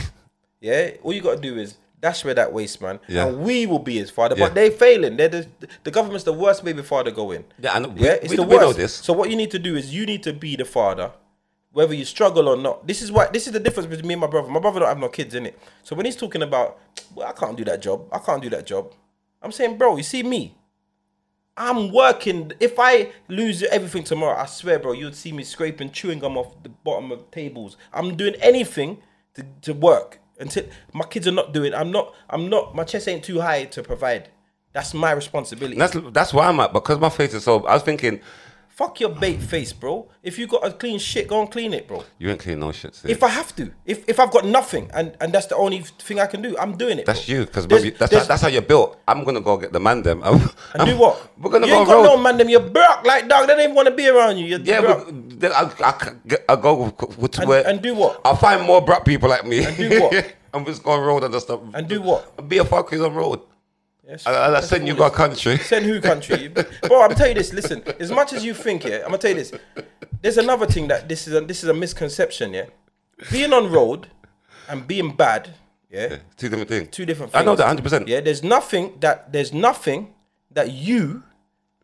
Yeah, 0.60 0.90
all 1.04 1.12
you 1.12 1.20
got 1.22 1.36
to 1.36 1.40
do 1.40 1.56
is 1.56 1.76
dash 2.02 2.24
where 2.24 2.34
that 2.34 2.52
waste 2.52 2.80
man, 2.82 2.98
Yeah. 3.06 3.26
and 3.28 3.38
we 3.42 3.64
will 3.66 3.78
be 3.78 3.96
his 3.96 4.10
father. 4.10 4.34
Yeah. 4.36 4.46
But 4.46 4.56
they're 4.56 4.72
failing. 4.72 5.16
They're 5.16 5.28
the, 5.28 5.46
the 5.84 5.92
government's 5.92 6.24
the 6.24 6.32
worst 6.32 6.64
baby 6.64 6.82
father 6.82 7.12
going. 7.12 7.44
Yeah, 7.60 7.76
and 7.76 7.94
we- 7.94 8.04
yeah, 8.04 8.14
it's 8.20 8.30
we- 8.30 8.36
the 8.36 8.42
worst. 8.42 8.76
this. 8.76 8.92
So 8.92 9.12
what 9.12 9.30
you 9.30 9.36
need 9.36 9.52
to 9.52 9.60
do 9.60 9.76
is 9.76 9.94
you 9.94 10.04
need 10.04 10.24
to 10.24 10.32
be 10.32 10.56
the 10.56 10.64
father, 10.64 11.12
whether 11.70 11.94
you 11.94 12.04
struggle 12.04 12.48
or 12.48 12.56
not. 12.56 12.88
This 12.88 13.02
is 13.02 13.12
why 13.12 13.28
this 13.28 13.46
is 13.46 13.52
the 13.52 13.60
difference 13.60 13.86
between 13.88 14.08
me 14.08 14.14
and 14.14 14.20
my 14.20 14.26
brother. 14.26 14.48
My 14.50 14.58
brother 14.58 14.80
don't 14.80 14.88
have 14.88 14.98
no 14.98 15.08
kids 15.10 15.32
in 15.36 15.46
it. 15.46 15.56
So 15.84 15.94
when 15.94 16.06
he's 16.06 16.16
talking 16.16 16.42
about, 16.42 16.80
well, 17.14 17.28
I 17.28 17.32
can't 17.32 17.56
do 17.56 17.64
that 17.66 17.80
job. 17.80 18.08
I 18.10 18.18
can't 18.18 18.42
do 18.42 18.50
that 18.50 18.66
job. 18.66 18.92
I'm 19.40 19.52
saying, 19.52 19.78
bro, 19.78 19.96
you 19.96 20.02
see 20.02 20.24
me. 20.24 20.56
I'm 21.58 21.92
working. 21.92 22.52
If 22.60 22.78
I 22.78 23.10
lose 23.28 23.62
everything 23.64 24.04
tomorrow, 24.04 24.38
I 24.38 24.46
swear, 24.46 24.78
bro, 24.78 24.92
you'd 24.92 25.14
see 25.14 25.32
me 25.32 25.42
scraping 25.42 25.90
chewing 25.90 26.20
gum 26.20 26.38
off 26.38 26.62
the 26.62 26.68
bottom 26.68 27.10
of 27.10 27.30
tables. 27.30 27.76
I'm 27.92 28.16
doing 28.16 28.36
anything 28.36 29.02
to, 29.34 29.44
to 29.62 29.74
work 29.74 30.20
until 30.38 30.64
my 30.92 31.04
kids 31.04 31.26
are 31.26 31.32
not 31.32 31.52
doing. 31.52 31.74
I'm 31.74 31.90
not. 31.90 32.14
I'm 32.30 32.48
not. 32.48 32.74
My 32.74 32.84
chest 32.84 33.08
ain't 33.08 33.24
too 33.24 33.40
high 33.40 33.64
to 33.64 33.82
provide. 33.82 34.28
That's 34.72 34.94
my 34.94 35.10
responsibility. 35.12 35.76
That's 35.76 35.96
that's 36.12 36.32
where 36.32 36.44
I'm 36.46 36.60
at 36.60 36.72
because 36.72 36.98
my 36.98 37.08
face 37.08 37.34
is 37.34 37.42
so. 37.44 37.66
I 37.66 37.74
was 37.74 37.82
thinking, 37.82 38.20
Fuck 38.78 39.00
your 39.00 39.10
bait 39.10 39.42
face, 39.42 39.72
bro. 39.72 40.06
If 40.22 40.38
you 40.38 40.46
got 40.46 40.64
a 40.64 40.70
clean 40.70 41.00
shit, 41.00 41.26
go 41.26 41.40
and 41.40 41.50
clean 41.50 41.74
it, 41.74 41.88
bro. 41.88 42.04
you 42.16 42.30
ain't 42.30 42.38
clean 42.38 42.60
no 42.60 42.70
shit. 42.70 42.94
Sid. 42.94 43.10
If 43.10 43.24
I 43.24 43.28
have 43.28 43.50
to, 43.56 43.72
if 43.84 44.08
if 44.08 44.20
I've 44.20 44.30
got 44.30 44.44
nothing 44.44 44.88
and 44.94 45.16
and 45.20 45.32
that's 45.32 45.46
the 45.46 45.56
only 45.56 45.80
thing 45.80 46.20
I 46.20 46.26
can 46.26 46.42
do, 46.42 46.56
I'm 46.56 46.76
doing 46.76 47.00
it. 47.00 47.04
that's 47.06 47.26
bro. 47.26 47.34
you 47.34 47.46
because 47.46 47.66
that's 47.66 47.82
there's- 48.12 48.28
that's 48.28 48.40
how 48.40 48.46
you're 48.46 48.62
built. 48.62 48.96
I'm 49.08 49.24
gonna 49.24 49.40
go 49.40 49.56
get 49.56 49.72
the 49.72 49.80
man 49.80 50.02
them. 50.04 50.22
I'm, 50.22 50.34
and 50.34 50.52
I'm- 50.82 50.86
do 50.90 50.96
what? 50.96 51.18
We're 51.40 51.50
gonna 51.50 51.66
you 51.66 51.72
go 51.72 51.80
ain't 51.80 51.88
road. 51.88 52.02
got 52.04 52.14
no 52.14 52.22
man 52.22 52.36
them. 52.38 52.48
You're 52.48 52.60
broke 52.60 53.04
like 53.04 53.26
dog. 53.26 53.48
They 53.48 53.54
don't 53.54 53.64
even 53.64 53.74
want 53.74 53.88
to 53.88 53.94
be 53.96 54.06
around 54.08 54.38
you. 54.38 54.46
You're 54.46 54.60
yeah, 54.60 54.80
broke. 54.80 55.06
but 55.06 55.40
then 55.40 55.52
I, 55.52 55.62
I, 55.82 55.92
I 56.48 56.54
go 56.54 56.94
with- 57.18 57.32
to 57.32 57.40
And- 57.40 57.48
where 57.48 57.66
and 57.66 57.82
do 57.82 57.96
what? 57.96 58.20
I'll 58.24 58.36
find 58.36 58.62
more 58.64 58.80
black 58.80 59.04
people 59.04 59.28
like 59.28 59.44
me. 59.44 59.64
And 59.64 59.76
do 59.76 60.00
what? 60.02 60.34
I'm 60.54 60.64
just 60.64 60.84
going 60.84 61.00
road 61.02 61.24
and 61.24 61.34
just 61.34 61.46
stuff. 61.46 61.60
And 61.74 61.88
do 61.88 62.00
what? 62.00 62.48
Be 62.48 62.58
a 62.58 62.64
fucker 62.64 63.04
on 63.04 63.12
road. 63.12 63.40
Yes, 64.08 64.26
And, 64.26 64.34
and 64.36 64.56
I 64.56 64.60
send 64.60 64.88
you 64.88 64.94
got 64.94 65.12
country. 65.12 65.58
Send 65.58 65.84
who 65.84 66.00
country? 66.00 66.48
Bro, 66.82 67.02
I'm 67.02 67.14
tell 67.14 67.28
you 67.28 67.34
this. 67.34 67.52
Listen, 67.52 67.82
as 68.00 68.10
much 68.10 68.32
as 68.32 68.42
you 68.42 68.54
think, 68.54 68.84
yeah, 68.84 69.00
I'm 69.00 69.08
gonna 69.08 69.18
tell 69.18 69.32
you 69.32 69.36
this. 69.36 69.52
There's 70.22 70.38
another 70.38 70.66
thing 70.66 70.88
that 70.88 71.08
this 71.08 71.28
is 71.28 71.34
a, 71.34 71.42
this 71.42 71.62
is 71.62 71.68
a 71.68 71.74
misconception, 71.74 72.54
yeah. 72.54 72.66
Being 73.30 73.52
on 73.52 73.70
road 73.70 74.08
and 74.66 74.86
being 74.86 75.14
bad, 75.14 75.50
yeah, 75.90 76.16
Two 76.38 76.48
different 76.48 76.68
things. 76.68 76.88
two 76.90 77.04
different. 77.04 77.32
Things. 77.32 77.42
I 77.42 77.44
know 77.44 77.54
that 77.54 77.64
100. 77.64 77.82
percent 77.82 78.08
Yeah, 78.08 78.20
there's 78.20 78.42
nothing 78.42 78.98
that 79.00 79.30
there's 79.30 79.52
nothing 79.52 80.14
that 80.52 80.72
you 80.72 81.22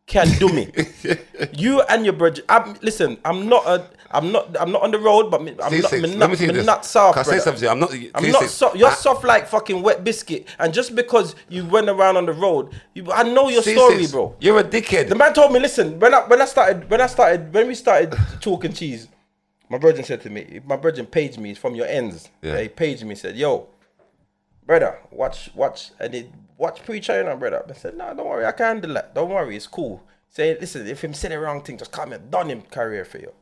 can 0.07 0.29
do 0.39 0.49
me. 0.49 0.73
you 1.53 1.83
and 1.83 2.05
your 2.05 2.15
brother. 2.15 2.41
I'm, 2.49 2.75
listen, 2.81 3.19
I'm 3.25 3.49
not 3.51 3.67
a. 3.67 3.87
I'm 4.15 4.33
not. 4.33 4.57
I'm 4.59 4.71
not 4.71 4.83
on 4.83 4.91
the 4.93 4.99
road, 4.99 5.31
but 5.31 5.43
me, 5.43 5.51
I'm 5.63 5.81
not. 5.81 5.93
Me 5.93 6.01
let 6.01 6.31
me 6.31 6.37
this. 6.37 6.65
nut 6.65 6.85
soft, 6.85 7.19
Can 7.19 7.35
I 7.35 7.39
say 7.39 7.45
something? 7.45 7.69
I'm 7.69 7.81
not. 7.81 7.93
I'm 8.15 8.31
not 8.31 8.45
soft. 8.45 8.77
You're 8.77 8.89
I- 8.89 8.95
soft 8.95 9.25
like 9.25 9.49
fucking 9.49 9.83
wet 9.83 10.05
biscuit, 10.05 10.47
and 10.59 10.73
just 10.73 10.95
because 10.95 11.35
you 11.49 11.67
went 11.67 11.89
around 11.89 12.17
on 12.17 12.27
the 12.27 12.33
road, 12.33 12.73
you, 12.95 13.11
I 13.13 13.25
know 13.25 13.49
your 13.49 13.63
story, 13.63 14.03
sis, 14.03 14.13
bro. 14.13 14.37
You're 14.41 14.61
a 14.61 14.65
dickhead. 14.65 15.09
The 15.09 15.17
man 15.17 15.35
told 15.35 15.53
me, 15.53 15.59
listen, 15.59 15.99
when 15.99 16.15
I 16.15 16.21
when 16.27 16.41
I 16.41 16.45
started 16.45 16.89
when 16.89 17.01
I 17.01 17.07
started 17.09 17.53
when 17.53 17.67
we 17.67 17.75
started 17.75 18.17
talking 18.41 18.73
cheese, 18.73 19.09
my 19.69 19.79
brother 19.79 20.03
said 20.03 20.21
to 20.23 20.31
me, 20.31 20.61
my 20.65 20.77
brother 20.77 21.03
paged 21.05 21.39
me 21.39 21.55
from 21.55 21.75
your 21.75 21.87
ends. 21.87 22.29
Yeah. 22.43 22.61
He 22.61 22.69
paged 22.69 23.05
me, 23.05 23.17
said, 23.17 23.37
Yo, 23.37 23.67
brother, 24.65 24.99
watch, 25.11 25.51
watch, 25.55 25.91
and 25.99 26.15
it 26.15 26.31
watch 26.57 26.85
pre-China, 26.85 27.37
brother. 27.37 27.65
I 27.69 27.73
said, 27.73 27.97
No, 27.97 28.15
don't 28.15 28.29
worry, 28.29 28.47
I 28.47 28.53
can 28.53 28.67
handle 28.67 28.95
that. 28.95 29.15
Don't 29.15 29.31
worry, 29.31 29.57
it's 29.57 29.67
cool. 29.67 30.03
Say, 30.29 30.57
listen, 30.59 30.87
if 30.87 31.03
him 31.03 31.15
say 31.15 31.29
the 31.29 31.39
wrong 31.39 31.63
thing, 31.63 31.79
just 31.79 31.93
come 31.93 32.11
here, 32.11 32.19
done 32.19 32.51
him 32.51 32.63
career 32.63 33.05
for 33.05 33.19
you. 33.19 33.33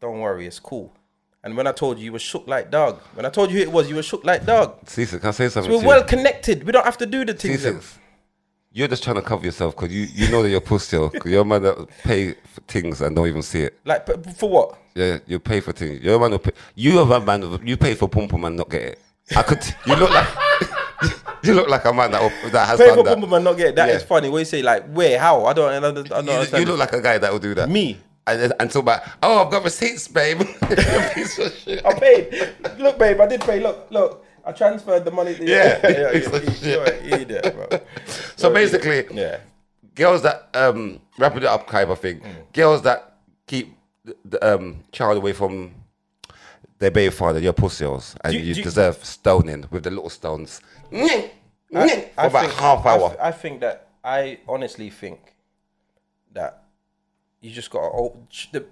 Don't 0.00 0.20
worry, 0.20 0.46
it's 0.46 0.58
cool. 0.58 0.92
And 1.42 1.56
when 1.56 1.66
I 1.66 1.72
told 1.72 1.98
you, 1.98 2.06
you 2.06 2.12
were 2.12 2.18
shook 2.18 2.46
like 2.46 2.70
dog. 2.70 3.00
When 3.14 3.24
I 3.24 3.30
told 3.30 3.50
you 3.50 3.56
who 3.58 3.62
it 3.62 3.72
was, 3.72 3.88
you 3.88 3.96
were 3.96 4.02
shook 4.02 4.24
like 4.24 4.44
dog. 4.44 4.84
Ceesix, 4.84 5.20
can 5.20 5.28
I 5.28 5.32
say 5.32 5.48
something? 5.48 5.70
We're 5.70 5.78
to 5.78 5.82
you? 5.82 5.88
well 5.88 6.04
connected. 6.04 6.64
We 6.64 6.72
don't 6.72 6.84
have 6.84 6.98
to 6.98 7.06
do 7.06 7.24
the 7.24 7.34
things. 7.34 7.64
Ceesix, 7.64 7.96
you're 8.72 8.88
just 8.88 9.02
trying 9.02 9.16
to 9.16 9.22
cover 9.22 9.44
yourself 9.44 9.74
because 9.74 9.92
you, 9.92 10.06
you 10.12 10.30
know 10.30 10.42
that 10.42 10.50
you're 10.50 10.60
pussy. 10.60 10.98
Because 10.98 11.30
you're 11.30 11.42
a 11.42 11.44
man 11.44 11.62
that 11.62 11.88
pay 12.04 12.32
for 12.44 12.60
things 12.68 13.00
and 13.00 13.16
don't 13.16 13.26
even 13.26 13.42
see 13.42 13.62
it. 13.62 13.78
Like, 13.84 14.04
but 14.06 14.36
for 14.36 14.48
what? 14.50 14.78
Yeah, 14.94 15.18
you 15.26 15.38
pay 15.38 15.60
for 15.60 15.72
things. 15.72 16.02
You're 16.02 16.16
a 16.16 16.20
man 16.20 16.32
who 16.32 16.38
pay. 16.38 16.52
You 16.74 16.98
are 17.00 17.12
a 17.16 17.20
man. 17.20 17.60
You 17.66 17.76
pay 17.76 17.94
for 17.94 18.08
pum 18.08 18.28
pum 18.28 18.44
and 18.44 18.56
not 18.56 18.68
get 18.68 18.82
it. 18.82 18.98
I 19.36 19.42
could. 19.42 19.62
You 19.86 19.96
look 19.96 20.10
like. 20.10 20.28
you 21.42 21.54
look 21.54 21.68
like 21.68 21.84
a 21.86 21.92
man 21.92 22.10
that 22.10 22.52
that 22.52 22.68
has 22.68 22.78
Pay 22.78 22.86
done 22.88 22.96
for 22.98 23.04
that. 23.04 23.18
pump 23.18 23.32
and 23.32 23.44
not 23.44 23.56
get 23.56 23.68
it. 23.68 23.76
That 23.76 23.88
is 23.88 24.02
Yeah. 24.02 24.08
funny. 24.08 24.28
What 24.28 24.38
you 24.40 24.44
say, 24.44 24.60
like, 24.62 24.86
where, 24.92 25.18
how? 25.18 25.46
I 25.46 25.52
don't, 25.54 25.70
I 25.72 25.80
don't, 25.80 25.98
I 25.98 26.02
don't 26.02 26.26
You, 26.26 26.32
understand. 26.32 26.60
you 26.64 26.70
look 26.70 26.78
like 26.78 26.92
a 26.92 27.00
guy 27.00 27.16
that 27.18 27.32
will 27.32 27.38
do 27.38 27.54
that. 27.54 27.68
Me. 27.70 27.96
And, 28.26 28.52
and 28.60 28.70
so 28.70 28.80
about, 28.80 29.02
oh, 29.22 29.44
I've 29.44 29.50
got 29.50 29.64
receipts, 29.64 30.06
babe. 30.06 30.38
Piece 31.14 31.38
of 31.38 31.52
shit. 31.54 31.84
I 31.84 31.94
paid. 31.98 32.54
Look, 32.78 32.98
babe, 32.98 33.20
I 33.20 33.26
did 33.26 33.40
pay. 33.40 33.60
Look, 33.60 33.86
look. 33.90 34.24
I 34.44 34.52
transferred 34.52 35.04
the 35.04 35.10
money. 35.10 35.34
To 35.34 35.44
you. 35.44 35.52
Yeah. 35.52 35.80
yeah, 35.84 35.90
yeah, 36.12 36.18
of 36.18 36.56
shit. 36.56 37.04
you're 37.04 37.18
idiot, 37.20 37.54
bro. 37.54 37.80
So 38.36 38.52
basically, 38.52 39.04
Yeah. 39.12 39.38
girls 39.94 40.22
that 40.22 40.48
um 40.54 41.00
wrapping 41.18 41.42
it 41.42 41.48
up 41.48 41.66
kind 41.66 41.90
of 41.90 41.98
thing, 41.98 42.22
girls 42.52 42.82
that 42.82 43.16
keep 43.46 43.76
the, 44.24 44.54
um 44.54 44.84
child 44.92 45.18
away 45.18 45.32
from 45.32 45.74
their 46.78 46.90
baby 46.90 47.10
father, 47.12 47.38
you're 47.38 47.52
pussy-holes, 47.52 48.16
and 48.24 48.32
you, 48.32 48.54
deserve 48.54 49.04
stoning 49.04 49.66
with 49.70 49.84
the 49.84 49.90
little 49.90 50.08
stones. 50.08 50.60
for 50.90 50.96
I, 51.78 52.26
about 52.26 52.46
think, 52.46 52.52
half 52.54 52.86
hour. 52.86 53.14
I 53.20 53.30
think 53.32 53.60
that 53.60 53.88
I 54.02 54.38
honestly 54.48 54.88
think 54.88 55.34
that 56.32 56.64
you 57.40 57.50
just 57.50 57.70
gotta 57.70 58.12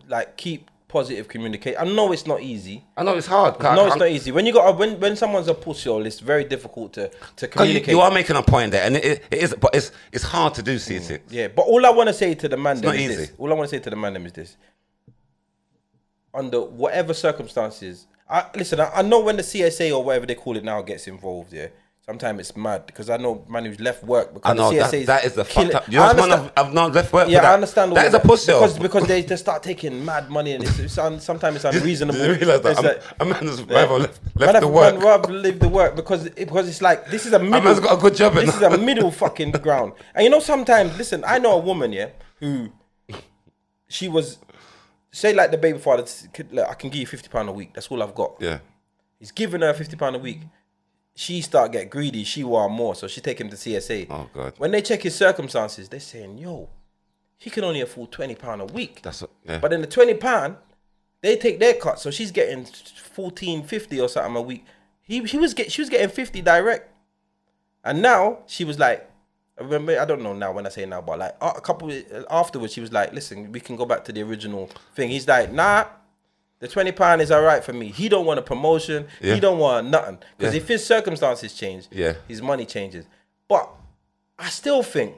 like 0.08 0.36
keep 0.36 0.70
positive 0.88 1.28
communicate. 1.28 1.76
I 1.78 1.84
know 1.84 2.12
it's 2.12 2.26
not 2.26 2.40
easy. 2.40 2.84
I 2.96 3.02
know 3.04 3.16
it's 3.16 3.26
hard. 3.26 3.60
No, 3.62 3.86
it's 3.86 3.96
not 3.96 4.08
easy. 4.08 4.32
When 4.32 4.46
you 4.46 4.52
got 4.52 4.76
when 4.78 4.98
when 4.98 5.16
someone's 5.16 5.48
a 5.48 5.54
pussy 5.54 5.90
it's 5.90 6.20
very 6.20 6.44
difficult 6.44 6.94
to 6.94 7.08
to 7.08 7.14
Because 7.36 7.42
you, 7.42 7.48
communicate. 7.48 7.88
you 7.88 8.00
are 8.00 8.10
making 8.10 8.36
a 8.36 8.42
point 8.42 8.72
there, 8.72 8.84
and 8.84 8.96
it, 8.96 9.24
it, 9.30 9.38
is, 9.38 9.54
but 9.54 9.74
it's 9.74 9.92
it's 10.12 10.24
hard 10.24 10.54
to 10.54 10.62
do. 10.62 10.76
Ceesix. 10.76 11.18
Mm, 11.18 11.20
yeah, 11.30 11.48
but 11.48 11.62
all 11.62 11.84
I 11.84 11.90
want 11.90 12.08
to 12.08 12.14
say 12.14 12.34
to 12.34 12.48
the 12.48 12.56
man 12.56 12.80
not 12.80 12.94
is 12.94 13.02
easy. 13.02 13.14
this. 13.14 13.32
All 13.38 13.52
I 13.52 13.56
want 13.56 13.70
to 13.70 13.76
say 13.76 13.82
to 13.82 13.90
the 13.90 13.96
man 13.96 14.16
is 14.16 14.32
this. 14.32 14.56
Under 16.34 16.60
whatever 16.60 17.14
circumstances, 17.14 18.06
I 18.28 18.46
listen. 18.54 18.80
I, 18.80 18.90
I 18.96 19.02
know 19.02 19.20
when 19.20 19.36
the 19.36 19.42
CSA 19.42 19.96
or 19.96 20.02
whatever 20.04 20.26
they 20.26 20.34
call 20.34 20.56
it 20.56 20.64
now 20.64 20.82
gets 20.82 21.06
involved. 21.06 21.52
Yeah, 21.52 21.68
sometimes 22.08 22.40
it's 22.40 22.56
mad 22.56 22.86
because 22.86 23.10
I 23.10 23.18
know 23.18 23.44
man 23.50 23.66
who's 23.66 23.78
left 23.80 24.02
work 24.02 24.32
because 24.32 24.50
I 24.50 24.54
know 24.54 24.70
the 24.70 24.78
that, 24.78 24.90
CSA 24.92 25.06
that 25.06 25.24
is 25.26 25.34
the 25.34 25.44
fucked 25.44 25.74
up. 25.74 25.86
You 25.88 25.98
know, 25.98 26.14
man, 26.14 26.32
I've, 26.32 26.52
I've 26.56 26.72
not 26.72 26.94
left 26.94 27.12
work. 27.12 27.28
yeah, 27.28 27.40
for 27.40 27.42
that. 27.42 27.50
I 27.50 27.54
understand. 27.54 27.92
That 27.94 28.06
of 28.06 28.14
is 28.14 28.14
a 28.14 28.20
pussy. 28.26 28.52
because 28.52 28.78
because 28.78 29.06
they 29.06 29.22
just 29.22 29.42
start 29.44 29.62
taking 29.62 30.02
mad 30.06 30.30
money 30.30 30.52
and 30.54 30.64
it's, 30.64 30.78
it's 30.78 30.96
un, 30.96 31.20
sometimes 31.20 31.56
it's 31.56 31.64
unreasonable. 31.76 32.18
Do 32.18 32.24
you 32.32 32.34
realize 32.38 32.62
that 32.62 32.82
like- 32.82 33.02
a 33.20 33.24
man 33.26 33.34
has 33.46 33.60
Yeah. 33.60 33.66
left, 33.84 33.90
Man, 33.98 34.08
left 34.36 34.56
I've- 34.56 34.60
the 34.60 34.68
work. 34.68 34.98
man 34.98 35.42
leave 35.42 35.60
the 35.60 35.68
work 35.68 35.96
because 35.96 36.24
it, 36.24 36.34
because 36.36 36.66
it's 36.66 36.80
like 36.80 37.10
this 37.10 37.26
is 37.26 37.34
a 37.34 37.38
middle. 37.38 37.60
man's 37.60 37.80
got 37.80 37.98
a 37.98 38.00
good 38.00 38.14
job 38.16 38.32
This 38.34 38.56
is 38.56 38.62
a 38.62 38.78
middle 38.90 39.10
fucking 39.10 39.50
ground. 39.52 39.92
And 40.14 40.24
you 40.24 40.30
know, 40.30 40.40
sometimes 40.40 40.96
listen, 40.96 41.22
I 41.26 41.38
know 41.38 41.52
a 41.52 41.58
woman, 41.58 41.92
yeah, 41.92 42.08
who 42.40 42.70
she 43.86 44.08
was 44.08 44.38
say 45.10 45.34
like 45.34 45.50
the 45.50 45.58
baby 45.58 45.78
father. 45.78 46.04
I 46.66 46.72
can 46.74 46.88
give 46.88 47.00
you 47.00 47.06
fifty 47.06 47.28
pound 47.28 47.50
a 47.50 47.52
week. 47.52 47.74
That's 47.74 47.88
all 47.88 48.02
I've 48.02 48.14
got. 48.14 48.36
Yeah, 48.40 48.60
He's 49.18 49.30
giving 49.30 49.60
her 49.60 49.74
fifty 49.74 49.96
pound 49.96 50.16
a 50.16 50.18
week. 50.18 50.40
She 51.18 51.40
start 51.40 51.72
get 51.72 51.90
greedy. 51.90 52.22
She 52.22 52.44
want 52.44 52.72
more, 52.72 52.94
so 52.94 53.08
she 53.08 53.20
take 53.20 53.40
him 53.40 53.48
to 53.50 53.56
CSA. 53.56 54.06
Oh, 54.08 54.30
God. 54.32 54.52
When 54.58 54.70
they 54.70 54.80
check 54.80 55.02
his 55.02 55.16
circumstances, 55.16 55.88
they're 55.88 55.98
saying, 55.98 56.38
"Yo, 56.38 56.68
he 57.36 57.50
can 57.50 57.64
only 57.64 57.80
afford 57.80 58.12
twenty 58.12 58.36
pound 58.36 58.60
a 58.60 58.66
week." 58.66 59.02
that's 59.02 59.22
what, 59.22 59.30
yeah. 59.44 59.58
But 59.58 59.72
in 59.72 59.80
the 59.80 59.88
twenty 59.88 60.14
pound, 60.14 60.58
they 61.20 61.36
take 61.36 61.58
their 61.58 61.74
cut, 61.74 61.98
so 61.98 62.12
she's 62.12 62.30
getting 62.30 62.64
fourteen 62.64 63.64
fifty 63.64 64.00
or 64.00 64.08
something 64.08 64.36
a 64.36 64.40
week. 64.40 64.64
He 65.02 65.20
he 65.24 65.38
was 65.38 65.54
get 65.54 65.72
she 65.72 65.82
was 65.82 65.88
getting 65.90 66.08
fifty 66.08 66.40
direct, 66.40 66.88
and 67.82 68.00
now 68.00 68.38
she 68.46 68.64
was 68.64 68.78
like, 68.78 69.10
I 69.58 69.64
remember 69.64 70.00
I 70.00 70.04
don't 70.04 70.22
know 70.22 70.34
now 70.34 70.52
when 70.52 70.66
I 70.66 70.68
say 70.68 70.86
now, 70.86 71.00
but 71.00 71.18
like 71.18 71.34
a 71.40 71.60
couple 71.60 71.90
afterwards, 72.30 72.74
she 72.74 72.80
was 72.80 72.92
like, 72.92 73.12
listen, 73.12 73.50
we 73.50 73.58
can 73.58 73.74
go 73.74 73.86
back 73.86 74.04
to 74.04 74.12
the 74.12 74.22
original 74.22 74.70
thing. 74.94 75.10
He's 75.10 75.26
like, 75.26 75.52
nah. 75.52 75.86
The 76.60 76.66
twenty 76.68 76.90
pound 76.92 77.20
is 77.22 77.30
all 77.30 77.42
right 77.42 77.62
for 77.62 77.72
me. 77.72 77.88
He 77.88 78.08
don't 78.08 78.26
want 78.26 78.38
a 78.40 78.42
promotion. 78.42 79.06
Yeah. 79.20 79.34
He 79.34 79.40
don't 79.40 79.58
want 79.58 79.88
nothing. 79.88 80.18
Because 80.36 80.54
Yeah. 80.54 80.60
if 80.60 80.68
his 80.68 80.84
circumstances 80.84 81.54
change, 81.54 81.86
Yeah. 81.90 82.14
his 82.26 82.42
money 82.42 82.66
changes. 82.66 83.04
But 83.48 83.68
I 84.38 84.48
still 84.48 84.82
think 84.82 85.14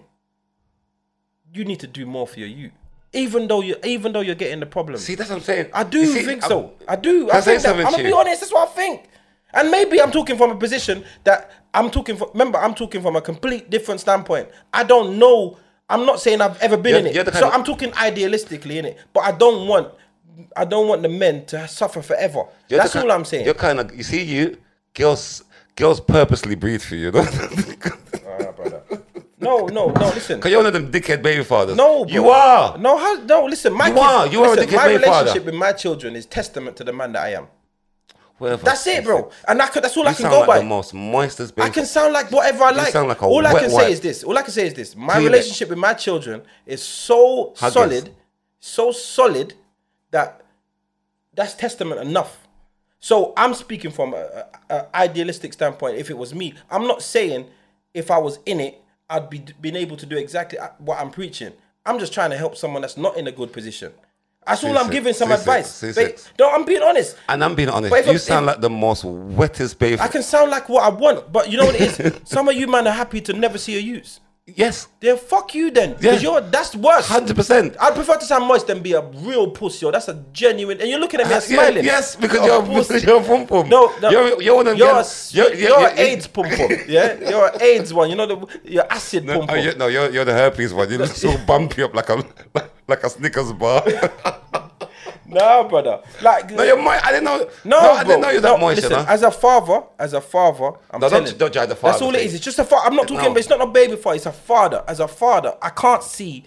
you 1.53 1.65
need 1.65 1.81
to 1.81 1.87
do 1.87 2.07
more 2.07 2.27
for 2.27 2.39
your 2.39 2.49
youth. 2.49 2.73
Even 3.13 3.49
though 3.49 3.61
you 3.61 3.77
even 3.85 4.13
though 4.13 4.21
you're 4.21 4.35
getting 4.37 4.61
the 4.61 4.67
problem. 4.67 4.99
See, 4.99 5.15
that's 5.17 5.31
what 5.31 5.37
I'm 5.37 5.43
saying. 5.43 5.71
I 5.75 5.83
do 5.83 6.05
see, 6.07 6.23
think 6.23 6.43
I'm- 6.43 6.49
so. 6.49 6.73
I 6.87 6.95
do. 6.97 7.31
I 7.31 7.41
think 7.41 7.63
that, 7.63 7.71
I'm 7.71 7.79
to 7.79 7.91
gonna 7.91 8.03
be 8.05 8.13
honest. 8.13 8.41
That's 8.41 8.53
what 8.53 8.69
I 8.69 8.73
think. 8.73 9.05
And 9.53 9.69
maybe 9.71 10.01
I'm 10.01 10.13
talking 10.13 10.37
from 10.37 10.51
a 10.53 10.57
position 10.57 11.05
that 11.25 11.51
I'm 11.75 11.91
talking 11.91 12.17
from. 12.17 12.29
Remember, 12.35 12.59
I'm 12.59 12.75
talking 12.75 13.03
from 13.03 13.17
a 13.17 13.21
complete 13.21 13.69
different 13.69 14.01
standpoint. 14.01 14.49
I 14.73 14.85
don't 14.85 15.19
know. 15.19 15.57
I'm 15.89 16.07
not 16.07 16.21
saying 16.21 16.41
I've 16.41 16.61
ever 16.63 16.77
been 16.77 16.91
You're- 16.91 17.01
in 17.01 17.07
it. 17.09 17.15
you're 17.17 17.25
the 17.25 17.33
kind 17.33 17.45
So 17.47 17.51
I'm 17.51 17.65
talking 17.65 17.91
idealistically 17.93 18.77
in 18.77 18.85
it. 18.85 18.99
But 19.13 19.21
I 19.25 19.33
don't 19.33 19.67
want 19.67 19.93
I 20.57 20.65
don't 20.65 20.89
want 20.89 21.03
the 21.03 21.09
men 21.09 21.45
to 21.47 21.67
suffer 21.69 22.03
forever. 22.03 22.45
You're 22.69 22.79
That's 22.81 22.97
all 22.97 23.11
I'm 23.11 23.25
saying. 23.25 23.45
You're 23.45 23.55
kind 23.55 23.81
of 23.81 23.95
you 23.95 24.03
see 24.03 24.23
you 24.25 24.57
girls 24.95 25.45
girls 25.77 26.01
purposely 26.01 26.55
breathe 26.55 26.83
for 26.83 26.95
you, 26.97 27.07
you 27.07 27.13
know. 27.13 27.23
Brother. 28.57 28.83
No, 29.39 29.67
no, 29.67 29.89
no. 29.89 30.07
Listen. 30.09 30.41
Cause 30.41 30.51
you're 30.51 30.59
one 30.61 30.67
of 30.67 30.73
them 30.75 30.93
dickhead 30.93 31.23
baby 31.23 31.43
fathers. 31.45 31.77
No, 31.77 32.05
bro. 32.05 32.13
you 32.13 32.29
are. 32.29 32.77
No, 32.77 32.99
how, 32.99 33.15
no. 33.25 33.45
Listen, 33.47 33.73
my 33.73 33.89
You 33.89 33.95
kid- 33.95 34.03
are. 34.03 34.27
You 34.27 34.45
are 34.45 34.53
a 34.53 34.57
dickhead 34.57 34.77
My 34.77 34.89
baby 34.89 35.05
father. 35.05 35.19
relationship 35.21 35.47
with 35.47 35.55
my 35.55 35.73
children 35.73 36.15
is 36.17 36.27
testament 36.27 36.77
to 36.77 36.85
the 36.85 36.93
man 36.93 37.13
that 37.13 37.23
I 37.25 37.31
am. 37.35 37.47
Whatever. 38.37 38.65
That's 38.65 38.87
it, 38.87 39.05
bro. 39.05 39.31
And 39.49 39.61
I 39.61 39.67
could, 39.69 39.83
that's 39.85 39.97
all 39.97 40.07
I 40.09 40.15
can 40.15 40.29
go 40.31 40.39
like 40.41 40.47
by. 40.47 40.59
the 40.59 40.65
most 40.65 40.95
moistest 40.95 41.55
baby. 41.55 41.67
I 41.69 41.71
can 41.71 41.85
sound 41.87 42.13
like 42.15 42.31
whatever 42.31 42.65
I 42.65 42.71
like. 42.71 42.87
You 42.87 42.93
sound 42.93 43.09
like 43.09 43.21
a 43.21 43.25
all 43.27 43.47
I 43.47 43.53
can 43.61 43.71
wipe. 43.73 43.87
say 43.87 43.93
is 43.93 44.01
this. 44.01 44.25
All 44.25 44.37
I 44.37 44.43
can 44.43 44.51
say 44.53 44.67
is 44.67 44.75
this. 44.75 44.97
My 44.97 45.19
it. 45.21 45.25
relationship 45.25 45.69
with 45.71 45.79
my 45.79 45.95
children 45.95 46.43
is 46.67 46.83
so 46.83 47.55
Huggers. 47.57 47.73
solid, 47.75 48.15
so 48.59 48.93
solid 48.93 49.55
that 50.11 50.45
that's 51.35 51.55
testament 51.55 52.01
enough. 52.01 52.47
So 52.99 53.33
I'm 53.37 53.55
speaking 53.55 53.91
from 53.91 54.13
a, 54.15 54.45
a, 54.71 54.75
a 54.75 54.97
idealistic 54.97 55.53
standpoint. 55.53 55.97
If 55.97 56.11
it 56.11 56.19
was 56.19 56.35
me, 56.35 56.55
I'm 56.71 56.87
not 56.87 57.03
saying 57.03 57.47
if 57.95 58.11
I 58.11 58.19
was 58.19 58.39
in 58.47 58.61
it, 58.61 58.83
I'd 59.09 59.31
be 59.31 59.45
been 59.61 59.77
able 59.77 59.97
to 59.97 60.07
do 60.07 60.17
exactly 60.17 60.59
uh, 60.59 60.69
what 60.79 61.01
I'm 61.01 61.11
preaching. 61.11 61.53
I'm 61.87 61.99
just 61.99 62.13
trying 62.13 62.31
to 62.31 62.37
help 62.37 62.57
someone 62.57 62.83
that's 62.83 62.97
not 62.99 63.17
in 63.17 63.27
a 63.27 63.33
good 63.33 63.53
position. 63.53 63.93
That's 64.47 64.65
all 64.65 64.77
I'm 64.77 64.91
giving 64.91 65.13
some 65.13 65.29
Ceesix, 65.29 65.39
advice. 65.39 65.83
Ceesix. 65.83 65.95
Ba- 66.27 66.33
No, 66.39 66.51
I'm 66.51 66.65
being 66.65 66.83
honest. 66.83 67.17
and 67.29 67.45
I'm 67.45 67.55
being 67.55 67.69
honest. 67.69 67.91
But 67.91 68.07
You 68.07 68.13
I- 68.13 68.17
sound 68.17 68.45
if- 68.45 68.49
like 68.55 68.61
the 68.61 68.71
most 68.71 69.05
wettest 69.05 69.79
baby. 69.79 70.01
I 70.01 70.09
can 70.09 70.23
sound 70.23 70.51
like 70.51 70.69
what 70.69 70.83
I 70.83 70.89
want, 70.89 71.31
but 71.33 71.51
you 71.51 71.59
know 71.59 71.67
what 71.67 71.75
it 71.81 72.01
is? 72.01 72.21
Some 72.25 72.49
of 72.49 72.55
you 72.55 72.67
man 72.67 72.87
are 72.87 72.93
happy 72.93 73.21
to 73.23 73.33
never 73.33 73.59
see 73.59 73.77
a 73.77 73.81
use. 73.81 74.21
Yes, 74.57 74.89
Then 75.01 75.17
fuck 75.17 75.55
you 75.55 75.71
then. 75.71 75.95
Because 75.95 76.23
Yeah. 76.23 76.31
you're 76.33 76.41
that's 76.43 76.75
worse. 76.77 77.07
hundred 77.07 77.37
percent. 77.37 77.77
I'd 77.81 77.95
prefer 77.95 78.17
to 78.17 78.25
sound 78.25 78.47
moist 78.47 78.67
than 78.67 78.81
be 78.81 78.93
a 78.93 79.01
real 79.01 79.51
pussy. 79.51 79.87
Or 79.87 79.93
that's 79.93 80.09
a 80.09 80.23
genuine. 80.33 80.81
And 80.81 80.89
you're 80.91 80.99
looking 80.99 81.21
at 81.21 81.27
me 81.29 81.35
and 81.35 81.43
smiling. 81.43 81.85
Yes, 81.85 82.17
because 82.17 82.41
A 82.41 82.47
you're 82.47 82.63
pussy. 82.63 83.07
you're 83.07 83.21
a 83.21 83.25
pum 83.25 83.47
pum. 83.47 83.69
No, 83.69 83.93
no, 84.01 84.11
you're 84.11 84.43
you're 84.43 84.57
one 84.57 84.67
of. 84.69 84.77
You're, 84.79 85.03
you're, 85.31 85.55
you're, 85.55 85.79
you're, 85.81 85.89
AIDS 85.97 86.27
pum 86.27 86.45
pum. 86.45 86.69
Yeah, 86.89 87.29
you're 87.31 87.47
an 87.49 87.63
AIDS 87.63 87.93
one. 87.95 88.11
You 88.11 88.17
know 88.17 88.27
the 88.27 88.59
you're 88.65 88.87
acid 88.93 89.25
No, 89.25 89.41
pum 89.41 89.43
oh, 89.43 89.47
pum. 89.55 89.59
you're, 89.65 89.77
no, 89.77 89.87
you're, 89.89 90.11
you're 90.11 90.25
the 90.25 90.35
herpes 90.35 90.73
one. 90.75 90.91
You 90.91 90.99
look 90.99 91.11
so 91.11 91.37
bumpy 91.47 91.83
up 91.83 91.95
like 91.95 92.09
a 92.09 92.23
like 92.89 93.03
a 93.05 93.11
Snickers 93.11 93.53
bar. 93.53 93.85
Nah, 95.31 95.63
brother. 95.69 96.01
Like 96.23 96.51
no, 96.51 96.63
you're 96.63 96.81
moist. 96.81 97.05
I 97.05 97.13
didn't 97.13 97.25
know. 97.25 97.49
No, 97.65 97.79
I 97.79 98.03
bro. 98.03 98.05
didn't 98.05 98.21
know 98.23 98.31
you're 98.31 98.41
that 98.41 98.49
No, 98.53 98.59
moist. 98.59 98.77
Listen, 98.83 98.99
you 98.99 99.05
know? 99.05 99.09
as 99.09 99.23
a 99.23 99.31
father, 99.31 99.83
as 99.99 100.13
a 100.13 100.21
father, 100.21 100.73
I'm 100.91 101.01
No, 101.01 101.09
don't- 101.09 101.39
don't 101.39 101.53
drive 101.53 101.69
the 101.69 101.75
That's 101.75 102.03
all 102.03 102.15
it 102.15 102.23
is. 102.23 102.35
It's 102.35 102.45
just 102.45 102.59
a 102.59 102.65
father. 102.65 102.87
I'm 102.87 102.97
not 102.97 103.09
talking. 103.09 103.25
No. 103.25 103.31
But 103.31 103.39
it's 103.41 103.49
not 103.49 103.61
a 103.61 103.67
baby 103.67 103.97
father. 103.97 104.17
It's 104.17 104.27
a 104.27 104.33
father. 104.33 104.85
As 104.89 105.01
a 105.01 105.09
father, 105.09 105.57
I 105.63 105.71
can't 105.71 106.03
see 106.03 106.45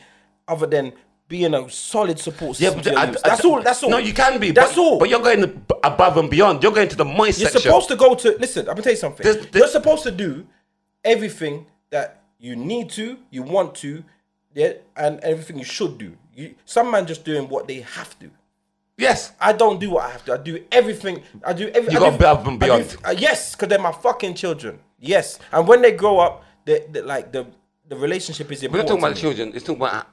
other 0.48 0.68
than 0.68 0.94
being 1.30 1.54
a 1.54 1.68
solid 1.70 2.20
support 2.20 2.60
Yeah, 2.60 2.72
system. 2.72 2.94
your 2.94 3.00
I-. 3.02 3.04
I- 3.04 3.16
that's 3.24 3.46
all. 3.46 3.62
That's 3.62 3.82
all. 3.84 3.90
No, 3.90 3.98
you 3.98 4.14
can 4.14 4.40
be. 4.40 4.52
That's 4.52 4.76
but, 4.76 4.82
all. 4.82 5.00
But 5.00 5.10
you're 5.10 5.22
going 5.22 5.66
above 5.84 6.18
and 6.18 6.30
beyond. 6.30 6.62
You're 6.62 6.72
going 6.74 6.90
to 6.90 6.96
the 6.96 7.06
moist 7.06 7.40
You're 7.40 7.50
section. 7.50 7.70
supposed 7.72 7.88
to 7.90 7.96
go 7.96 8.14
to 8.16 8.38
listen. 8.40 8.62
I'm 8.68 8.74
gonna 8.76 8.82
tell 8.84 8.92
you 8.94 8.98
something. 8.98 9.24
This- 9.26 9.38
this- 9.38 9.60
You're 9.60 9.68
supposed 9.70 10.04
to 10.04 10.12
do 10.12 10.46
everything 11.04 11.66
that 11.90 12.22
you 12.40 12.56
need 12.56 12.90
to, 12.92 13.18
you 13.30 13.44
want 13.44 13.76
to, 13.76 14.04
yeah, 14.54 14.74
and 14.98 15.20
everything 15.22 15.58
you 15.58 15.64
should 15.66 15.98
do. 15.98 16.14
You, 16.36 16.56
some 16.66 16.92
man 16.92 17.06
just 17.06 17.24
doing 17.24 17.48
what 17.48 17.68
they 17.68 17.82
have 17.82 18.18
to. 18.20 18.30
Yes. 18.98 19.32
I 19.39 19.54
don't 19.54 19.80
do 19.80 19.91
what 19.91 20.06
I 20.06 20.10
have 20.12 20.26
to. 20.26 20.34
I 20.34 20.38
do 20.38 20.64
everything. 20.72 21.22
I 21.46 21.54
do 21.54 21.68
everything. 21.70 21.94
You 21.94 22.00
got 22.00 22.16
above 22.16 22.48
and 22.48 22.60
beyond. 22.60 22.96
uh, 23.06 23.14
yes, 23.18 23.54
because 23.56 23.68
they're 23.70 23.80
my 23.80 23.91
fucking 23.91 24.36
children. 24.36 24.80
Yes, 25.00 25.39
and 25.52 25.68
when 25.68 25.82
they 25.82 25.91
grow 25.91 26.20
up, 26.20 26.44
they, 26.66 26.86
they 26.91 27.02
like 27.02 27.32
the 27.32 27.46
the 27.89 27.96
relationship 27.96 28.52
is 28.52 28.64
important. 28.64 28.74
We're 28.74 28.78
not 28.80 28.88
talking 28.88 29.04
about 29.04 29.16
the 29.16 29.22
children. 29.22 29.52
It's 29.56 29.66
talking 29.66 29.82
about 29.82 30.08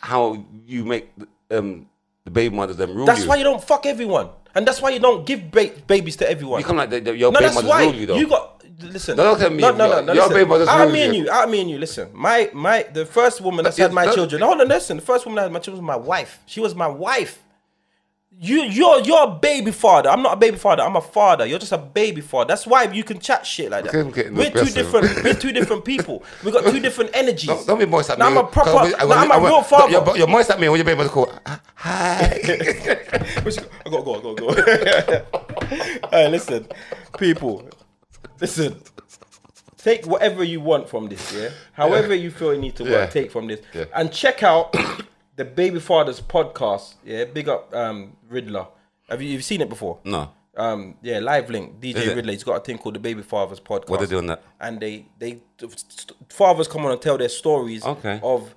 how 0.00 0.44
you 0.66 0.84
make 0.84 1.10
the, 1.16 1.58
um, 1.58 1.86
the 2.24 2.30
baby 2.30 2.54
mothers 2.54 2.76
them 2.76 2.94
rule 2.94 3.06
That's 3.06 3.22
you. 3.22 3.28
why 3.28 3.36
you 3.36 3.44
don't 3.44 3.62
fuck 3.62 3.84
everyone, 3.86 4.30
and 4.54 4.66
that's 4.66 4.80
why 4.80 4.90
you 4.90 4.98
don't 4.98 5.26
give 5.26 5.50
ba- 5.50 5.72
babies 5.86 6.16
to 6.16 6.30
everyone. 6.30 6.60
You 6.60 6.64
come 6.66 6.76
like 6.78 6.90
the, 6.90 7.00
the, 7.00 7.16
your 7.16 7.30
no, 7.32 7.38
baby 7.40 7.54
mothers 7.54 7.84
rule 7.86 7.94
you 7.94 8.06
though. 8.06 8.16
you 8.16 8.26
got. 8.28 8.56
Listen, 8.82 9.14
No, 9.14 9.24
don't 9.24 9.38
tell 9.38 9.50
me 9.50 9.58
No, 9.60 9.72
no, 9.72 9.76
no, 9.76 9.84
your- 9.96 10.02
no. 10.02 10.12
your 10.14 10.22
listen. 10.22 10.34
baby 10.38 10.48
mothers 10.48 10.68
Out 10.68 10.80
of 10.80 10.86
rule 10.86 10.92
me 10.94 11.02
and 11.02 11.14
you. 11.14 11.24
you, 11.24 11.30
out 11.30 11.44
of 11.44 11.50
me 11.50 11.60
and 11.60 11.68
you. 11.70 11.76
Listen, 11.78 12.08
my 12.14 12.48
my 12.54 12.82
the 12.94 13.04
first 13.04 13.42
woman 13.42 13.62
that's 13.64 13.76
had 13.76 13.92
my 13.92 14.06
that- 14.06 14.14
children. 14.14 14.40
Hold 14.40 14.62
on, 14.62 14.68
listen. 14.68 14.96
The 14.96 15.02
first 15.02 15.26
woman 15.26 15.36
that 15.36 15.42
had 15.42 15.52
my 15.52 15.58
children 15.58 15.84
was 15.84 15.98
my 16.00 16.02
wife. 16.02 16.38
She 16.46 16.60
was 16.60 16.74
my 16.74 16.86
wife. 16.88 17.42
You, 18.32 18.62
you're, 18.62 19.00
you're 19.00 19.24
a 19.24 19.30
baby 19.30 19.70
father. 19.70 20.08
I'm 20.08 20.22
not 20.22 20.34
a 20.34 20.36
baby 20.36 20.56
father. 20.56 20.82
I'm 20.82 20.96
a 20.96 21.00
father. 21.00 21.44
You're 21.44 21.58
just 21.58 21.72
a 21.72 21.78
baby 21.78 22.20
father. 22.20 22.48
That's 22.48 22.66
why 22.66 22.84
you 22.84 23.02
can 23.04 23.18
chat 23.18 23.44
shit 23.44 23.70
like 23.70 23.84
that. 23.84 23.92
We're 24.32 24.50
two 24.50 24.70
different. 24.70 25.24
We're 25.24 25.34
two 25.34 25.52
different 25.52 25.84
people. 25.84 26.22
We 26.44 26.52
got 26.52 26.64
two 26.64 26.80
different 26.80 27.10
energies. 27.12 27.48
Don't, 27.48 27.66
don't 27.66 27.78
be 27.78 27.86
moist 27.86 28.08
at 28.08 28.18
Now 28.18 28.30
me. 28.30 28.38
I'm 28.38 28.44
a 28.44 28.48
proper. 28.48 28.88
Now 29.06 29.14
I'm 29.14 29.30
a 29.32 29.44
real 29.44 29.62
father. 29.62 29.90
You're, 29.90 30.16
you're 30.16 30.26
moist 30.28 30.48
at 30.50 30.60
me 30.60 30.68
when 30.68 30.78
your 30.78 30.84
baby 30.86 30.96
mother 30.98 31.10
call. 31.10 31.30
Hi. 31.74 32.40
I 32.46 33.90
gotta 33.90 34.04
go. 34.04 34.14
I 34.14 34.20
gotta 34.22 35.24
go. 35.26 36.06
hey, 36.10 36.28
listen, 36.28 36.66
people. 37.18 37.68
Listen. 38.40 38.80
Take 39.76 40.06
whatever 40.06 40.44
you 40.44 40.60
want 40.60 40.88
from 40.90 41.08
this, 41.08 41.32
yeah. 41.34 41.48
However 41.72 42.14
you 42.14 42.30
feel 42.30 42.52
you 42.54 42.60
need 42.60 42.76
to 42.76 42.84
work, 42.84 42.92
Yeah. 42.92 43.06
take 43.06 43.30
from 43.30 43.46
this, 43.46 43.60
Yeah. 43.72 43.86
and 43.94 44.12
check 44.12 44.42
out 44.42 44.74
the 45.40 45.44
Baby 45.46 45.80
Fathers 45.80 46.20
podcast. 46.20 46.94
Yeah, 47.04 47.24
big 47.24 47.48
up 47.48 47.74
um, 47.74 48.16
Riddler. 48.28 48.66
Have 49.08 49.22
you 49.22 49.28
you've 49.30 49.44
seen 49.44 49.60
it 49.62 49.68
before? 49.70 49.98
no. 50.04 50.22
Um, 50.56 50.96
yeah, 51.00 51.20
live 51.20 51.48
link 51.48 51.80
DJ 51.80 51.96
it? 52.08 52.16
Riddler. 52.16 52.32
He's 52.32 52.44
got 52.44 52.56
a 52.56 52.60
thing 52.60 52.76
called 52.76 52.96
the 52.96 52.98
Baby 52.98 53.22
Fathers 53.22 53.60
podcast. 53.60 53.88
What 53.88 54.00
they 54.00 54.06
do 54.06 54.18
on 54.18 54.26
that? 54.26 54.42
And 54.60 54.78
they 54.80 55.06
they 55.18 55.38
fathers 56.28 56.68
come 56.68 56.84
on 56.84 56.92
and 56.92 57.00
tell 57.00 57.16
their 57.16 57.28
stories 57.30 57.84
Okay. 57.84 58.20
of 58.22 58.54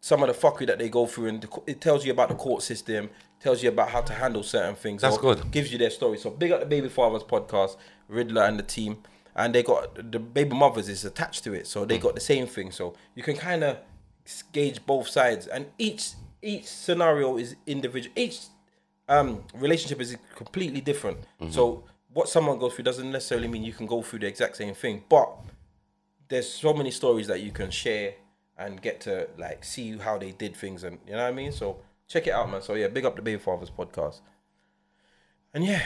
some 0.00 0.22
of 0.22 0.28
the 0.28 0.34
fuckery 0.34 0.66
that 0.66 0.78
they 0.78 0.88
go 0.88 1.06
through, 1.06 1.26
and 1.28 1.40
the, 1.42 1.48
it 1.66 1.80
tells 1.80 2.04
you 2.04 2.12
about 2.12 2.28
the 2.28 2.34
court 2.34 2.62
system, 2.62 3.08
tells 3.40 3.62
you 3.62 3.68
about 3.70 3.88
how 3.88 4.00
to 4.02 4.12
handle 4.12 4.42
certain 4.42 4.74
things. 4.74 5.00
That's 5.02 5.16
good. 5.16 5.50
Gives 5.50 5.72
you 5.72 5.78
their 5.78 5.90
story. 5.90 6.18
So 6.18 6.28
big 6.30 6.50
up 6.52 6.60
the 6.60 6.66
Baby 6.66 6.88
Fathers 6.88 7.22
podcast, 7.22 7.76
Riddler 8.08 8.42
and 8.42 8.58
the 8.58 8.62
team, 8.64 8.98
and 9.34 9.54
they 9.54 9.62
got 9.62 9.94
the 10.12 10.18
baby 10.18 10.54
mothers 10.56 10.88
is 10.88 11.04
attached 11.04 11.44
to 11.44 11.54
it, 11.54 11.66
so 11.66 11.84
Mm. 11.84 11.88
they 11.88 11.98
got 11.98 12.14
the 12.14 12.20
same 12.20 12.46
thing. 12.46 12.72
So 12.72 12.94
you 13.14 13.22
can 13.22 13.36
kind 13.36 13.62
of 13.64 13.78
gauge 14.52 14.84
both 14.86 15.08
sides, 15.08 15.46
and 15.46 15.66
each 15.78 16.12
each 16.42 16.66
scenario 16.66 17.36
is 17.38 17.56
individual. 17.66 18.12
Each 18.16 18.40
um, 19.08 19.44
relationship 19.54 20.00
is 20.00 20.16
completely 20.36 20.80
different. 20.80 21.18
Mm-hmm. 21.40 21.50
So 21.50 21.84
what 22.12 22.28
someone 22.28 22.58
goes 22.58 22.74
through 22.74 22.84
doesn't 22.84 23.10
necessarily 23.10 23.48
mean 23.48 23.64
you 23.64 23.72
can 23.72 23.86
go 23.86 24.02
through 24.02 24.20
the 24.20 24.26
exact 24.26 24.56
same 24.56 24.74
thing, 24.74 25.04
but 25.08 25.30
there's 26.28 26.48
so 26.48 26.72
many 26.74 26.90
stories 26.90 27.26
that 27.26 27.40
you 27.40 27.50
can 27.50 27.70
share 27.70 28.14
and 28.56 28.82
get 28.82 29.00
to 29.02 29.28
like 29.38 29.64
see 29.64 29.96
how 29.96 30.18
they 30.18 30.32
did 30.32 30.56
things, 30.56 30.84
and 30.84 30.98
you 31.06 31.12
know 31.12 31.22
what 31.22 31.28
I 31.28 31.32
mean. 31.32 31.52
So 31.52 31.78
check 32.06 32.26
it 32.26 32.32
out, 32.32 32.50
man. 32.50 32.62
So 32.62 32.74
yeah, 32.74 32.88
big 32.88 33.04
up 33.04 33.16
the 33.16 33.22
Baby 33.22 33.40
Fathers 33.40 33.70
podcast, 33.70 34.20
and 35.54 35.64
yeah, 35.64 35.82